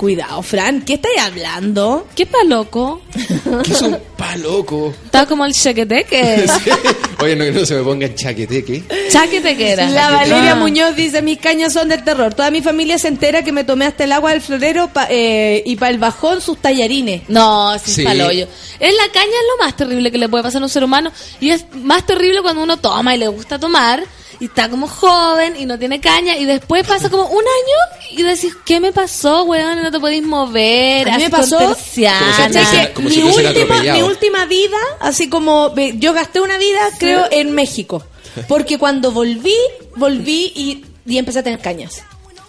[0.00, 2.06] Cuidado, Fran, ¿qué estáis hablando?
[2.16, 3.02] ¿Qué es pa' loco?
[3.64, 4.94] ¿Qué es un pa loco?
[5.04, 6.46] Está como el chequeteque.
[7.18, 8.82] Oye, no que no se me pongan chaqueteque.
[9.10, 9.90] Chaqueteque era.
[9.90, 10.54] La Valeria Ah.
[10.54, 12.32] Muñoz dice, mis cañas son del terror.
[12.32, 15.62] Toda mi familia se entera que me tomé hasta el agua del florero pa- eh,
[15.66, 17.24] y para el bajón sus tallarines.
[17.28, 18.06] No, sí, Sí.
[18.06, 18.48] hoyo.
[18.78, 21.12] Es la caña es lo más terrible que le puede pasar a un ser humano.
[21.40, 24.02] Y es más terrible cuando uno toma y le gusta tomar.
[24.40, 26.36] Y está como joven y no tiene caña.
[26.36, 29.82] Y después pasa como un año y decís, ¿qué me pasó, weón?
[29.82, 31.08] No te podéis mover.
[31.10, 31.58] A mí me pasó.
[31.58, 36.12] Como si ¿Cachai fuese- que como mi, si última, mi última vida, así como yo
[36.14, 38.02] gasté una vida, creo, en México.
[38.48, 39.54] Porque cuando volví,
[39.96, 42.02] volví y, y empecé a tener cañas.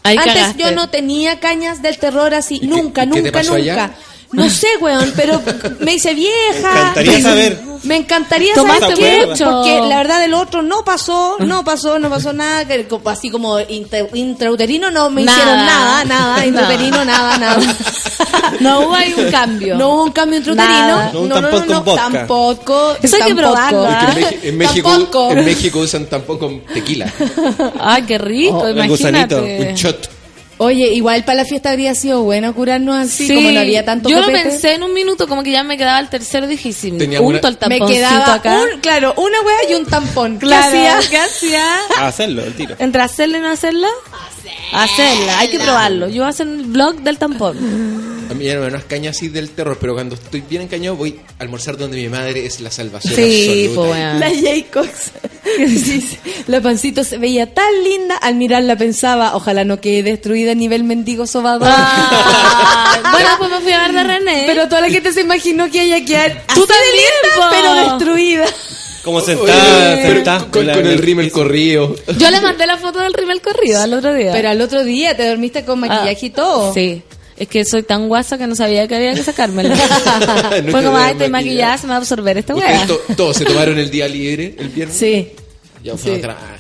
[0.03, 0.63] Ahí Antes cagaste.
[0.63, 3.73] yo no tenía cañas del terror así, nunca, y qué te nunca, pasó nunca.
[3.85, 3.91] allá?
[4.33, 5.41] No sé, weón, pero
[5.79, 6.93] me hice vieja.
[6.95, 7.61] Me encantaría saber.
[7.83, 9.51] Me encantaría Tomaste saber qué, mucho.
[9.51, 13.59] porque la verdad del otro no pasó, no pasó, no pasó nada, que así como
[13.59, 15.37] intra- intrauterino no me Nada.
[15.39, 17.59] hicieron nada, nada, intrauterino nada, nada.
[18.59, 19.77] No hubo ahí un cambio.
[19.77, 20.73] No hubo un cambio intrauterino.
[20.77, 21.11] Nada.
[21.13, 22.09] No, un tampón con vodka.
[22.11, 22.95] Tampoco.
[23.01, 23.53] Eso hay que tampoco.
[23.53, 24.15] probarlo, ¿ah?
[24.43, 25.31] En, México, Tampoco.
[25.31, 27.11] en México usan tampón con tequila.
[27.79, 29.35] Ay, qué rico, Oh, el imagínate.
[29.35, 30.09] gusanito, Un shot.
[30.63, 34.09] Oye, igual para la fiesta habría sido bueno curarnos así, Sí, como no había tanto
[34.09, 36.91] Yo lo pensé en un minuto, como que ya me quedaba el tercero, dije, sí,
[36.91, 38.61] Tenía unto una- el Me tamponcito quedaba acá.
[38.61, 40.37] un, claro, una wea y un tampón.
[40.37, 40.99] ¿Qué Claro, hacía?
[41.09, 41.63] ¿Qué hacía?
[41.97, 42.75] A hacerlo, el tiro.
[42.77, 43.87] ¿Entre hacerla y no hacerla?
[44.73, 45.39] Hacerla.
[45.39, 46.07] Hay que probarlo.
[46.07, 47.57] Yo voy a hacer el blog del tampón.
[48.31, 51.43] A mí no es caña así del terror, pero cuando estoy bien encañado voy a
[51.43, 53.75] almorzar donde mi madre es la salvación Sí, absoluta.
[53.75, 54.19] pues weón.
[54.21, 54.29] La.
[55.57, 56.17] Dice,
[56.47, 60.85] La pancito se veía tan linda, al mirarla pensaba, ojalá no quede destruida a nivel
[60.85, 61.65] mendigo sobado.
[61.65, 64.43] Ay, bueno, pues me fui a ver de René.
[64.47, 68.45] Pero toda la gente se imaginó que ella quedar Tú también, pero destruida.
[69.03, 70.39] Como Oye, sentada, pero sentada.
[70.51, 71.95] con, con el rímel corrido.
[72.17, 74.31] Yo le mandé la foto del rimel corrido al otro día.
[74.31, 76.69] Pero al otro día te dormiste con maquillaje y todo.
[76.69, 77.01] Ah, Sí.
[77.37, 79.73] Es que soy tan guasa que no sabía que había que sacármela.
[80.63, 82.85] No Fue te como, ay, estoy maquillada, se me va a absorber esta weá.
[82.85, 84.95] to- todos se tomaron el día libre el viernes.
[84.95, 85.29] Sí.
[85.83, 86.17] Ya fue Sí.
[86.19, 86.57] a trabajar.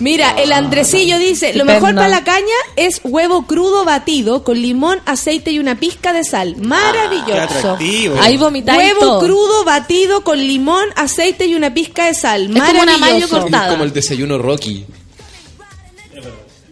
[0.00, 2.46] Mira, el Andresillo dice, lo mejor para la caña
[2.76, 6.54] es huevo crudo batido con limón, aceite y una pizca de sal.
[6.54, 7.76] Qué Maravilloso.
[8.20, 9.20] Ahí vomitáis Huevo todo.
[9.20, 12.42] crudo batido con limón, aceite y una pizca de sal.
[12.56, 13.40] Es como una mayo Maravilloso.
[13.40, 13.64] cortada.
[13.66, 14.86] Es como el desayuno Rocky.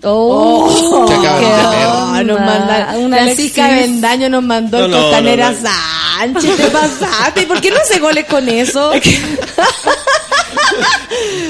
[0.08, 1.86] Oh, Que acaban qué de tener.
[1.88, 3.90] Ah, nos manda, Una Francisca Alexis.
[3.92, 5.68] Bendaño nos mandó No, el no, Costanera no, no.
[5.68, 6.56] Sánchez.
[6.56, 7.42] ¿Te pasaste?
[7.42, 8.92] ¿Y por qué no hace goles con eso?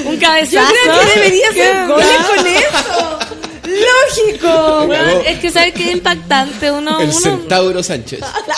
[0.05, 0.73] Un Yo cabezazo.
[0.83, 3.19] creo que debería ¿Qué hacer goles con eso.
[3.67, 4.93] Lógico.
[5.25, 8.19] Es que sabes que es impactante uno, El uno Centauro Sánchez.
[8.47, 8.55] La.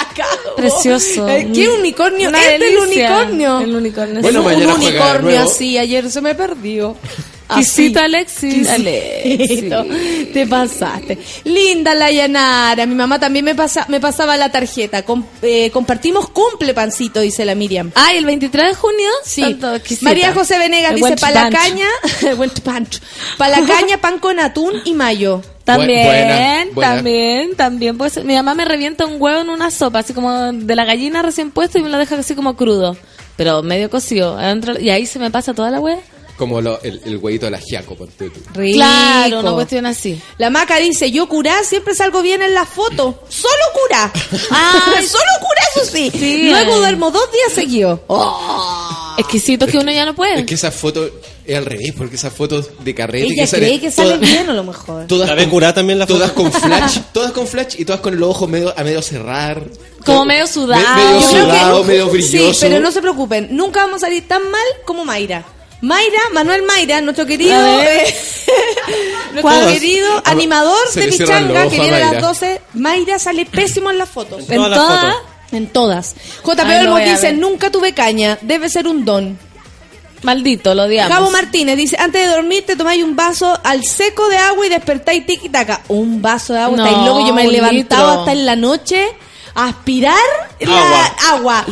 [0.55, 1.26] Precioso.
[1.26, 2.30] ¿Qué unicornio?
[2.30, 3.09] Una este es el delicia.
[3.11, 3.59] unicornio.
[3.61, 4.21] El unicornio.
[4.21, 4.45] Bueno, sí.
[4.45, 6.95] mañana un unicornio así, ayer se me perdió.
[7.55, 8.67] Quisito Alexis.
[9.23, 9.85] Quisito.
[10.34, 11.17] Te pasaste.
[11.45, 12.85] Linda la Yanara.
[12.85, 15.03] Mi mamá también me, pasa, me pasaba la tarjeta.
[15.03, 17.91] Com- eh, compartimos cumple pancito, dice la Miriam.
[17.95, 19.09] Ah, ¿y el 23 de junio.
[19.23, 19.41] Sí.
[20.01, 21.88] María José Venegas El dice, para la caña.
[23.38, 25.41] Para la caña, pan con atún y mayo.
[25.63, 26.95] También, Buena, buena.
[26.95, 27.97] también, también.
[27.97, 28.26] Puede ser.
[28.26, 31.51] Mi mamá me revienta un huevo en una sopa, así como de la gallina recién
[31.51, 32.97] puesto y me lo deja así como crudo.
[33.35, 34.38] Pero medio cocido.
[34.38, 35.99] adentro- y ahí se me pasa toda la hueá.
[36.40, 38.40] Como lo- el, el huevito de la giaco, ponte tú.
[38.53, 38.78] Rico.
[38.78, 40.20] Claro, una cuestión así.
[40.38, 43.24] La maca dice, yo curá, siempre salgo bien en la foto.
[43.28, 44.11] Solo curá.
[44.49, 45.06] Ay.
[45.07, 46.10] Solo curá, eso sí.
[46.18, 46.49] Sí.
[46.49, 47.99] Luego duermo dos días seguidos.
[49.18, 50.40] exquisitos que uno ya no puede.
[50.40, 51.10] Es que esa foto
[51.45, 54.22] es al revés, porque esas fotos de carrete Ella que salen cree que sale todas-
[54.22, 55.07] bien a lo mejor.
[55.07, 56.20] todas La con- también la foto.
[56.20, 59.64] Todas con flash, todas con flash y todas con los ojos medio, a medio cerrar.
[60.06, 60.82] Como medio sudado.
[60.95, 62.53] Me- medio Yo creo que- sudado, medio brilloso.
[62.53, 65.44] Sí, pero no se preocupen, nunca vamos a salir tan mal como Mayra.
[65.81, 68.14] Mayra, Manuel Mayra, nuestro querido, eh,
[69.34, 72.27] nuestro querido Ah, animador se de Pichanga que a viene a las Mayra.
[72.27, 72.61] 12.
[72.73, 74.49] Mayra sale pésimo en las fotos.
[74.49, 75.15] En todas.
[75.51, 76.15] En todas.
[76.43, 79.39] JP Olmos dice, nunca tuve caña, debe ser un don.
[80.22, 81.15] Maldito, lo odiamos.
[81.15, 84.69] Javo Martínez dice, antes de dormir te tomáis un vaso al seco de agua y
[84.69, 85.81] despertáis tiki taka.
[85.88, 88.19] Un vaso de agua, No, estáis loco, yo me he levantado litro.
[88.19, 89.07] hasta en la noche
[89.55, 90.15] aspirar
[90.59, 91.59] la Agua.
[91.59, 91.65] agua.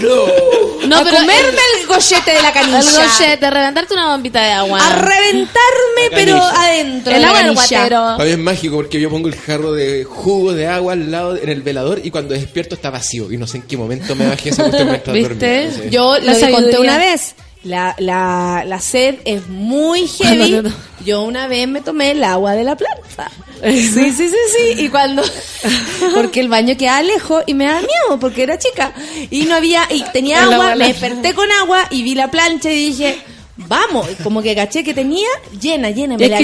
[0.88, 2.80] No, a pero comerme el, gollete de la canilla.
[2.80, 4.80] El gochete, reventarte una bombita de agua.
[4.80, 7.14] A reventarme, pero adentro.
[7.14, 7.98] el de agua del guatero.
[8.18, 11.36] Para mí es mágico porque yo pongo el jarro de jugo de agua al lado
[11.36, 14.28] en el velador y cuando despierto está vacío y no sé en qué momento me
[14.28, 15.68] bajé esa cuestión mientras ¿Viste?
[15.68, 15.90] no sé.
[15.90, 17.36] Yo La lo conté una vez.
[17.64, 20.62] La, la, la sed es muy heavy.
[21.04, 23.30] Yo una vez me tomé el agua de la planta.
[23.64, 24.84] Sí, sí, sí, sí.
[24.84, 25.24] Y cuando.
[26.14, 28.94] Porque el baño quedaba lejos y me daba miedo porque era chica.
[29.30, 29.88] Y no había.
[29.90, 33.22] Y tenía agua Me desperté con agua y vi la plancha y dije.
[33.60, 35.28] Vamos, como que caché que tenía
[35.60, 36.16] llena, llena.
[36.16, 36.38] Me la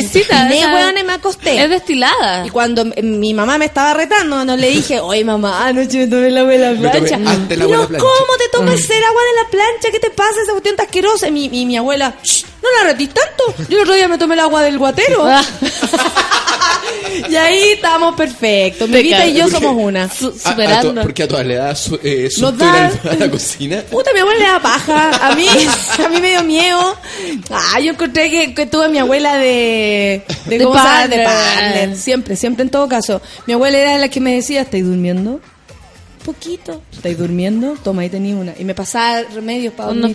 [0.73, 1.63] weón, y me acosté.
[1.63, 2.43] Es destilada.
[2.45, 6.29] Y cuando mi mamá me estaba retando, no le dije, oye mamá, anoche me tomé
[6.29, 7.17] el agua de la plancha.
[7.17, 7.19] plancha.
[7.99, 9.91] ¿cómo te tomas el agua de la plancha?
[9.91, 10.41] ¿Qué te pasa?
[10.41, 11.27] Esa cuestión está asquerosa.
[11.27, 13.43] Y mi, mi, mi abuela, "Shh, no la retís tanto.
[13.69, 15.23] Yo el otro día me tomé el agua del guatero.
[17.29, 18.89] y ahí estábamos perfectos.
[18.89, 20.09] Mi Vita y yo Porque- somos una.
[20.09, 21.01] Su- A- a to- superando.
[21.01, 23.81] porque a todas le da su, eh, susto da- a la cocina.
[23.89, 25.27] Puta, mi abuela le da paja.
[25.29, 25.45] A mí,
[26.05, 26.95] a mí me dio miedo.
[27.51, 30.23] Ah, yo encontré que, que tuve a mi abuela de...
[30.45, 31.95] De, De partner.
[31.97, 33.21] Siempre, siempre en todo caso.
[33.47, 35.39] Mi abuela era la que me decía, ¿estáis durmiendo?
[36.25, 36.81] Poquito.
[36.93, 37.75] ¿Estáis durmiendo?
[37.83, 38.53] Toma, ahí tenía una.
[38.57, 40.11] Y me pasaba remedios para Unos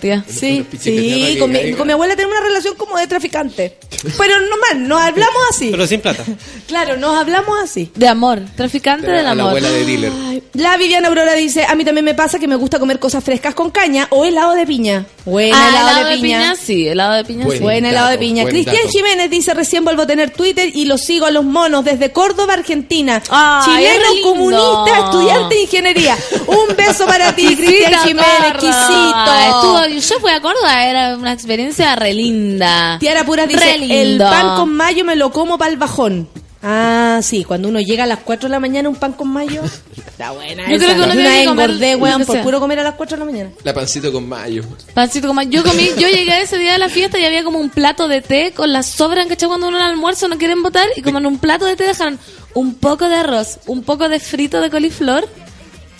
[0.00, 0.24] tía.
[0.28, 3.76] Sí, Unos sí, con mi, con mi abuela tenemos una relación como de traficante.
[4.18, 5.68] Pero no mal, nos hablamos así.
[5.70, 6.24] Pero sin plata.
[6.68, 7.90] Claro, nos hablamos así.
[7.94, 8.40] De amor.
[8.54, 9.56] Traficante De del la, a la amor.
[9.56, 10.12] abuela de dealer.
[10.26, 13.24] Ay, La Viviana Aurora dice, a mí también me pasa que me gusta comer cosas
[13.24, 15.06] frescas con caña o helado de piña.
[15.24, 16.54] Buena Ah, helado, de, piña.
[16.56, 17.64] sí, helado de piña Buen sí.
[17.64, 18.42] Buen helado de piña.
[18.42, 18.88] buen Cristian dato.
[18.90, 22.52] Jiménez dice, recién vuelvo a tener Twitter y los sigo a los monos desde Córdoba,
[22.52, 23.22] Argentina.
[23.30, 24.28] Ay, es Chileno, re lindo.
[24.28, 25.10] comunista,
[25.48, 26.16] estudiante de ingeniería.
[26.46, 29.32] Un beso para ti, Exquisita, Jiménez, exquisito.
[29.46, 32.96] Estuvo- yo fui a Córdoba, era una experiencia re linda.
[32.98, 34.24] Tiara Puras dice, Re el lindo.
[34.28, 36.28] pan con mayo me lo como para el bajón.
[36.60, 39.62] Ah, sí, cuando uno llega a las 4 de la mañana un pan con mayo.
[39.96, 40.84] Está buena Yo esa.
[40.86, 42.42] creo que uno tiene una que comer engordé, weón, que por sea.
[42.44, 43.50] puro comer a las 4 de la mañana.
[43.62, 44.64] La pancito con mayo.
[44.92, 47.70] Pancito como yo comí, yo llegué ese día de la fiesta y había como un
[47.70, 49.48] plato de té con las sobras, ¿cachai?
[49.48, 52.18] Cuando uno al almuerzo no quieren botar y como en un plato de té dejaron
[52.54, 55.28] un poco de arroz, un poco de frito de coliflor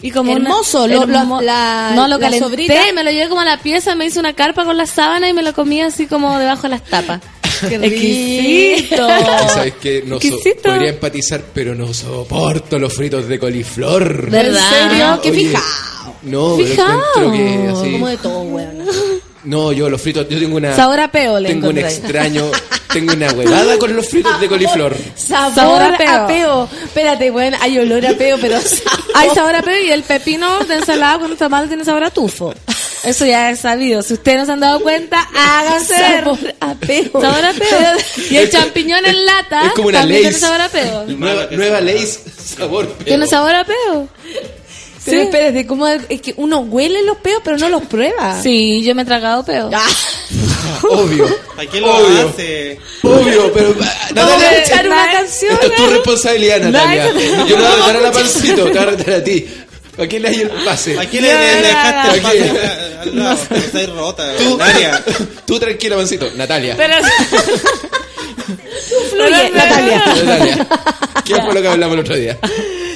[0.03, 2.75] y como una- Hermoso, lo- lo- hermo- la- no lo la calenté, sobrita.
[2.95, 5.33] me lo llevé como a la pieza, me hice una carpa con la sábana y
[5.33, 7.21] me lo comí así como debajo de las tapas.
[7.67, 9.09] Qué Exquisito.
[9.09, 10.03] Y ¿Sabes qué?
[10.07, 14.31] No so- podría empatizar, pero no soporto los fritos de coliflor.
[14.31, 14.63] ¿Verdad?
[14.83, 15.21] ¿En serio?
[15.23, 15.65] Qué Oye, fijado.
[16.23, 16.99] No, pero Fijao.
[16.99, 17.93] encuentro que así...
[17.93, 18.85] Como de todo, weón.
[19.45, 20.75] No, yo los fritos, yo tengo una...
[20.75, 22.51] Sabor a peo le Tengo un extraño...
[22.93, 24.97] tengo una huevada con los fritos de coliflor.
[25.15, 26.69] Sabor, Sabor a a peo.
[26.85, 29.03] Espérate, weón, hay olor a peo, pero sabor.
[29.15, 32.53] Hay sabor a peo y el pepino de ensalada con tomate tiene sabor a tufo.
[33.05, 34.03] Eso ya es sabido.
[34.03, 35.95] Si ustedes no se han dado cuenta, háganse.
[36.23, 37.11] Sabor a peo.
[37.21, 37.97] Sabor a peo.
[38.31, 40.31] Y el champiñón en lata Es como una también ley.
[40.31, 41.05] tiene sabor a peo.
[41.07, 43.05] Nueva, nueva ley, sabor peo.
[43.07, 44.09] Tiene sabor a peo.
[45.05, 45.27] Pero Sí.
[45.27, 48.43] espérate, ¿cómo es que uno huele los peos, pero no los prueba?
[48.43, 49.71] Sí, yo me he tragado peo.
[49.73, 49.87] Ah,
[50.91, 51.27] Obvio.
[51.57, 52.29] ¿Para qué lo Obvio.
[52.29, 52.79] hace?
[53.03, 53.75] Obvio, pero...
[53.81, 55.53] ah, Vamos a Natalia, echar una canción.
[55.55, 57.11] Esto es tu responsabilidad, Natalia.
[57.47, 59.47] Yo no voy a retar a la pancito, te voy a retar a ti.
[59.99, 60.99] ¿Para qué le hay el pase?
[60.99, 62.47] ¿A quién le, le dejaste el ¿A quién?
[62.55, 63.39] pase al- al lado?
[63.49, 65.05] Que Estáis rota, Tú, Nadia.
[65.47, 66.31] tú tranquila, pancito.
[66.37, 66.75] Natalia.
[66.77, 66.95] Pero
[69.11, 70.03] Fluye, Natalia.
[70.07, 70.67] Natalia.
[71.25, 72.39] ¿Qué fue lo que hablamos el otro día?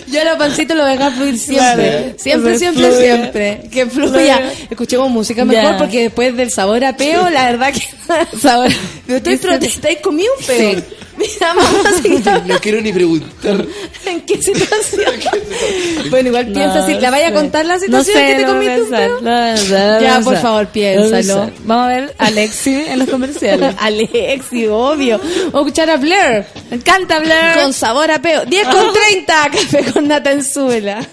[0.09, 1.89] Yo a los pancitos lo voy a dejar fluir siempre.
[1.91, 2.15] Claro.
[2.19, 3.61] Siempre, siempre, siempre.
[3.73, 4.53] Que fluya.
[4.71, 8.37] Escuchemos música mejor porque después del sabor a peo, la verdad que.
[8.39, 8.71] sabor.
[9.07, 10.75] Pero estoy protestáis comido un peo.
[10.75, 10.85] Sí.
[11.17, 12.23] Mira, vamos a seguir.
[12.47, 13.67] No quiero ni preguntar.
[14.07, 15.13] ¿En qué situación?
[16.11, 20.01] bueno, igual piensa si la vaya a contar la situación que te comiste un peo.
[20.01, 21.51] Ya, por favor, piénsalo.
[21.65, 23.75] Vamos a ver a Alexi en los comerciales.
[23.81, 25.21] Alexi, obvio.
[25.53, 26.47] A escuchar a Blair.
[26.71, 27.61] Me encanta hablar.
[27.61, 28.45] Con sabor a peo.
[28.47, 29.51] 10 con 30.
[29.53, 31.07] Café con nata en suela.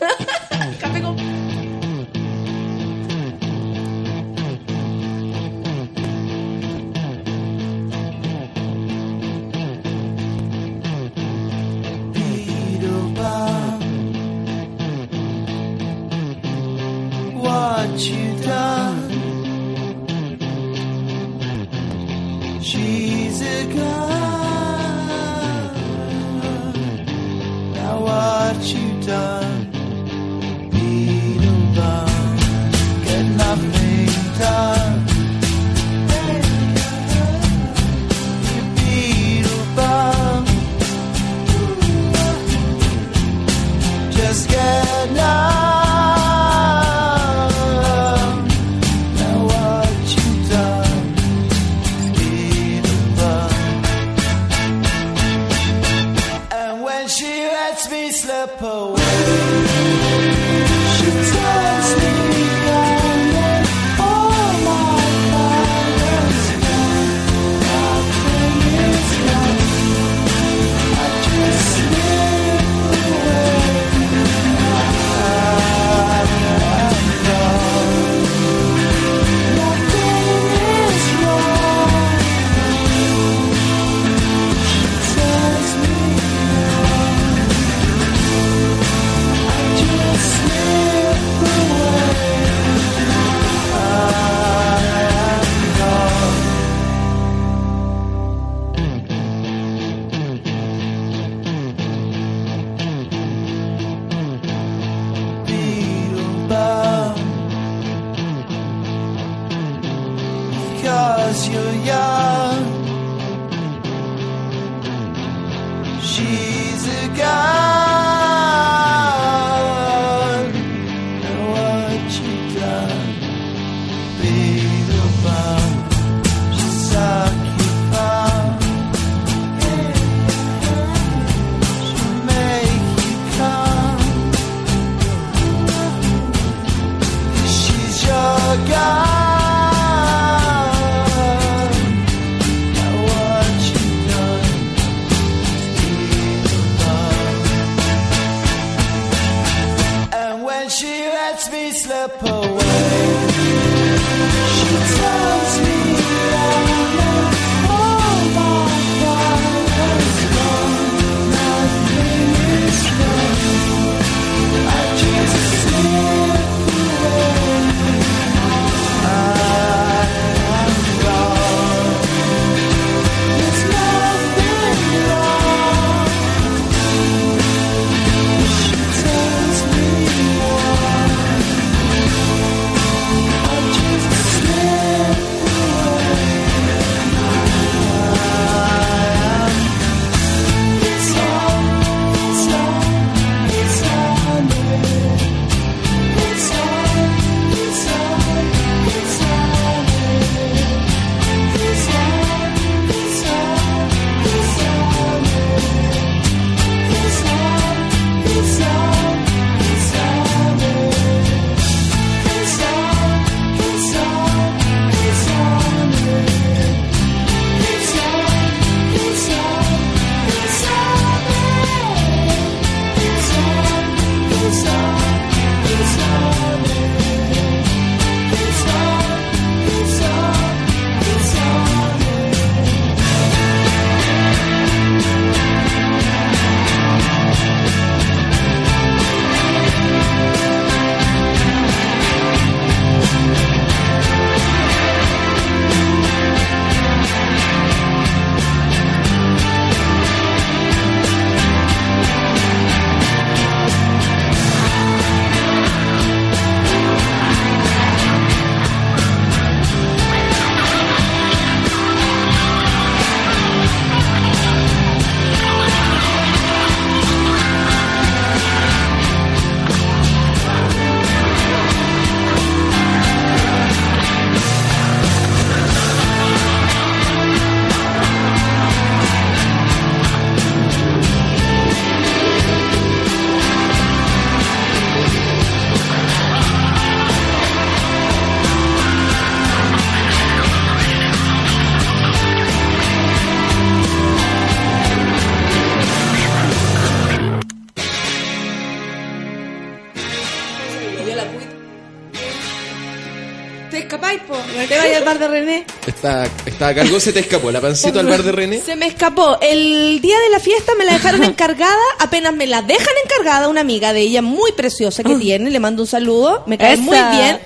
[305.20, 305.66] de René.
[305.86, 308.62] Está, está a cargo, se te escapó la pancito al bar de René.
[308.62, 309.38] Se me escapó.
[309.42, 311.76] El día de la fiesta me la dejaron encargada.
[312.00, 315.50] Apenas me la dejan encargada una amiga de ella muy preciosa que tiene.
[315.50, 316.44] Le mando un saludo.
[316.48, 317.40] Me cae muy bien.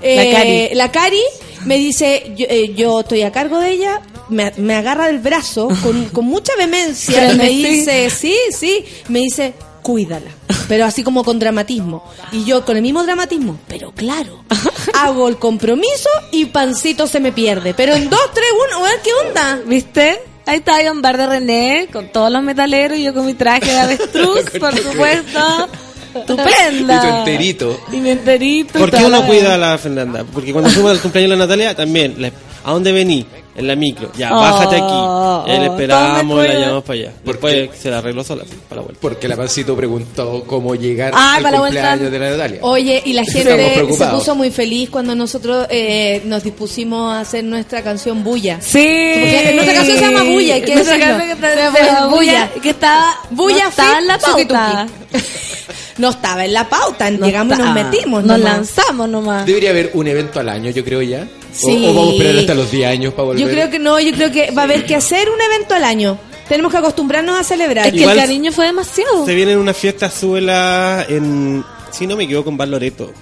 [0.00, 1.22] Eh, la, Cari.
[1.64, 6.04] me dice, eh, yo, estoy a cargo de ella, me, me agarra del brazo con,
[6.10, 9.54] con mucha vehemencia me dice, sí, sí, me dice,
[9.88, 10.30] cuídala.
[10.68, 12.04] Pero así como con dramatismo.
[12.30, 14.44] Y yo con el mismo dramatismo, pero claro,
[14.94, 17.72] hago el compromiso y pancito se me pierde.
[17.72, 19.60] Pero en dos, tres, uno, ¿qué onda?
[19.64, 20.20] ¿Viste?
[20.44, 23.32] Ahí está yo en bar de René con todos los metaleros y yo con mi
[23.32, 25.68] traje de avestruz, por supuesto.
[26.14, 26.96] Estupenda.
[26.96, 27.80] Y tu enterito.
[27.90, 28.78] Y mi enterito.
[28.78, 30.22] ¿Por qué uno cuida a la Fernanda?
[30.30, 32.30] Porque cuando fuimos al cumpleaños de la Natalia, también,
[32.62, 33.26] ¿a dónde vení?
[33.58, 34.10] En la micro.
[34.16, 34.84] Ya, Oh, bájate aquí.
[34.88, 37.12] oh, Eh, le esperamos, ¿dónde la llevamos para allá.
[37.24, 39.00] Después se la arregló sola, para la vuelta.
[39.02, 41.80] Porque la pancito preguntó cómo llegar Ah, al para la vuelta.
[41.90, 42.58] cumpleaños de la Natalia.
[42.62, 47.44] Oye, y la gente se puso muy feliz cuando nosotros eh, nos dispusimos a hacer
[47.44, 48.58] nuestra canción Bulla.
[48.60, 48.78] Sí.
[48.78, 51.18] Porque nuestra canción se llama Bulla, hay que Nuestra decirlo.
[51.18, 51.54] canción que Se
[51.84, 52.50] se llama Bulla.
[52.62, 54.86] Que estaba, Bulla no fit, en la pauta.
[55.98, 58.24] No estaba en la pauta, No llegamos y nos metimos.
[58.24, 58.52] Nos nomás.
[58.56, 59.46] lanzamos nomás.
[59.46, 61.22] Debería haber un evento al año, yo creo ya.
[61.22, 61.82] O- Sí.
[61.84, 63.44] O, vamos a esperar hasta los 10 años para volver.
[63.44, 65.84] Yo creo que no, yo creo que va a haber que hacer un evento al
[65.84, 66.18] año.
[66.48, 67.86] Tenemos que acostumbrarnos a celebrar.
[67.86, 69.26] Es que Igual- el cariño fue demasiado.
[69.26, 73.12] Se viene una fiesta suela en, si no me equivoco, en Bar Loreto.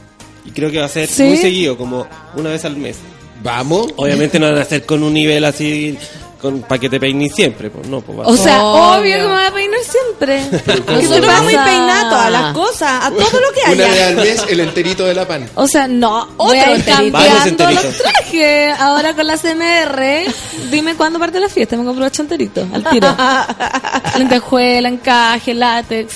[0.44, 1.23] Y creo que va a ser ¿Sí?
[1.24, 2.97] muy seguido, como una vez al mes.
[3.43, 3.89] Vamos.
[3.97, 5.97] Obviamente no van a hacer con un nivel así,
[6.41, 7.71] con para que te peines siempre.
[7.71, 9.01] Pues no, pues va- O sea, Obvio.
[9.01, 10.41] obvio, que me voy a peinar siempre.
[11.03, 14.07] Nosotros vamos a ir peinados a las cosas, a todo lo que Una vez haya.
[14.09, 15.49] al mes, el enterito de la pan.
[15.55, 17.13] O sea, no, voy a ir enterito.
[17.13, 18.81] Varios cambiando los trajes.
[18.81, 20.25] Ahora con la CMR,
[20.71, 21.77] dime cuándo parte la fiesta.
[21.77, 23.15] Me compro ocho enteritos al tiro.
[24.19, 26.15] Lentejuela, encaje, látex.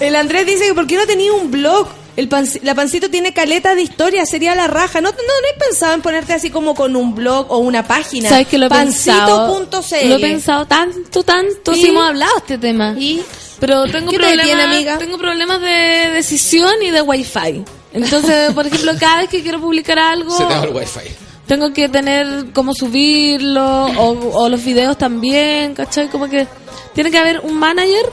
[0.00, 1.88] El Andrés dice que ¿por qué no tenía un blog?
[2.16, 5.00] El panci- la pancito tiene caleta de historia, sería la raja.
[5.00, 8.28] ¿No, no, no he pensado en ponerte así como con un blog o una página?
[8.28, 9.52] ¿Sabes que lo he pensado?
[9.70, 10.08] Pancito.cl.
[10.08, 11.72] Lo he pensado tanto, tanto.
[11.72, 12.94] Hemos hablado de este tema.
[12.98, 13.22] ¿Y?
[13.60, 14.98] Pero tengo ¿Qué te problemas, amiga?
[14.98, 17.62] tengo problemas de decisión y de wifi.
[17.92, 21.00] Entonces, por ejemplo, cada vez que quiero publicar algo, Se te va el wifi.
[21.46, 26.08] tengo que tener cómo subirlo o, o los videos también, ¿cachai?
[26.08, 26.46] Como que
[26.94, 28.06] tiene que haber un manager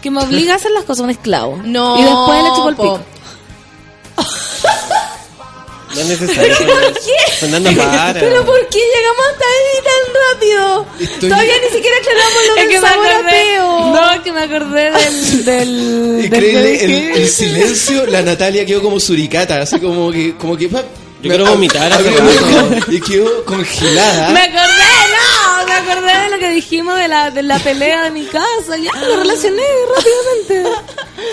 [0.00, 1.60] que me obliga a hacer las cosas, un esclavo.
[1.64, 3.00] No, Y después le chupo el pico.
[5.94, 6.56] no es necesario.
[6.58, 7.32] ¿Por qué?
[7.40, 8.12] Fernanda, para.
[8.14, 10.86] ¿Pero por qué llegamos hasta ahí tan rápido?
[11.00, 13.80] Estoy- Todavía ni siquiera aclaramos lo Es del que me sabor a acordé, peo.
[13.92, 15.44] no, es que me acordé del...
[15.44, 20.56] del, Increíble, del- el, el silencio, la Natalia quedó como suricata, así como que, como
[20.56, 20.80] que Yo
[21.22, 22.74] quiero vomitar abrió rato.
[22.88, 24.28] el- y quedó congelada.
[24.30, 24.60] Me acordé,
[25.10, 25.39] no,
[25.70, 28.76] me acordé de lo que dijimos de la, de la pelea de mi casa.
[28.76, 29.62] Ya lo relacioné
[29.94, 30.70] rápidamente.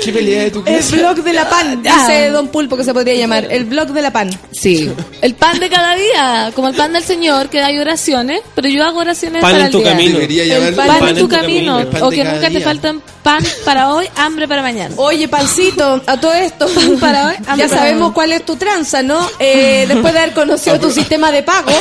[0.04, 0.96] ¿Qué pelea de tu El casa?
[0.96, 3.48] blog de la pan, dice Don Pulpo que se podría llamar.
[3.50, 4.30] El blog de la pan.
[4.52, 4.90] Sí.
[5.22, 8.84] El pan de cada día, como el pan del Señor, que hay oraciones, pero yo
[8.86, 9.92] hago oraciones Pan para en el tu día.
[9.92, 10.20] camino.
[10.20, 11.80] El llamarlo pan, en tu camino.
[11.80, 14.94] el pan o que nunca te faltan pan para hoy, hambre para mañana.
[14.98, 16.68] Oye, pancito, a todo esto.
[17.00, 19.30] Para hoy, hambre ya para sabemos cuál es tu tranza, ¿no?
[19.40, 21.72] Eh, después de haber conocido tu sistema de pago,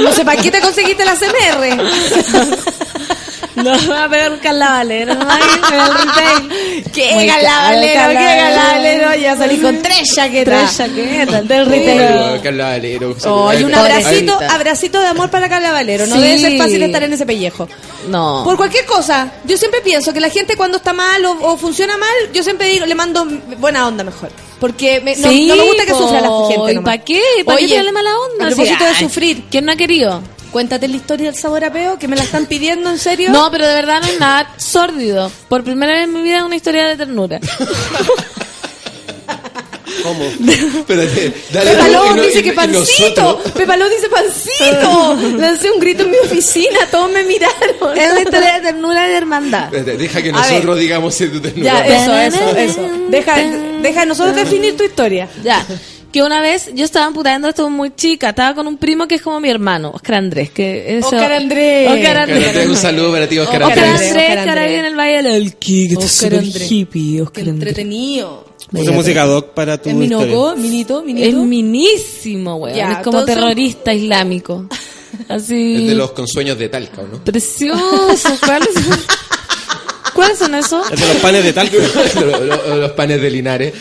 [0.00, 1.82] no sé para qué te conseguiste la CMR.
[3.56, 5.14] No, me voy a pegar un carnavalero.
[5.14, 5.20] ¿no?
[5.22, 6.84] En el retail.
[6.92, 9.14] ¡Qué galabalero, qué galabalero!
[9.16, 10.76] Ya salí con tres chaquetas.
[10.76, 12.40] Tres chaquetas del retail.
[13.26, 16.06] Oye, un abracito, abracito de amor para Carla Valero.
[16.06, 16.22] No Sí.
[16.22, 17.68] debe ser fácil estar en ese pellejo.
[18.08, 18.42] No.
[18.44, 21.96] Por cualquier cosa, yo siempre pienso que la gente cuando está mal o, o funciona
[21.96, 23.26] mal, yo siempre digo, le mando
[23.58, 24.30] buena onda mejor.
[24.60, 25.98] Porque me- no, Sí, no me gusta que po.
[25.98, 26.72] sufra la gente.
[26.74, 27.22] ¿Y para qué?
[27.44, 28.44] ¿Para qué tirarle mala onda?
[28.44, 30.22] A propósito Sí, de ay, sufrir, ¿Quién no ha querido?
[30.56, 33.28] Cuéntate la historia del sabor a peo, que me la están pidiendo, ¿en serio?
[33.30, 35.30] No, pero de verdad no es nada sórdido.
[35.50, 37.38] Por primera vez en mi vida una historia de ternura.
[40.02, 40.24] ¿Cómo?
[40.78, 43.42] Espérate, dale dice y- que pancito.
[43.54, 45.18] Pepalón dice pancito.
[45.38, 47.94] Lancé un grito en mi oficina, todos me miraron.
[47.94, 49.64] es una historia de ternura y de hermandad.
[49.64, 52.26] Espérate, deja que nosotros digamos si tu Ya, ternura.
[52.28, 52.80] eso, eso, eso.
[53.10, 53.36] Deja,
[53.82, 55.28] deja de nosotros definir tu historia.
[55.44, 55.66] Ya.
[56.16, 59.20] Que una vez yo estaba amputando esto muy chica, estaba con un primo que es
[59.20, 61.90] como mi hermano, Oscar Andrés, que es Oscar Andrés.
[61.92, 62.66] Oscar Andrés.
[62.66, 64.08] Un saludo para ti, Oscar Oscar Oscar Andrés.
[64.12, 64.66] Andrés, Oscar que Andrés.
[64.68, 66.72] vive en el Valle del Elqui, que está Oscar súper Andrés.
[66.72, 67.68] hippie, Oscar Qué Andrés.
[67.68, 68.46] entretenido.
[68.70, 70.26] Puse música doc para tu ¿Es historia.
[70.26, 70.56] minocó?
[70.56, 71.00] ¿Minito?
[71.00, 71.44] Es ¿Minito?
[71.44, 72.74] minísimo, weón.
[72.78, 74.66] Ya, es como son- terrorista islámico.
[75.28, 75.74] Así.
[75.76, 77.22] El de los consueños de Talca, ¿o ¿no?
[77.24, 78.38] Precioso.
[78.40, 79.00] ¿Cuáles son?
[80.14, 80.90] ¿Cuáles son esos?
[80.90, 81.52] Es de los panes de
[82.24, 83.74] los, los- los panes de Linares.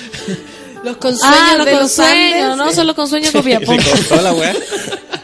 [0.85, 3.75] Los consueños Ah, los de los consueños, no, son los consueos de Copiapó.
[3.75, 4.53] ¿Te costó la weá?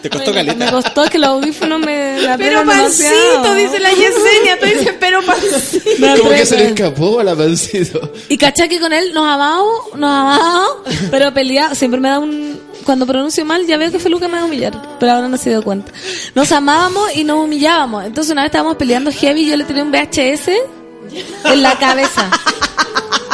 [0.02, 3.56] ¿Te costó Me costó que los audífonos me la Pero pancito, demasiado.
[3.56, 4.60] dice la Yesenia.
[4.60, 6.18] Tú dices, pero pancito.
[6.18, 8.12] Como que se le escapó a la pancito.
[8.28, 10.70] Y cachá que con él nos amamos, nos amamos,
[11.12, 11.78] pero peleamos.
[11.78, 12.60] Siempre me da un.
[12.84, 14.98] Cuando pronuncio mal, ya veo que Feluca me va a humillar.
[15.00, 15.92] Pero ahora no se dio cuenta.
[16.34, 18.06] Nos amábamos y nos humillábamos.
[18.06, 19.46] Entonces, una vez estábamos peleando heavy.
[19.46, 20.50] Yo le tiré un VHS
[21.46, 22.30] en la cabeza.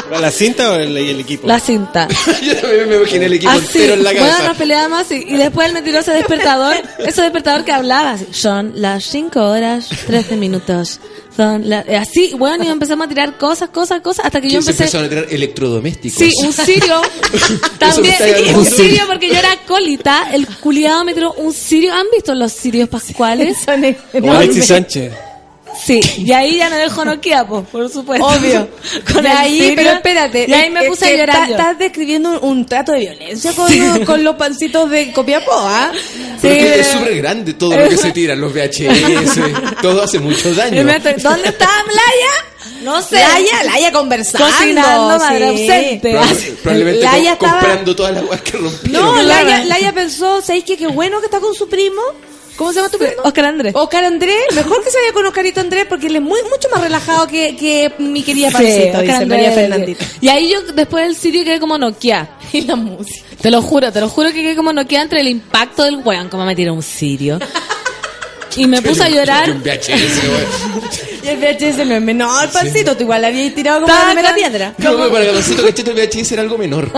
[0.09, 1.45] ¿La cinta o el, el equipo?
[1.47, 2.07] La cinta.
[2.41, 4.47] Yo también me imaginé el equipo Así, entero en la bueno, cabeza.
[4.47, 5.25] nos peleábamos así.
[5.27, 10.37] Y después el mentiroso despertador, ese despertador que hablaba así, son las 5 horas 13
[10.37, 11.01] minutos.
[11.35, 14.59] Son la- eh, así, bueno, y empezamos a tirar cosas, cosas, cosas, hasta que yo
[14.59, 14.83] empecé...
[14.83, 16.17] empezaron a tirar electrodomésticos.
[16.19, 17.01] Sí, un sirio.
[17.77, 20.29] También, me sí, un sirio porque yo era acólita.
[20.33, 21.93] El culiado me tiró un sirio.
[21.93, 23.57] ¿Han visto los sirios pascuales?
[23.65, 23.83] Son
[24.13, 24.33] Como.
[24.33, 25.11] Alexis Sánchez.
[25.85, 28.25] Sí, y ahí ya no dejó Nokia, po, por supuesto.
[28.25, 28.67] Obvio.
[29.13, 30.45] Con ahí, pero espérate.
[30.47, 31.49] Y ahí me es puse a llorar.
[31.51, 35.91] Estás describiendo un, un trato de violencia con, con los pancitos de Copiapó, ¿ah?
[36.41, 39.39] Pero Sí, que es súper grande todo lo que se tiran, los VHS,
[39.81, 40.83] todo hace mucho daño.
[40.83, 42.81] ¿Dónde está Laia?
[42.83, 43.15] No sé.
[43.15, 44.45] Laia, Laia conversando.
[44.47, 45.69] Cocinando, madre sí.
[45.69, 46.11] ausente.
[46.13, 49.05] Proba- Probablemente Laia co- estaba- comprando todas las weas que rompieron.
[49.15, 49.21] No.
[49.23, 50.77] Laia, Laia pensó, ¿sabéis qué?
[50.77, 52.01] Qué bueno que está con su primo.
[52.57, 53.13] ¿Cómo se llama tu primo?
[53.23, 53.73] Oscar Andrés.
[53.75, 54.35] Oscar Andrés.
[54.55, 57.55] Mejor que se vaya con Oscarito Andrés porque él es muy, mucho más relajado que,
[57.55, 59.27] que mi querida pancito, Oscar dice Andrés.
[59.29, 60.05] María Fernandita.
[60.19, 62.29] Y ahí yo después del sirio quedé como Nokia.
[62.53, 63.25] Y la música.
[63.41, 66.29] Te lo juro, te lo juro que quedé como Nokia entre el impacto del weón,
[66.29, 67.39] como me tiró un sirio.
[68.55, 69.51] Y me puse a llorar.
[69.51, 69.89] Un VHS,
[70.23, 70.81] weón.
[71.23, 72.95] Y el VHS no es menor, pancito.
[72.95, 74.73] Tú igual habías tirado como la primera piedra.
[74.77, 76.89] No, pero para Gancito Cachete el VHS era algo menor.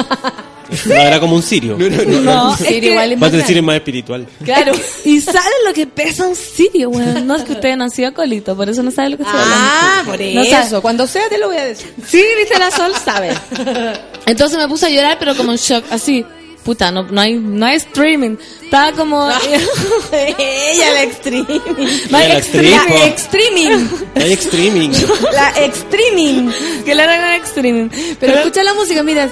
[0.86, 1.78] No, era como un sirio.
[1.78, 2.54] No, no, no.
[2.56, 4.28] Es que- igual es Más sirio es más espiritual.
[4.44, 4.72] Claro.
[5.06, 7.26] Y ¿saben lo que pesa un sirio, weón?
[7.26, 9.40] No es que ustedes no han sido colito, por eso no saben lo que estoy
[9.41, 10.12] Ah, hablando.
[10.12, 10.52] por No eso.
[10.52, 10.82] saben.
[10.82, 11.91] Cuando sea te lo voy a decir.
[12.08, 13.32] Sí, dice la Sol, sabe.
[14.26, 16.26] Entonces me puse a llorar, pero como en shock, así.
[16.64, 18.36] Puta, no, no, hay, no hay streaming.
[18.64, 19.28] Estaba como...
[19.28, 19.40] La.
[19.40, 21.46] No hay Ella la extreme.
[21.56, 21.98] extreme.
[22.12, 23.90] La extreming.
[24.16, 24.90] Hay streaming.
[25.32, 26.54] La extreming.
[26.86, 27.90] Que le hagan streaming.
[28.20, 29.30] Pero escucha la música, mira.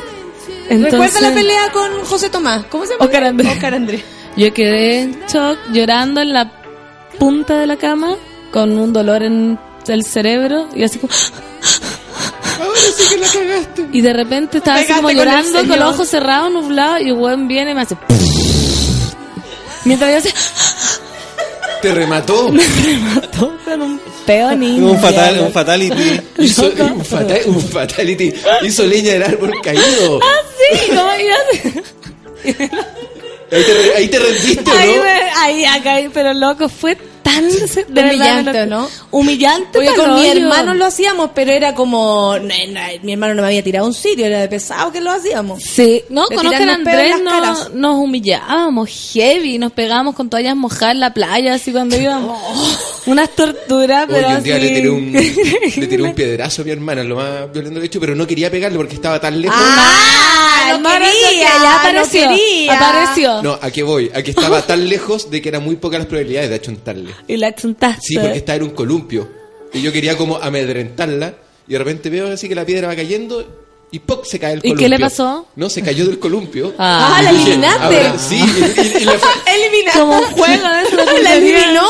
[0.70, 2.66] Entonces- Recuerda la pelea con José Tomás.
[2.70, 3.06] ¿Cómo se llama?
[3.06, 3.52] Oscar Andrés.
[3.56, 4.04] Oscar Andrés.
[4.36, 6.52] Yo quedé en shock, llorando en la
[7.18, 8.16] punta de la cama,
[8.52, 9.58] con un dolor en
[9.88, 11.12] el cerebro, y así como...
[12.60, 13.88] Ahora sí que la cagaste.
[13.92, 15.78] Y de repente estaba así como con llorando, con, señor.
[15.80, 17.98] los ojos cerrados, nublados, y el weón viene y me hace...
[19.86, 20.34] Mientras yo hacía...
[21.82, 22.52] Te remató.
[23.38, 24.86] Todo con un peo ninja.
[24.86, 26.22] Un, fatal, un fatality.
[26.40, 28.34] Hizo un, fata- un fatality.
[28.64, 30.20] Hizo leña del árbol caído.
[30.58, 31.12] Sí, como.
[33.50, 35.04] Ahí te, ahí te rendiste, Ahí, ¿no?
[35.04, 36.98] me- ahí, acá, pero loco, fue
[37.34, 37.50] tan...
[37.50, 38.90] de verdad, Humillante, lo- ¿no?
[39.12, 40.32] Humillante Porque pa'l con mi hoyo.
[40.32, 42.38] hermano lo hacíamos, pero era como.
[42.40, 45.12] no, no, mi hermano no me había tirado un sirio, era de pesado que lo
[45.12, 45.62] hacíamos.
[45.64, 47.70] Sí, no, De con Oscar tirarnos peos en Andrés las no- caras.
[47.74, 52.40] nos humillábamos heavy, nos pegábamos con toallas mojadas en la playa, así cuando íbamos.
[53.06, 54.64] Unas torturas, Oye, pero un día así...
[54.66, 57.88] le tiré un, le tiré un piedrazo a mi hermana, lo más violento que he
[57.88, 59.58] hecho, pero no quería pegarle porque estaba tan lejos.
[59.60, 60.74] ¡Ah!
[60.76, 62.74] el no quería, ya apareció, no quería.
[62.78, 63.42] apareció.
[63.42, 64.12] No, ¿a qué voy?
[64.14, 67.12] A que estaba tan lejos de que eran muy pocas las probabilidades de achuntarle.
[67.28, 68.02] Y la chuntaste.
[68.04, 69.28] Sí, porque estaba en un columpio.
[69.74, 71.34] Y yo quería como amedrentarla.
[71.68, 73.46] Y de repente veo así que la piedra va cayendo
[73.92, 74.26] y ¡poc!
[74.26, 74.86] se cae el ¿Y columpio.
[74.86, 75.48] qué le pasó?
[75.56, 76.74] No, se cayó del columpio.
[76.80, 77.84] Ah, Y la eliminaste.
[77.84, 79.92] ahora sí, y, y- y le fue- Elimina.
[79.94, 81.22] Como un juego de eso.
[81.24, 81.88] la eliminó.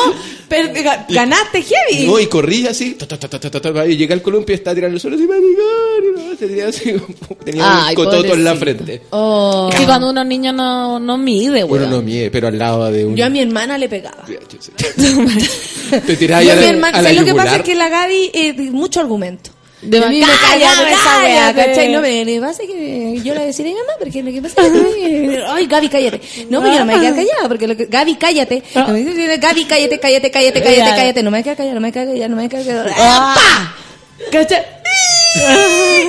[0.49, 2.05] Pero ga- ganaste heavy.
[2.07, 4.53] No, y corrí así, ta, ta, ta, ta, ta, ta, ta, y llegué al columpio
[4.53, 6.95] y estaba tirando el suelo así, maricón, y no, tiraba así,
[7.45, 9.01] tenía Ay, un cototo en la frente.
[9.09, 9.69] Oh.
[9.71, 11.81] Es que cuando uno niño no, no mide, güey.
[11.81, 13.15] Bueno, no mie, pero al lado de un...
[13.15, 14.25] Yo a mi hermana le pegaba.
[16.05, 17.55] Te tiraba a a mi la, a la ¿sabes lo que pasa?
[17.57, 19.51] Es que la Gaby, eh, mucho argumento.
[19.81, 21.65] De a mí me callaba esa cállate.
[21.65, 21.91] ¿cachai?
[21.91, 24.65] No me me pasa que yo le decía a mi mamá, porque lo que pasa
[24.65, 25.43] es que...
[25.47, 26.21] Ay, Gaby, cállate.
[26.49, 27.85] No, pero yo no me voy a quedar callada, porque lo que...
[27.85, 28.63] Gaby, cállate.
[28.63, 31.23] Dice, Gaby, cállate, cállate, cállate, cállate, cállate.
[31.23, 32.57] No me voy a quedar callada, no me voy a quedar callada, no me voy
[32.59, 32.95] a quedar callada.
[32.97, 33.35] Ah.
[33.35, 34.31] ¡Pa!
[34.31, 34.65] ¿Cachai?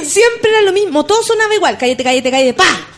[0.02, 1.76] Siempre era lo mismo, todo sonaba igual.
[1.76, 2.97] Cállate, cállate, cállate, pa.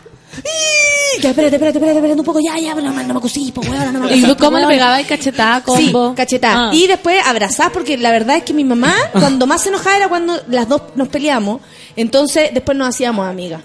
[1.20, 3.68] Ya, espérate, espérate, espérate, espérate un poco, ya, ya, no, me- no me acosí, pues,
[3.68, 4.68] weón, no me ¿Y cómo le weón.
[4.68, 5.62] pegabas cachetada, Sí,
[5.92, 6.14] combo?
[6.14, 6.70] cachetada.
[6.70, 6.74] Ah.
[6.74, 10.08] Y después abrazar, porque la verdad es que mi mamá, cuando más se enojaba era
[10.08, 11.60] cuando las dos nos peleamos.
[11.96, 13.60] Entonces, después nos hacíamos amigas.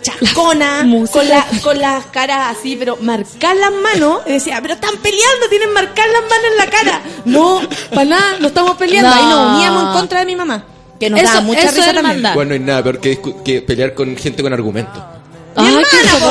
[0.00, 4.20] Chascona, con, la, con las caras así, pero marcar las manos.
[4.26, 7.02] Y decía, pero están peleando, tienen marcar las manos en la cara.
[7.26, 7.60] No,
[7.90, 9.10] para nada, no estamos peleando.
[9.10, 9.16] No.
[9.16, 10.64] Ahí nos uníamos en contra de mi mamá.
[10.98, 12.22] Que nos Eso- daba mucha eso risa también.
[12.34, 15.04] Bueno, no hay nada peor que, pelear con gente con argumento.
[15.56, 16.30] Mi Ay, hermana, po,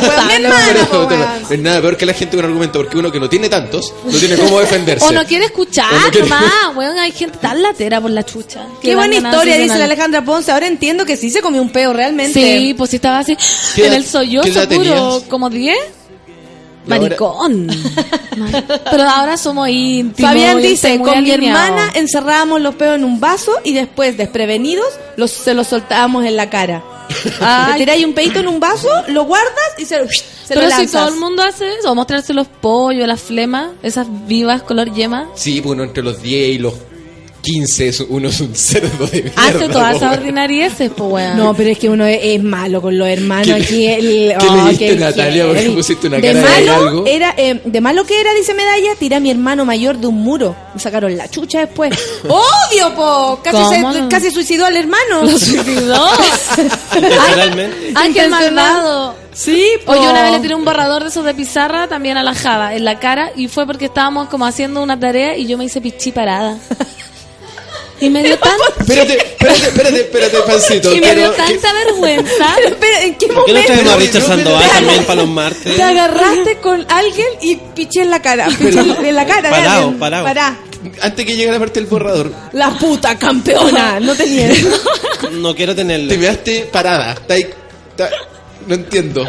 [1.12, 3.50] hermana, po, hay nada peor que la gente con argumento, porque uno que no tiene
[3.50, 5.06] tantos, no tiene cómo defenderse.
[5.06, 6.44] O no quiere escuchar, no quiere- nomás,
[6.76, 8.66] weón, hay gente tan latera por la chucha.
[8.82, 9.86] Qué buena historia, dice la.
[9.86, 10.52] Alejandra Ponce.
[10.52, 12.34] Ahora entiendo que sí se comió un peo realmente.
[12.60, 13.36] Sí, pues si estaba así,
[13.76, 15.76] ¿Qué en edad- el sollozo puro, como 10.
[16.88, 17.68] Y ahora- Maricón.
[18.38, 20.32] Mar- Pero ahora somos íntimos.
[20.32, 24.88] Fabián dice, con mi hermana encerrábamos los peos en un vaso y después, desprevenidos,
[25.18, 26.82] los, se los soltábamos en la cara.
[27.42, 27.72] Ay.
[27.74, 30.68] Te tiráis un pedito en un vaso, lo guardas y se, lo- se Pero lo
[30.68, 30.92] si lanzas.
[31.06, 35.30] todo el mundo hace eso, o mostrarse los pollos, las flemas, esas vivas color yema.
[35.36, 36.74] Sí, bueno, entre los 10 y los
[37.42, 39.42] 15 es, uno es un cerdo de mierda.
[39.48, 41.38] Hace todas esas ordinarieces, pues, weón.
[41.38, 43.88] No, pero es que uno es, es malo con los hermanos ¿Qué- aquí.
[43.88, 45.46] El, qué oh, le diste, qué Natalia?
[45.46, 45.76] ¿Por qué heavy.
[45.76, 47.06] pusiste una de cara de malo algo?
[47.06, 50.16] Era, eh, de malo que era, dice Medalla, tiré a mi hermano mayor de un
[50.16, 50.56] muro.
[50.74, 51.92] Me sacaron la chucha después.
[52.28, 53.40] ¡Obvio, po!
[53.44, 55.24] Casi, ¿Cómo se- casi suicidó al hermano.
[55.24, 56.08] Lo suicidó.
[56.94, 58.52] Qué Intencional.
[58.54, 59.16] malvado.
[59.34, 59.94] Sí, po.
[59.94, 62.76] Oye, una vez le tiré un borrador de esos de pizarra también a la Java
[62.76, 65.80] en la cara y fue porque estábamos como haciendo una tarea y yo me hice
[65.82, 66.58] pichí parada.
[68.02, 70.94] Y me dio tan Espérate, espérate, espérate, espérate, pancito.
[70.96, 72.54] y me dio tanta vergüenza.
[72.56, 75.30] Pero espera, ¿en qué ¿Por qué no momento traemos a Richard Sandoval también para los
[75.30, 75.76] martes?
[75.76, 78.48] te agarraste con alguien y piché en la cara?
[78.48, 79.50] Piché en la cara.
[79.50, 80.24] Parado, parado.
[80.26, 80.60] Pará.
[81.02, 84.00] Antes que llegue la parte del borrador, La puta campeona.
[84.00, 84.50] No tenía.
[85.32, 86.10] No quiero te tenerlo.
[86.18, 87.12] quedaste parada.
[87.14, 87.50] Está ahí-
[87.92, 88.10] está-
[88.70, 89.28] no entiendo.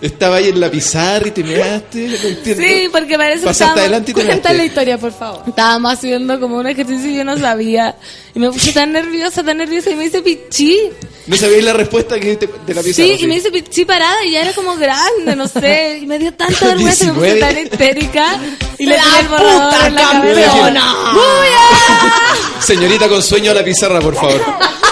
[0.00, 2.06] Estaba ahí en la pizarra y te miraste.
[2.22, 2.62] No entiendo.
[2.62, 5.42] Sí, porque parece que Pasaste estábamos- adelante y te Cuéntale la historia, por favor.
[5.46, 7.96] Estábamos haciendo como un ejercicio y yo no sabía.
[8.34, 10.78] Y me puse tan nerviosa, tan nerviosa y me hice pichí.
[11.26, 13.08] No sabías la respuesta que te- de la pizarra.
[13.08, 15.98] Sí, y me hice pichí parada y ya era como grande, no sé.
[16.02, 17.40] Y me dio tanta vergüenza, me puse 19.
[17.40, 18.38] tan histérica.
[18.78, 20.46] Y le tiré el borrador puta en la cabeza.
[20.46, 20.94] campeona.
[22.60, 24.40] Señorita con sueño a la pizarra, por favor.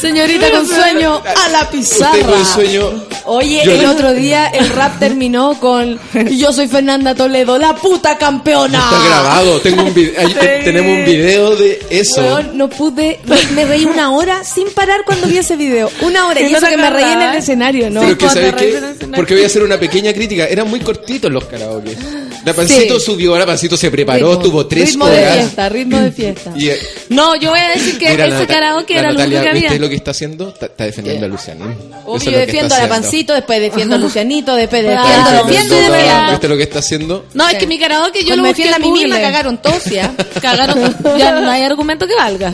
[0.00, 2.18] Señorita con sueño a la pizarra.
[2.26, 2.90] Con sueño.
[3.26, 5.98] Oye, Yo- el otro día el rap terminó con
[6.30, 8.78] yo soy Fernanda Toledo, la puta campeona.
[8.78, 9.60] Está grabado.
[9.60, 12.20] Tengo un tenemos un video de eso.
[12.20, 13.20] Weón, no pude,
[13.54, 15.90] me reí una hora sin parar cuando vi ese video.
[16.00, 16.40] Una hora.
[16.40, 17.36] Y, ¿Y no eso que me reí en el acordabas?
[17.42, 18.00] escenario, ¿no?
[18.00, 18.70] Pero que ¿sabes qué?
[18.70, 19.16] en el escenario.
[19.16, 20.46] Porque voy a hacer una pequeña crítica.
[20.46, 21.96] Eran muy cortitos los karaoke.
[22.44, 23.04] La pancito Sí.
[23.04, 25.36] subió, la pancito se preparó, Ritmo- tuvo tres ritmo de horas.
[25.36, 26.52] fiesta, ritmo de fiesta.
[26.56, 26.78] Y, eh,
[27.10, 29.66] No, yo voy a decir que mira, ese Nata- karaoke era lo único que ¿viste
[29.68, 29.78] había.
[29.90, 30.48] Que está haciendo?
[30.48, 31.66] Está, está defendiendo a Luciano.
[31.70, 35.42] Eso Obvio, es lo defiendo a la pancito, después defiendo a Lucianito, después defiendo, a-
[35.42, 36.30] defiendo.
[36.30, 37.26] ¿Viste lo que está haciendo?
[37.34, 39.58] No, es que mi karaoke yo Pues lo busqué defiendo a en mí misma, cagaron
[39.60, 40.10] todos ya.
[40.40, 40.96] Cagaron.
[41.18, 42.52] Ya no hay argumento que valga.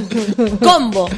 [0.62, 1.08] Combo.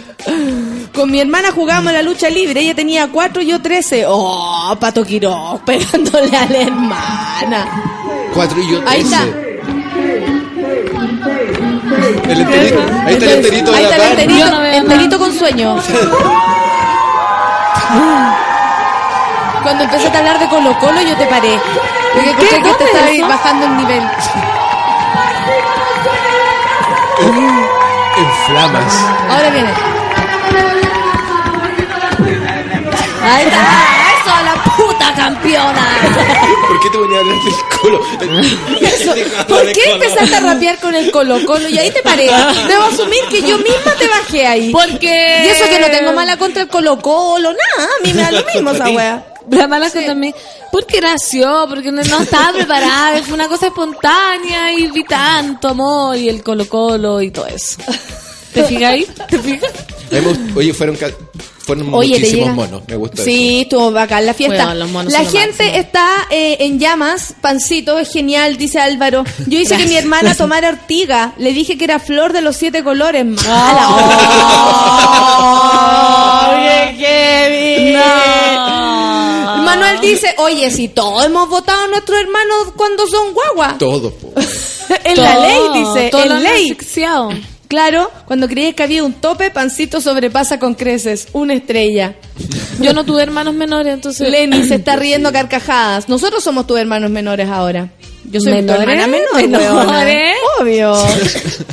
[0.95, 4.05] Con mi hermana jugábamos la lucha libre, ella tenía cuatro, yo trece.
[4.07, 7.83] Oh, Pato Quiroz, pegándole a la hermana.
[8.35, 9.15] Cuatro y yo Ahí trece.
[9.15, 9.48] está.
[12.09, 14.21] El enterito, ahí está el enterito de Ahí la está el pan.
[14.21, 15.77] enterito, enterito con sueño.
[19.63, 21.59] Cuando empezaste a hablar de Colo Colo yo te paré.
[22.15, 23.29] Porque escuché que te ¿Dónde estaba eso?
[23.29, 24.03] bajando el nivel.
[28.17, 28.95] En flamas.
[29.31, 29.71] Ahora viene.
[33.25, 33.59] Ahí está.
[35.09, 35.87] La campeona.
[36.69, 37.37] ¿Por qué te venía a hablar
[38.19, 38.87] del?
[38.87, 39.15] Eso.
[39.49, 41.69] ¿Por qué empezaste a rapear con el Colo Colo?
[41.69, 42.25] Y ahí te paré.
[42.25, 44.71] Debo asumir que yo misma te bajé ahí.
[44.71, 45.45] Porque.
[45.45, 47.89] Y eso que no tengo mala contra el Colo Colo, nada.
[47.89, 49.25] A mí me da lo mismo esa wea.
[49.51, 50.35] La mala cosa también.
[50.71, 56.17] Porque nació, porque no, no estaba preparada, fue una cosa espontánea y vi tanto amor
[56.17, 57.79] y el Colo Colo y todo eso.
[58.53, 59.07] ¿Te fijas ahí?
[59.29, 59.71] ¿Te fijas?
[60.55, 60.99] Oye, fueron,
[61.69, 62.83] fueron Oye, te muchísimos llega- monos.
[62.89, 64.65] Me gustó Sí, estuvo bacán la fiesta.
[64.65, 65.79] Bueno, los monos la gente máximo.
[65.79, 69.23] está eh, en llamas, pancito, es genial, dice Álvaro.
[69.47, 71.35] Yo hice que mi hermana tomara ortiga.
[71.37, 73.27] Le dije que era flor de los siete colores.
[73.27, 73.87] Mala.
[75.41, 76.55] Oh.
[76.57, 79.63] Oye, qué No.
[79.63, 83.69] Manuel dice, oye, si todos hemos votado a nuestros hermanos cuando son guaguas.
[83.71, 83.79] eso.
[83.79, 84.33] Todo, po.
[85.05, 86.77] en la ley, dice, en ley.
[87.69, 91.29] Claro, cuando creí que había un tope, pancito sobrepasa con creces.
[91.33, 92.15] Una estrella.
[92.81, 94.29] Yo no tuve hermanos menores, entonces.
[94.31, 96.09] Lenny se está riendo a carcajadas.
[96.09, 97.91] Nosotros somos tus hermanos menores ahora.
[98.25, 98.81] Yo soy tu ¿Menores?
[98.89, 100.37] hermana menor, ¿Menores?
[100.61, 100.93] Obvio.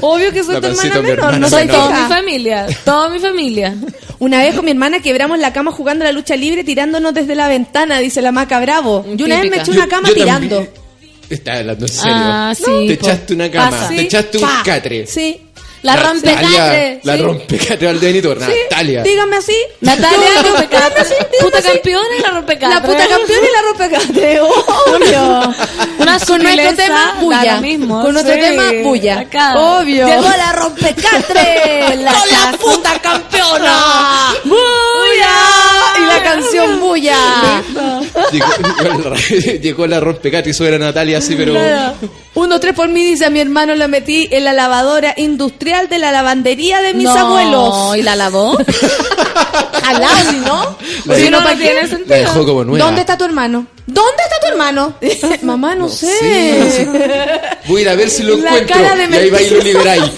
[0.01, 1.09] Obvio que soy La tu hermana menor.
[1.11, 1.81] hermana No Soy menor.
[1.89, 3.75] toda mi familia, toda mi familia.
[4.19, 7.35] Una vez con mi hermana quebramos la cama jugando a la lucha libre tirándonos desde
[7.35, 9.05] la ventana, dice la maca bravo.
[9.17, 10.55] Y una vez me eché una cama Yo tirando.
[10.57, 10.85] también.
[11.29, 12.13] Estás hablando en serio.
[12.15, 13.05] Ah, sí, Te po.
[13.07, 13.87] echaste una cama, Pasa.
[13.89, 14.61] te echaste un Pa.
[14.63, 15.07] catre.
[15.07, 15.41] Sí.
[15.81, 16.99] La rompecatre.
[17.03, 17.21] La sí.
[17.21, 18.33] rompecatre al Benito.
[18.35, 19.03] Natalia.
[19.03, 19.55] Dígame así.
[19.81, 21.01] Natalia, la rompecatre.
[21.01, 21.67] así, Puta así.
[21.67, 22.75] campeona y la rompecatre.
[22.75, 25.53] La puta campeona y la rompecatre, obvio.
[25.99, 27.61] Una con nuestro tema bulla.
[27.61, 28.41] mismo, con nuestro sí.
[28.41, 29.19] tema bulla.
[29.19, 29.53] Acá.
[29.55, 30.07] Obvio.
[30.07, 31.95] Llegó la rompecatre.
[32.03, 34.33] la con la puta campeona.
[34.43, 35.64] Bulla.
[36.25, 37.61] Canción bulla.
[38.31, 39.13] Llegó,
[39.61, 41.55] llegó la- rompecatre y eso era Natalia así, pero.
[42.33, 45.99] Uno, tres por mí, dice a mi hermano, la metí en la lavadora industrial de
[45.99, 47.97] la lavandería de mis No, abuelos.
[47.97, 48.57] ¿Y la lavó?
[49.83, 50.77] Jalao, ¿sí, ¿no?
[51.05, 51.65] La Si no, ¿para no qué?
[51.65, 52.09] tiene sentido.
[52.09, 52.85] La dejó como nueva.
[52.85, 53.67] ¿Dónde está tu hermano?
[53.87, 54.95] ¿Dónde está tu hermano?
[54.99, 56.07] Dice, mamá, no, sé.
[56.19, 56.87] Sí, sí.
[57.67, 58.75] Voy a ir a ver si lo La encuentro.
[58.75, 60.03] cara de y ahí va y lo liberáis.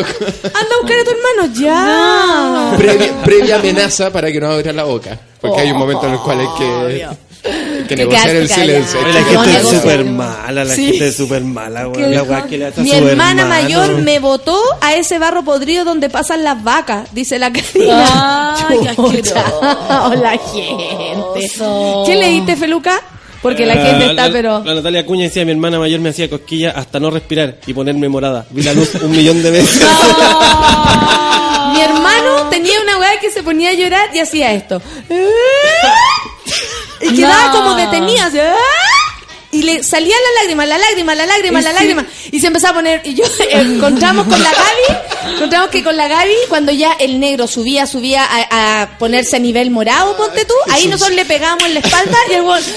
[0.00, 2.74] Anda a buscar a tu hermano, ya.
[2.78, 5.18] previa, previa amenaza para que no abra la boca.
[5.40, 7.08] Porque hay un momento en el cual hay que.
[7.88, 9.00] que negociar el silencio.
[9.06, 10.86] la gente es súper mala, la Sí.
[10.86, 11.88] gente es súper mala,
[12.76, 17.52] Mi hermana mayor me botó a ese barro podrido donde pasan las vacas, dice la
[17.52, 18.66] Karina.
[18.68, 20.14] Ay, qué asqueroso.
[20.20, 21.50] la gente.
[22.06, 23.00] ¿Qué leíste, Feluca?
[23.46, 24.64] Porque la Ah, gente está, la- pero...
[24.64, 28.08] La Natalia Cuña decía, mi hermana mayor me hacía cosquillas hasta no respirar y ponerme
[28.08, 28.44] morada.
[28.50, 29.80] Vi la luz un millón de veces.
[31.72, 34.80] Mi hermano tenía una weá que se ponía a llorar y hacía esto.
[37.00, 37.52] Y quedaba No.
[37.52, 38.26] como detenida.
[38.26, 38.38] así,
[39.52, 41.76] Y le salía la lágrima, la lágrima, la lágrima, Y la sí.
[41.76, 42.06] lágrima.
[42.32, 43.00] Y se empezaba a poner.
[43.04, 45.34] Y yo eh, encontramos con la Gaby.
[45.36, 49.38] Encontramos que con la Gaby, cuando ya el negro subía, subía a, a ponerse a
[49.38, 50.54] nivel morado, ponte tú.
[50.70, 52.62] Ahí nosotros le pegábamos en la espalda y el weón.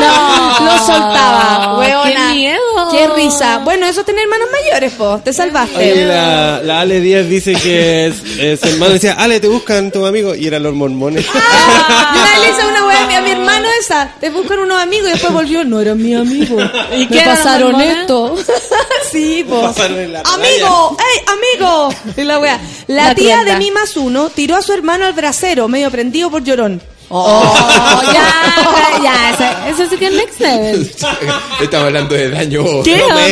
[0.00, 0.64] No.
[0.66, 2.32] Lo soltaba, Qué weona.
[2.34, 2.60] miedo.
[2.90, 3.58] Qué risa.
[3.58, 5.20] Bueno, eso tener hermanos mayores, po.
[5.24, 5.76] Te salvaste.
[5.92, 9.90] Oye, la, la Ale Díaz dice que es- eh, su hermano decía, Ale, te buscan
[9.90, 10.34] tu amigo.
[10.34, 11.26] Y eran los mormones.
[11.34, 14.10] Ah, yo le hice una a mi, a mi hermano esa.
[14.20, 15.64] Te buscan unos amigos y después volvió.
[15.64, 16.56] No era mi amigo.
[16.94, 18.36] ¿Y Me qué eran pasaron esto.
[19.10, 21.88] sí, la Amigo, ey, amigo.
[22.16, 22.60] Y la wea.
[22.88, 26.30] La, La tía de mi más uno tiró a su hermano al brasero, medio prendido
[26.30, 26.80] por llorón.
[27.08, 30.80] Oh, ya, ya, ese sí que es next level.
[31.60, 32.82] Estamos hablando de daño.
[32.82, 33.24] ¿Qué onda?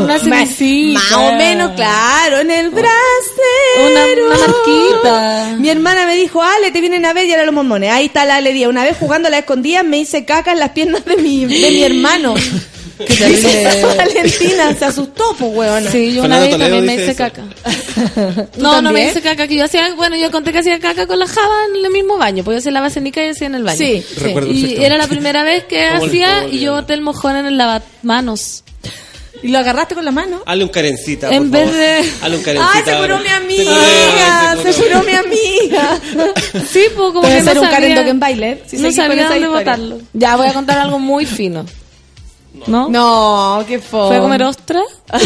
[0.00, 0.18] Una.
[0.28, 2.90] Más o menos, claro, en el brasero.
[3.86, 5.56] Una, una marquita.
[5.58, 7.92] Mi hermana me dijo, Ale, te vienen a ver y eran los mormones.
[7.92, 8.70] Ahí está la Ale Díaz.
[8.70, 11.70] Una vez jugando a la escondida me hice caca en las piernas de mi, de
[11.70, 12.34] mi hermano.
[12.98, 13.82] Qué terrible.
[13.96, 15.90] Valentina se asustó, pues, weona.
[15.90, 17.18] Sí, yo una vez Toledo también me hice eso.
[17.18, 17.42] caca.
[18.56, 21.18] No, no me hice caca, que yo hacía, bueno, yo conté que hacía caca con
[21.18, 23.64] la java en el mismo baño, pues yo hacía la basenica y hacía en el
[23.64, 23.78] baño.
[23.78, 24.20] Sí, sí.
[24.20, 27.36] Recuerdo Y era la primera vez que ¿Cómo le- hacía y yo boté el mojón
[27.36, 28.62] en el lavamanos.
[29.42, 30.42] ¿Y lo agarraste con la mano?
[30.46, 31.76] Hazle un carencita, En por vez favor.
[31.80, 32.72] de- Hazle un carencita.
[32.74, 34.56] ¡Ay, se curó mi amiga!
[34.62, 36.00] Se curó mi amiga.
[36.70, 39.28] Sí, pues como Puede que ser no un sabía, Dockenbailer, si no seguís con sabía
[39.28, 39.98] dónde botarlo.
[40.14, 41.66] Ya, voy a contar algo muy fino.
[42.66, 42.88] ¿No?
[42.88, 44.08] No, qué fo.
[44.08, 44.80] ¿Fue a comer ostra?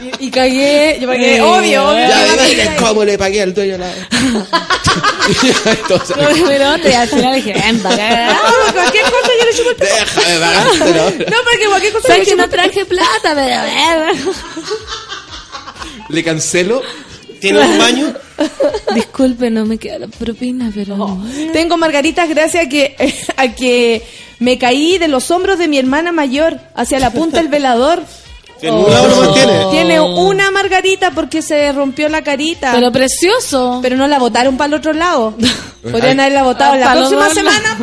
[0.00, 2.08] Y, y cagué, yo pagué, Eh, obvio, obvio.
[2.08, 3.92] Ya, que dile cómo le pagué al dueño la...
[5.70, 8.38] Entonces, a comer ostra y al final dije, ven, para acá.
[8.66, 9.90] No, cualquier cosa yo le chupo el pelo.
[10.16, 11.04] déjame pagártelo.
[11.30, 14.12] No, porque cualquier cosa Sabes yo que le no chupo el traje plata, pero.
[16.08, 16.82] Le cancelo.
[17.40, 18.14] ¿Tiene un baño?
[18.94, 21.18] Disculpe, no me queda la propina, pero...
[21.52, 22.96] Tengo margaritas gracias a que,
[23.36, 24.02] a que
[24.38, 28.02] me caí de los hombros de mi hermana mayor hacia la punta del velador.
[28.62, 29.64] En un lado nomás tiene.
[29.70, 32.72] Tiene una margarita porque se rompió la carita.
[32.74, 33.78] Pero precioso.
[33.80, 35.34] Pero no la botaron para el otro lado.
[35.90, 37.78] Podrían haberla botado Ah, la pa' próxima dos semana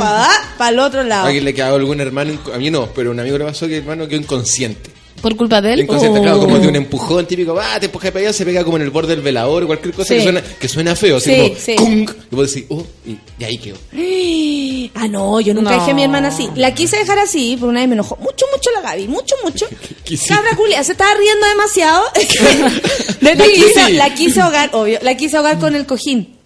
[0.58, 1.24] para el otro lado.
[1.24, 2.38] ¿A alguien le quedó algún hermano?
[2.54, 4.92] A mí no, pero a un amigo le pasó que el hermano quedó inconsciente.
[5.22, 5.80] ¿Por culpa de él?
[5.82, 6.22] Inconsciente, Oh.
[6.24, 8.84] claro, como de un empujón típico, ah, te empujé para allá, se pega como en
[8.84, 10.16] el borde del velador o cualquier cosa Sí.
[10.16, 12.06] que, suena, que suena feo, así Sí, como, sí.
[12.32, 13.78] Y vos decís, oh, y, y ahí quedó.
[15.00, 15.80] Ah, no, yo nunca No.
[15.80, 16.48] dejé a mi hermana así.
[16.56, 19.68] La quise dejar así, por una vez me enojó mucho, mucho la Gaby, mucho, mucho.
[20.28, 22.04] Cabra culia, se estaba riendo demasiado.
[23.22, 26.37] De la, quise, la quise ahogar, obvio, la quise ahogar con el cojín.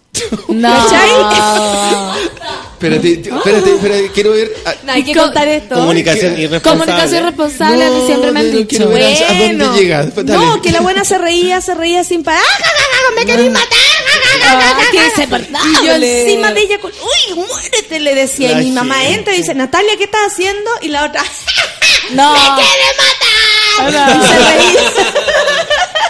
[0.48, 0.68] No.
[0.68, 1.10] ¿Cachai?
[2.82, 4.52] Espérate, espérate, espérate, quiero ver.
[4.66, 5.76] ah, No, hay que Co- contar esto.
[5.76, 6.80] Comunicación irresponsable.
[6.84, 8.66] Comunicación responsable, No, siempre me han dicho.
[8.68, 10.02] quiero ver a- a dónde llega.
[10.04, 10.32] Dale.
[10.32, 12.42] No, que la buena se reía, se reía sin parar.
[12.42, 13.68] ¡Ah, ¡Me queréis matar!
[13.68, 15.06] ¡Ja, ja, ja, ja, ja, qué ja!
[15.06, 15.70] insoportable.
[15.80, 18.50] Y yo encima de ella con, uy, muérete, le decía.
[18.50, 19.14] La y mi mamá gente.
[19.14, 20.68] entra y dice, Natalia, ¿qué estás haciendo?
[20.82, 21.22] Y la otra,
[22.10, 22.32] No.
[22.32, 24.18] ¡Me quiere matar!
[24.20, 24.92] Y se reía.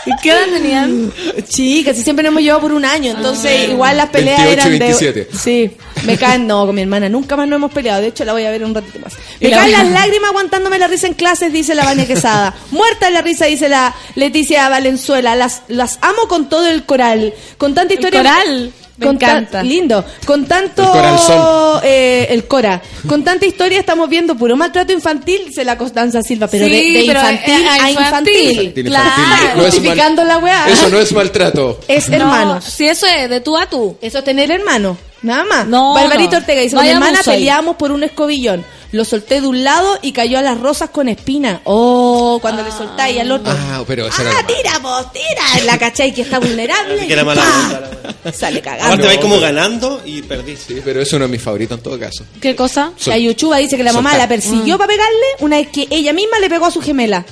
[0.04, 1.12] ¿Y qué edad tenían?
[1.48, 4.52] Chicas, y siempre nos hemos llevado por un año, entonces igual las peleas 28 y
[4.52, 4.78] eran de...
[4.78, 5.28] 27.
[5.38, 5.70] Sí,
[6.04, 8.44] me caen, no, con mi hermana nunca más no hemos peleado, de hecho la voy
[8.44, 9.14] a ver un ratito más.
[9.40, 12.54] Me la caen las lágrimas aguantándome la risa en clases, dice la Vania Quesada.
[12.70, 15.34] Muerta de la risa, dice la Leticia Valenzuela.
[15.36, 18.20] Las, las amo con todo el coral, con tanta historia...
[18.22, 19.62] coral, me con ta- encanta.
[19.62, 21.80] lindo, con tanto...
[21.82, 22.80] El eh, el cora.
[23.08, 26.92] Con tanta historia estamos viendo puro maltrato infantil, dice la Constanza Silva, pero de, Sí,
[26.92, 28.34] de pero, infantil eh, a a infantil.
[28.50, 28.74] infantil.
[28.74, 29.04] Tiene Claro.
[29.08, 30.68] infantil, no es mal- Justificando la weá.
[30.68, 31.80] Eso no es maltrato.
[31.88, 32.64] Es No, hermanos.
[32.64, 33.96] si eso es de tú a tú.
[34.00, 34.96] Eso es tener hermano.
[35.22, 35.66] Nada más.
[35.66, 36.38] No, Barbarito no.
[36.38, 37.24] Ortega dice, No con mi hermana ahí.
[37.24, 38.64] peleamos por un escobillón.
[38.92, 41.62] Lo solté de un lado y cayó a las rosas con espina.
[41.64, 43.50] Oh, cuando le soltáis al otro.
[43.56, 45.64] Ah, pero esa Ah, tira vos, tira.
[45.64, 47.06] La cachai que está vulnerable.
[47.06, 48.32] Que era mala onda.
[48.32, 48.84] Sale cagando.
[48.84, 50.64] Aparte no, vais como ganando y perdís.
[50.66, 52.24] Sí, pero eso no es mi favorito en todo caso.
[52.40, 52.92] ¿Qué cosa?
[52.98, 54.28] Sol- La Yuchuba dice que la mamá soltar.
[54.28, 57.24] la persiguió para pegarle una vez que ella misma le pegó a su gemela.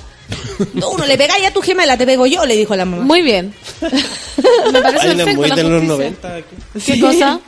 [0.57, 3.03] Tú no le pegáis a tu gemela, te pego yo, le dijo la mamá.
[3.03, 3.53] Muy bien.
[4.73, 5.97] Me parece Hay una perfecto muy la de los justicia.
[5.97, 6.55] 90 aquí.
[6.85, 7.39] ¿Qué cosa?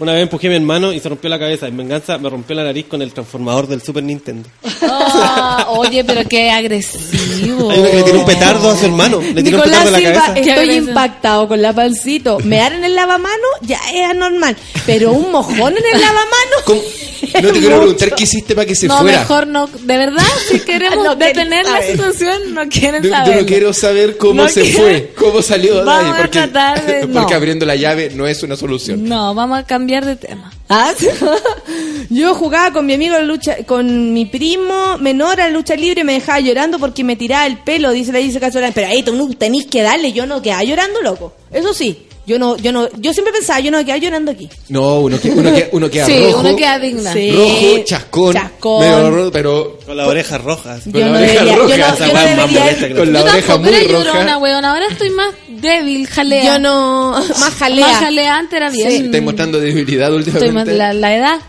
[0.00, 1.66] Una vez empujé a mi hermano y se rompió la cabeza.
[1.68, 4.48] En venganza me rompió la nariz con el transformador del Super Nintendo.
[4.82, 7.70] Ah, Oye, pero qué agresivo.
[7.70, 9.20] Hay uno que le tiene un petardo a su hermano.
[9.20, 10.50] Le un Nicolás petardo en la Silva, cabeza.
[10.50, 12.38] Estoy impactado con la pancito.
[12.40, 14.56] Mear en el lavamano ya es anormal,
[14.86, 16.56] pero un mojón en el lavamano.
[16.64, 16.80] ¿Cómo?
[17.42, 19.18] No te quiero preguntar qué hiciste para que se no, fuera.
[19.20, 19.66] mejor no.
[19.68, 21.92] De verdad, si queremos No detener la saber.
[21.92, 23.40] situación, no quieren Yo, yo saber.
[23.42, 26.86] no quiero saber cómo No se quiero- fue, cómo salió Vamos ahí, a porque, tratar
[26.86, 27.20] de- no.
[27.20, 29.04] porque abriendo la llave no es una solución.
[29.06, 30.52] No, vamos a cambiar de tema.
[30.68, 30.92] Ah.
[32.10, 36.12] Yo jugaba con mi amigo lucha, con mi primo menor a lucha libre y me
[36.14, 38.72] dejaba llorando porque me tiraba el pelo, dice la dice Casolán.
[38.72, 41.34] Pero ahí tú tenés que darle, yo no quedaba llorando, loco.
[41.50, 44.48] Eso sí, yo no, yo no, yo siempre pensaba, yo no quedaba llorando aquí.
[44.68, 47.12] No, uno, que- uno, que- uno queda sí, rojo, uno queda digna.
[47.12, 47.32] Sí.
[47.32, 48.80] rojo, chascón, Chascón.
[48.80, 50.82] medio rojo, pero Con las orejas rojas.
[50.84, 52.50] con Yo la no oreja debería- yo roja, no- Esa yo weá es no más
[52.52, 54.04] debería- molesta que la con la Yo oreja tampoco muy era roja.
[54.04, 54.64] llorona, weón.
[54.64, 56.44] Ahora estoy más débil, jalea.
[56.44, 57.10] Yo no,
[57.40, 57.86] más jalea.
[57.86, 59.04] Más jalea antes era bien.
[59.06, 60.74] Estáis mostrando debilidad Estoy más- últimamente.
[60.76, 61.40] la, la edad.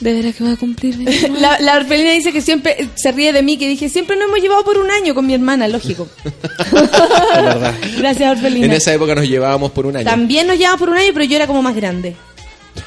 [0.00, 0.96] De veras que voy a cumplir.
[0.96, 1.38] 29.
[1.40, 4.40] La, la orfelina dice que siempre se ríe de mí, que dije, siempre nos hemos
[4.40, 6.08] llevado por un año con mi hermana, lógico.
[6.64, 7.74] Es verdad.
[7.98, 8.66] Gracias, orfelina.
[8.66, 10.04] En esa época nos llevábamos por un año.
[10.08, 12.16] También nos llevamos por un año, pero yo era como más grande.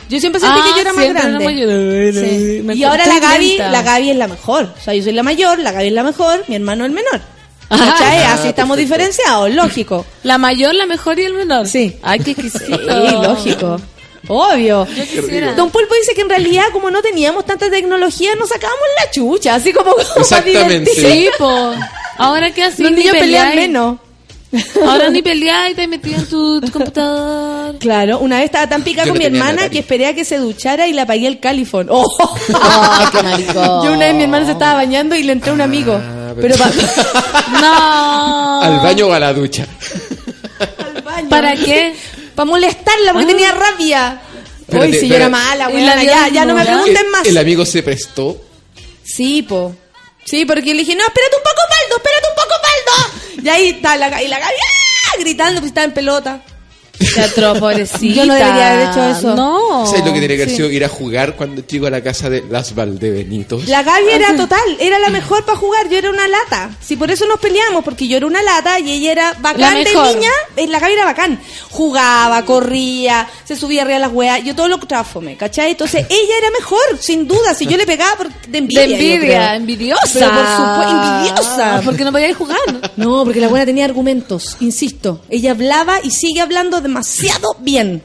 [0.10, 1.56] Yo siempre sentí Ah, que yo era más grande.
[1.56, 2.62] yo- Sí.
[2.64, 4.74] Me Y ahora la Gaby, la Gaby es la mejor.
[4.80, 7.22] O sea, yo soy la mayor, la Gaby es la mejor, mi hermano el menor.
[7.70, 8.34] Ah.
[8.34, 10.06] Así estamos diferenciados, lógico.
[10.24, 11.68] La mayor, la mejor y el menor.
[11.68, 11.96] Sí.
[12.04, 12.66] Ay, qué exquisito.
[12.66, 13.82] Sí, lógico.
[14.28, 14.86] Obvio.
[14.88, 15.54] Yo quisiera.
[15.54, 19.56] Don Pulpo dice que en realidad, como no teníamos tanta tecnología, nos sacábamos la chucha,
[19.56, 20.92] así como, como para Exactamente.
[20.96, 21.74] Sí, po.
[22.18, 23.98] Ahora que así Los ni niños pelean menos.
[24.88, 27.76] Ahora ni peleáis y te metí en tu, tu computador.
[27.80, 30.38] Claro, una vez estaba tan picada con no mi hermana que esperé a que se
[30.38, 31.88] duchara y le apagué el califón.
[31.90, 32.06] ¡Oh!
[32.54, 33.84] Ah, qué maricón.
[33.84, 35.94] Yo una vez mi hermana se estaba bañando y le entré a un amigo.
[36.00, 38.62] Ah, pero pero- pa- No.
[38.62, 39.66] Al baño o a la ducha.
[40.96, 41.30] al baño.
[41.30, 41.96] ¿Para qué?
[42.36, 43.28] Para molestarla porque Ah.
[43.36, 44.22] tenía rabia.
[44.62, 47.22] Espérate, Uy, si yo era mala, ¿Y weona, la ya, ya no me pregunten más.
[47.26, 48.42] El, el amigo se prestó.
[49.04, 49.76] Sí, po.
[50.26, 53.44] Sí, porque le dije, no, espérate un poco, Paldo, espérate un poco, Paldo.
[53.46, 55.18] Y ahí está la, y la Gaby ¡ah!
[55.20, 56.42] gritando, pues estaba en pelota.
[56.98, 58.00] Teatro, pobrecita.
[58.16, 59.36] Yo no debería haber hecho eso.
[59.36, 59.86] No.
[59.86, 62.30] ¿Sabes lo que tiene que haber sido ir a jugar cuando chico a la casa
[62.30, 63.68] de las Valdebenitos?
[63.68, 66.70] La Gaby era total, era la mejor para jugar, yo era una lata.
[66.82, 69.70] Si por eso nos peleamos, porque yo era una lata y ella era bacán La
[69.72, 71.40] de niña, eh, la Gaby era bacán.
[71.72, 75.72] Jugaba, corría, se subía arriba de las weas, yo todo lo trafome, ¿cachai?
[75.72, 78.88] Entonces ella era mejor, sin duda, si yo le pegaba por, de envidia.
[78.88, 80.02] De envidia, envidiosa.
[80.14, 81.82] Pero por supuesto, envidiosa.
[81.84, 82.60] Porque no podía jugar.
[82.96, 85.22] No, porque la buena tenía argumentos, insisto.
[85.30, 88.04] Ella hablaba y sigue hablando demasiado bien.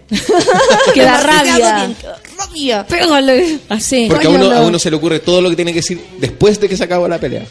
[0.94, 1.94] Que da rabia.
[2.38, 2.86] rabia.
[2.86, 3.59] Pégale.
[3.68, 4.06] Así.
[4.09, 4.66] Porque a uno, a no.
[4.68, 7.06] uno se le ocurre todo lo que tiene que decir después de que se acabó
[7.09, 7.44] la pelea.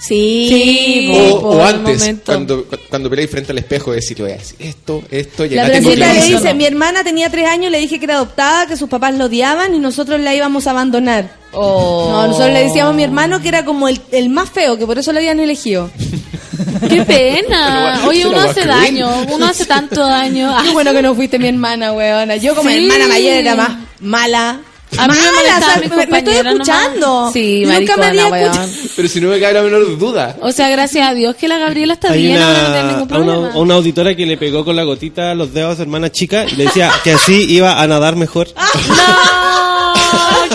[0.00, 4.54] Sí, Sí, O, antes, cuando, cu- cuando peleáis frente al espejo, decir, voy a decir
[4.60, 7.98] esto, esto, La ya tengo Francita le dice, mi hermana tenía tres años, le dije
[7.98, 11.30] que era adoptada, que sus papás lo odiaban y nosotros la íbamos a abandonar.
[11.52, 12.10] Oh.
[12.12, 14.86] No, nosotros le decíamos a mi hermano que era como el, el más feo, que
[14.86, 15.90] por eso lo habían elegido.
[16.88, 18.02] Qué pena.
[18.06, 19.10] Oye, uno hace daño.
[19.32, 20.54] Uno hace tanto daño.
[20.64, 22.36] Qué bueno que no fuiste mi hermana, weona.
[22.36, 22.76] Yo como Sí.
[22.76, 23.70] hermana mayor era más
[24.00, 24.60] mala.
[24.96, 27.06] A mí me mi estoy escuchando.
[27.06, 27.32] nomás.
[27.32, 28.68] Sí, Nunca me había escuchado.
[28.96, 30.36] Pero si no me cabe la menor duda.
[30.40, 33.52] O sea, gracias a Dios que la Gabriela está Hay bien, no una, a una,
[33.52, 36.46] a una auditora que le pegó con la gotita los dedos a su hermana chica
[36.50, 38.48] y le decía que así iba a nadar mejor.
[38.56, 39.94] ¡No!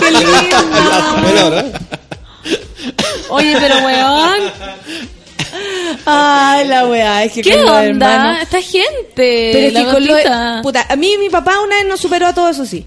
[0.00, 1.80] ¡Qué ¿verdad?
[3.28, 4.52] Oye, pero weón,
[6.06, 8.42] Ay, la weá, es que ¿qué onda?
[8.42, 9.50] Esta gente.
[9.52, 10.60] Pero es la que con lo, gotita.
[10.62, 12.84] puta, a mí mi papá una vez nos superó a todo eso sí.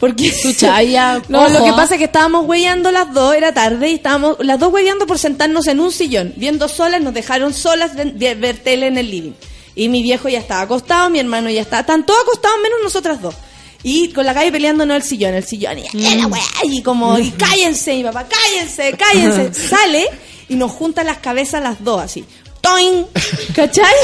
[0.00, 3.94] Porque chaya, No, lo que pasa es que estábamos hueveando las dos, era tarde y
[3.94, 8.06] estábamos las dos hueveando por sentarnos en un sillón, viendo solas, nos dejaron solas de,
[8.06, 9.32] de ver tele en el living.
[9.74, 13.20] Y mi viejo ya estaba acostado, mi hermano ya estaba, están todos acostados menos nosotras
[13.20, 13.34] dos.
[13.82, 17.18] Y con la calle peleándonos el sillón, el sillón, y, "Eh, la weá", y como,
[17.18, 19.54] y cállense, mi papá, cállense, cállense.
[19.68, 20.06] Sale
[20.48, 22.24] y nos junta las cabezas las dos así.
[22.60, 23.06] ¡Toing!
[23.54, 23.94] ¿Cachai?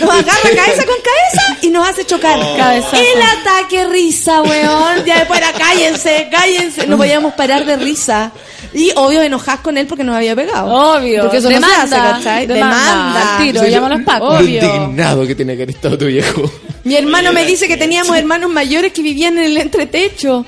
[0.00, 2.38] Nos agarra cabeza con cabeza y nos hace chocar.
[2.56, 2.96] Cabezazo.
[2.96, 5.04] El ataque risa, weón.
[5.04, 6.86] Ya después era cállense, cállense.
[6.86, 8.32] No podíamos parar de risa.
[8.74, 10.66] Y obvio enojas con él porque nos había pegado.
[10.72, 11.22] Obvio.
[11.22, 12.46] Porque eso no se Demanda, hace, ¿cachai?
[12.46, 14.32] demanda, al tiro, Soy llama a los pacos.
[14.32, 14.62] Lo Obvio.
[14.64, 16.50] indignado que tiene que haber estado tu viejo.
[16.84, 20.44] Mi hermano me dice que teníamos hermanos mayores que vivían en el entretecho.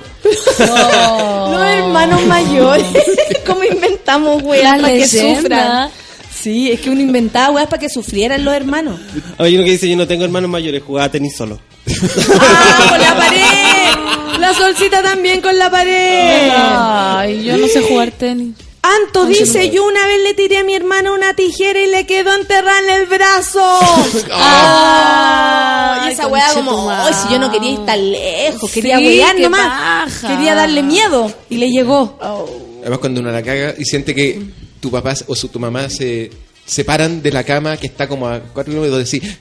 [0.61, 1.49] Oh.
[1.53, 2.87] No, hermanos mayores.
[3.47, 5.91] ¿Cómo inventamos La para que sufran?
[6.45, 9.01] Sí, es que uno inventaba weas para que sufrieran los hermanos.
[9.39, 11.59] Hay uno que dice, yo no tengo hermanos mayores, jugaba tenis solo.
[12.39, 14.41] ¡Ah, con la pared!
[14.41, 16.51] La solcita también con la pared.
[16.55, 18.55] Ay, yo no sé jugar tenis.
[18.83, 22.35] Anto dice, yo una vez le tiré a mi hermano una tijera y le quedó
[22.35, 23.81] enterrada en el brazo.
[24.37, 26.91] Ah, y esa weá como.
[26.91, 30.13] "Ay, si yo no quería ir tan lejos, quería Sí, wear nomás.
[30.21, 32.19] Quería darle miedo y le llegó.
[32.83, 34.43] Además, cuando uno la caga y siente que
[34.85, 36.31] tu papá o su, tu mamá se
[36.67, 39.39] separan de la cama que está como a cuatro kilómetros, decís,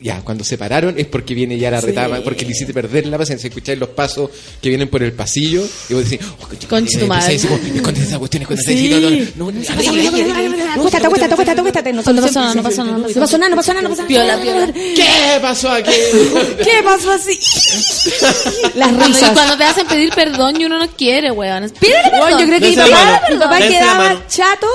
[0.00, 1.88] ya, cuando se pararon es porque viene ya la Sí.
[1.88, 4.30] retama, porque le hiciste perder la paciencia, escucháis los pasos
[4.62, 7.34] que vienen por el pasillo y vos decís, oh, concha, tu madre.
[7.34, 8.92] escóndete esa cuestión, escóndete Sí.
[8.94, 10.74] así, no, no, no, no.
[10.74, 11.92] Acuéstate, acuéstate, acuéstate, acuéstate.
[11.92, 12.98] No pasó nada, no pasó nada.
[12.98, 14.72] No pasó nada, no pasó nada, no pasó nada.
[14.72, 15.90] ¿Qué pasó aquí?
[16.64, 17.38] ¿Qué pasó así?
[18.74, 19.30] Las y risas.
[19.30, 21.70] cuando te hacen pedir perdón y uno no quiere, weón.
[21.80, 22.40] Pídele perdón.
[22.40, 24.66] Yo creo que mi papá, quedaba chato,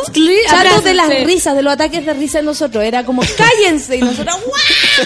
[0.49, 2.83] chato de las risas, de los ataques de risa de nosotros.
[2.83, 4.98] Era como, cállense, y nosotros, ¡guau!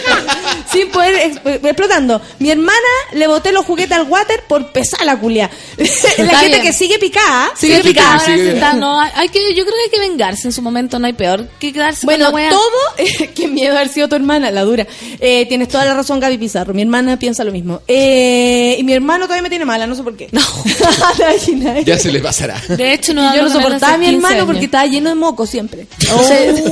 [0.72, 2.22] Sin poder exp- explotando.
[2.40, 2.78] Mi hermana
[3.14, 5.50] le boté los juguetes al water por pesar la culia.
[5.78, 6.62] la Está gente bien.
[6.62, 8.52] que sigue picada, Sigue picada, sigue ahora picada.
[8.52, 11.14] sentada, no, hay, que, yo creo que hay que vengarse en su momento, no hay
[11.14, 12.62] peor que quedarse Bueno, con la todo,
[13.36, 14.88] qué miedo haber sido tu hermana, la dura.
[15.20, 16.74] Eh, tienes toda la razón, Gaby Pizarro.
[16.74, 17.82] Mi hermana piensa lo mismo.
[17.88, 20.30] Eh, y mi hermano todavía me tiene mala, no sé por qué.
[20.32, 20.42] No.
[21.86, 22.60] Ya se le pasará.
[22.68, 24.46] De hecho, no yo no soportaba a mi 15 hermano años.
[24.48, 25.88] porque estaba lleno de moco siempre.
[26.00, 26.64] Entonces,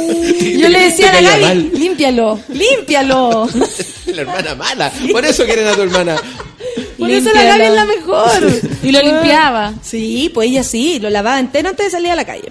[0.58, 1.72] yo le decía a la Gaby, mal.
[1.74, 2.40] límpialo,
[4.08, 4.92] La hermana mala.
[5.12, 6.16] Por eso quieren a tu hermana.
[6.98, 8.62] Por eso la Gaby es la mejor.
[8.84, 9.74] Y lo limpiaba.
[9.82, 12.50] Sí, pues ella sí, lo lavaba entero antes de salir a la calle.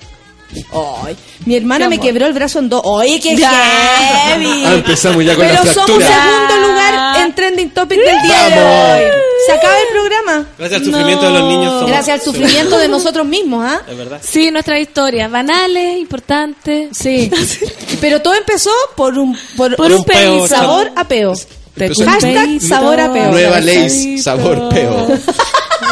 [1.04, 1.16] Ay,
[1.46, 2.82] mi hermana me quebró el brazo en dos.
[2.84, 3.50] Oye, qué Ya.
[3.50, 4.64] heavy.
[4.66, 8.62] Ah, empezamos ya con Pero la somos segundo lugar en trending topic del día de
[9.04, 9.10] hoy.
[9.46, 10.46] Se acaba el programa.
[10.58, 11.72] Gracias al sufrimiento de los niños.
[11.72, 13.80] somos- Gracias al sufrimiento de nosotros mismos, ¿ah?
[13.88, 14.20] Es verdad.
[14.22, 15.28] Sí, nuestra historia.
[15.28, 16.88] Banales, importantes.
[16.98, 17.30] Sí.
[18.00, 21.32] Pero todo empezó por un por, Por un peo, sabor a peo.
[21.78, 23.30] Hashtag sabor a peo.
[23.30, 25.06] Nueva ley, sabor peo.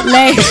[0.07, 0.35] Ley.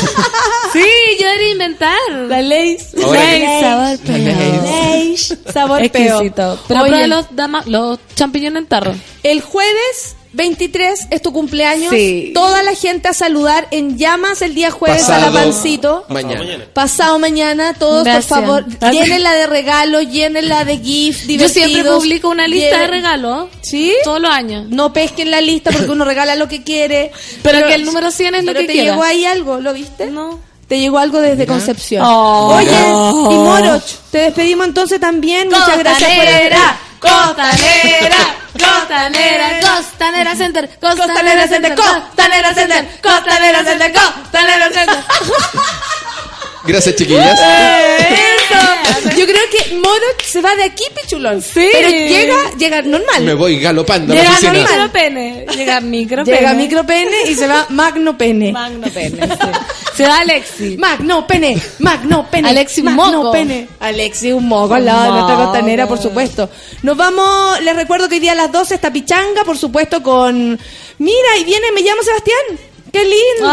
[0.74, 0.84] Sí,
[1.20, 1.98] yo era inventar.
[2.28, 2.78] La ley.
[2.94, 4.62] Ley, sabor, peo.
[4.64, 5.18] Ley,
[5.52, 6.06] sabor peo.
[6.20, 6.60] Exquisito.
[6.68, 8.94] Pero Oye, los, dama- los champiñones en tarro.
[9.24, 11.90] El jueves 23 es tu cumpleaños.
[11.92, 12.32] Sí.
[12.34, 16.06] Toda la gente a saludar en llamas el día jueves a la pancito.
[16.08, 16.64] Mañana.
[16.74, 18.28] Pasado mañana, todos Gracias.
[18.28, 21.52] por favor, llénenla de regalos, llénenla de gifs Yo divertidos.
[21.72, 23.50] siempre publico una lista de regalos.
[23.62, 23.94] ¿Sí?
[24.04, 24.68] Todos los años.
[24.70, 27.12] No pesquen la lista porque uno regala lo que quiere.
[27.42, 28.92] Pero que el número 100 es lo pero que te quiera.
[28.92, 30.06] llegó ahí algo, ¿lo viste?
[30.08, 30.40] No.
[30.68, 32.04] Te llegó algo desde Concepción.
[32.06, 32.56] Oh.
[32.56, 33.32] Oye, No.
[33.32, 35.48] y Moroch, te despedimos entonces también.
[35.48, 38.18] Muchas gracias por Costanera, costanera,
[38.54, 44.98] costanera, costanera center, costanera center, costanera center, costanera center, costanera center.
[46.68, 47.38] Gracias, chiquillas.
[47.40, 49.10] Eso.
[49.18, 51.42] Yo creo que Moroch se va de aquí, pichulón.
[51.42, 51.68] Sí.
[51.72, 53.24] Pero llega, llega normal.
[53.24, 54.54] Me voy galopando a la Llega oficina.
[54.54, 56.38] micropene, llega micropene.
[56.38, 58.52] Llega micropene y se va magno pene.
[58.52, 59.22] Magno pene.
[59.28, 59.48] sí.
[59.96, 60.78] Se va Alexi.
[60.78, 62.50] Magno pene, magno pene.
[62.50, 63.32] Alexi un magno moco.
[63.32, 63.68] pene.
[63.80, 65.46] Alexi un moco al lado de nuestra moco.
[65.52, 66.50] costanera, por supuesto.
[66.84, 70.60] Nos vamos, les recuerdo que hoy día a las 12 está Pichanga, por supuesto, con.
[71.00, 72.60] Mira, y viene, me llamo Sebastián.
[72.98, 73.48] ¡Qué lindo!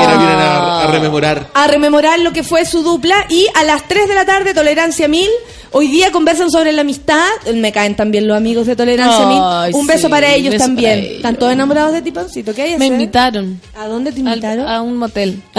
[0.00, 1.48] Mira, vienen a, a rememorar.
[1.54, 5.08] a rememorar lo que fue su dupla y a las 3 de la tarde Tolerancia
[5.08, 5.28] Mil.
[5.72, 7.24] Hoy día conversan sobre la amistad.
[7.54, 9.80] Me caen también los amigos de Tolerancia Ay, Mil.
[9.80, 10.90] Un beso para ellos beso también.
[10.92, 11.16] para ellos.
[11.16, 12.54] ¿Están todos enamorados de ti, Pancito?
[12.54, 12.92] ¿Qué hay Me hacer?
[12.92, 14.68] invitaron ¿A dónde te al- invitaron?
[14.68, 15.42] a un motel.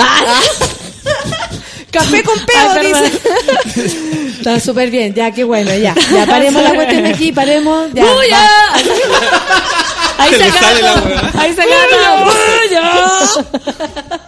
[1.91, 2.45] Café con Ay,
[2.83, 3.03] perdón.
[3.03, 3.97] dice.
[4.37, 5.95] Está súper bien, ya, qué bueno, ya.
[6.13, 7.87] Ya paremos la cuestión aquí, paremos.
[7.93, 8.05] Ya.
[10.17, 11.31] Ahí Se sale la hueá.
[11.37, 13.47] Ahí se acaba todo.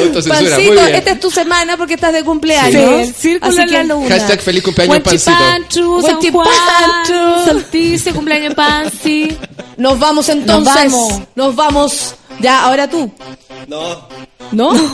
[0.00, 0.94] Autocensura, muy Pancito, bien.
[0.96, 3.06] esta es tu semana porque estás de cumpleaños.
[3.06, 4.08] Sí, círculo Así que- luna.
[4.08, 5.30] Hashtag feliz cumpleaños, Pancito.
[5.30, 6.32] Huachipanchu, San.
[6.32, 9.38] Juan, Solsticio, cumpleaños Pansi.
[9.76, 10.74] Nos vamos entonces.
[10.74, 11.22] Nos vamos.
[11.36, 12.14] Nos vamos.
[12.40, 13.10] Ya, ahora tú.
[13.68, 14.08] No.
[14.52, 14.72] ¿No?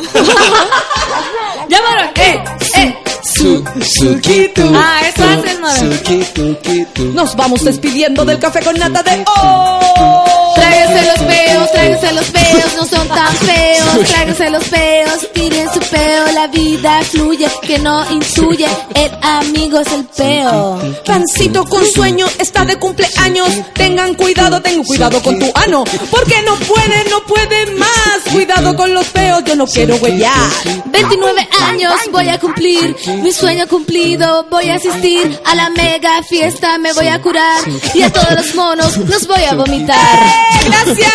[1.69, 1.79] Ya,
[2.15, 2.45] eh,
[2.77, 2.97] eh.
[3.37, 4.63] Su, sukitu.
[4.75, 5.97] Ah, eso hace el nueve.
[5.99, 7.05] Sukitu, kitu.
[7.13, 10.47] Nos vamos despidiendo del café con nata de hoy.
[10.55, 14.09] Tráiganse los peos, tráiganse los peos, no son tan feos.
[14.09, 18.67] Tráiganse los peos, tiren su peo, la vida fluye, que no intuye.
[18.95, 20.81] El amigo es el peo.
[21.05, 23.49] Pancito con sueño está de cumpleaños.
[23.75, 25.85] Tengan cuidado, ten cuidado con tu ano.
[26.11, 28.33] Porque no puede, no puede más.
[28.33, 30.51] Cuidado con los feos, yo no quiero huellar.
[30.87, 32.97] 29 años voy a cumplir,
[33.27, 37.61] mi sueño cumplido, voy a asistir a la mega fiesta, me voy a curar
[37.93, 39.99] y a todos los monos los voy a vomitar.
[39.99, 41.13] ¡Eh, Gracias,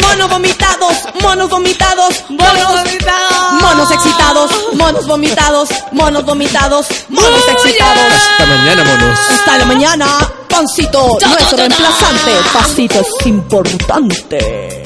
[0.00, 8.12] monos vomitados, monos vomitados, monos vomitados, monos excitados, monos vomitados, monos vomitados, monos excitados.
[8.12, 9.18] Hasta mañana, monos.
[9.18, 10.06] Hasta la mañana,
[10.48, 12.32] pancito, nuestro reemplazante.
[12.52, 14.82] Pasito es importante.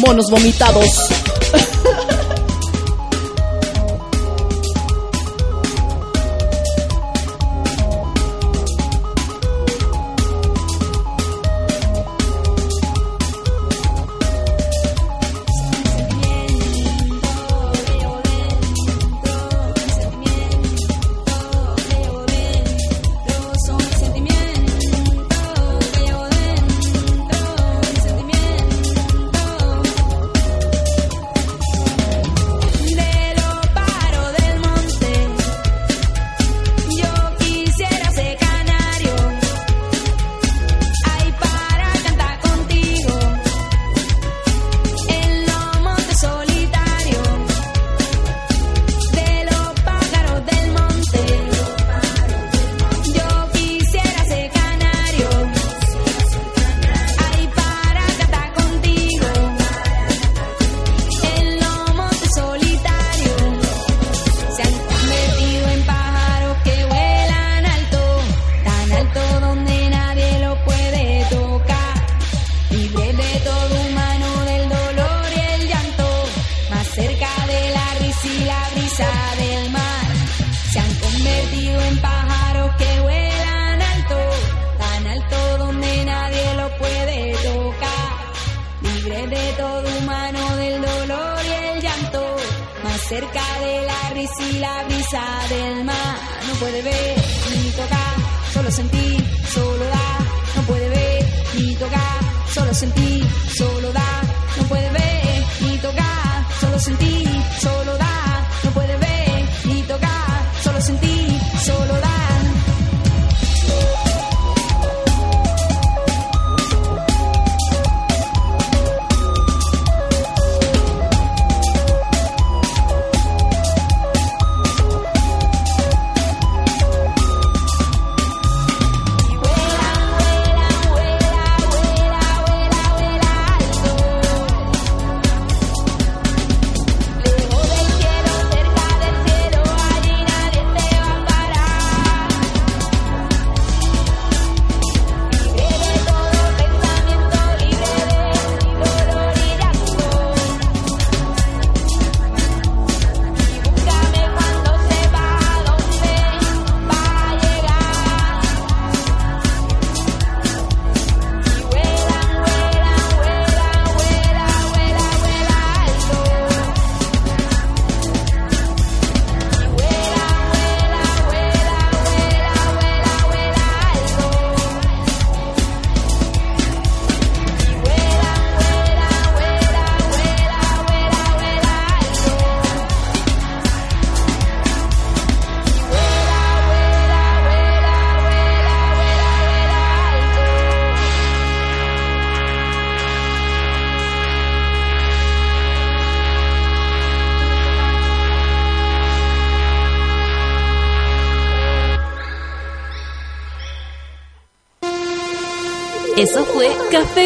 [0.00, 1.25] Monos vomitados.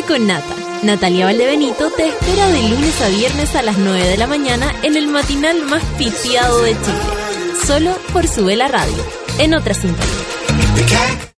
[0.07, 0.55] Con Nata.
[0.83, 4.97] Natalia Valdebenito te espera de lunes a viernes a las 9 de la mañana en
[4.97, 7.57] el matinal más pitiado de Chile.
[7.67, 9.05] Solo por Sube la Radio.
[9.39, 11.21] En otra sintonía.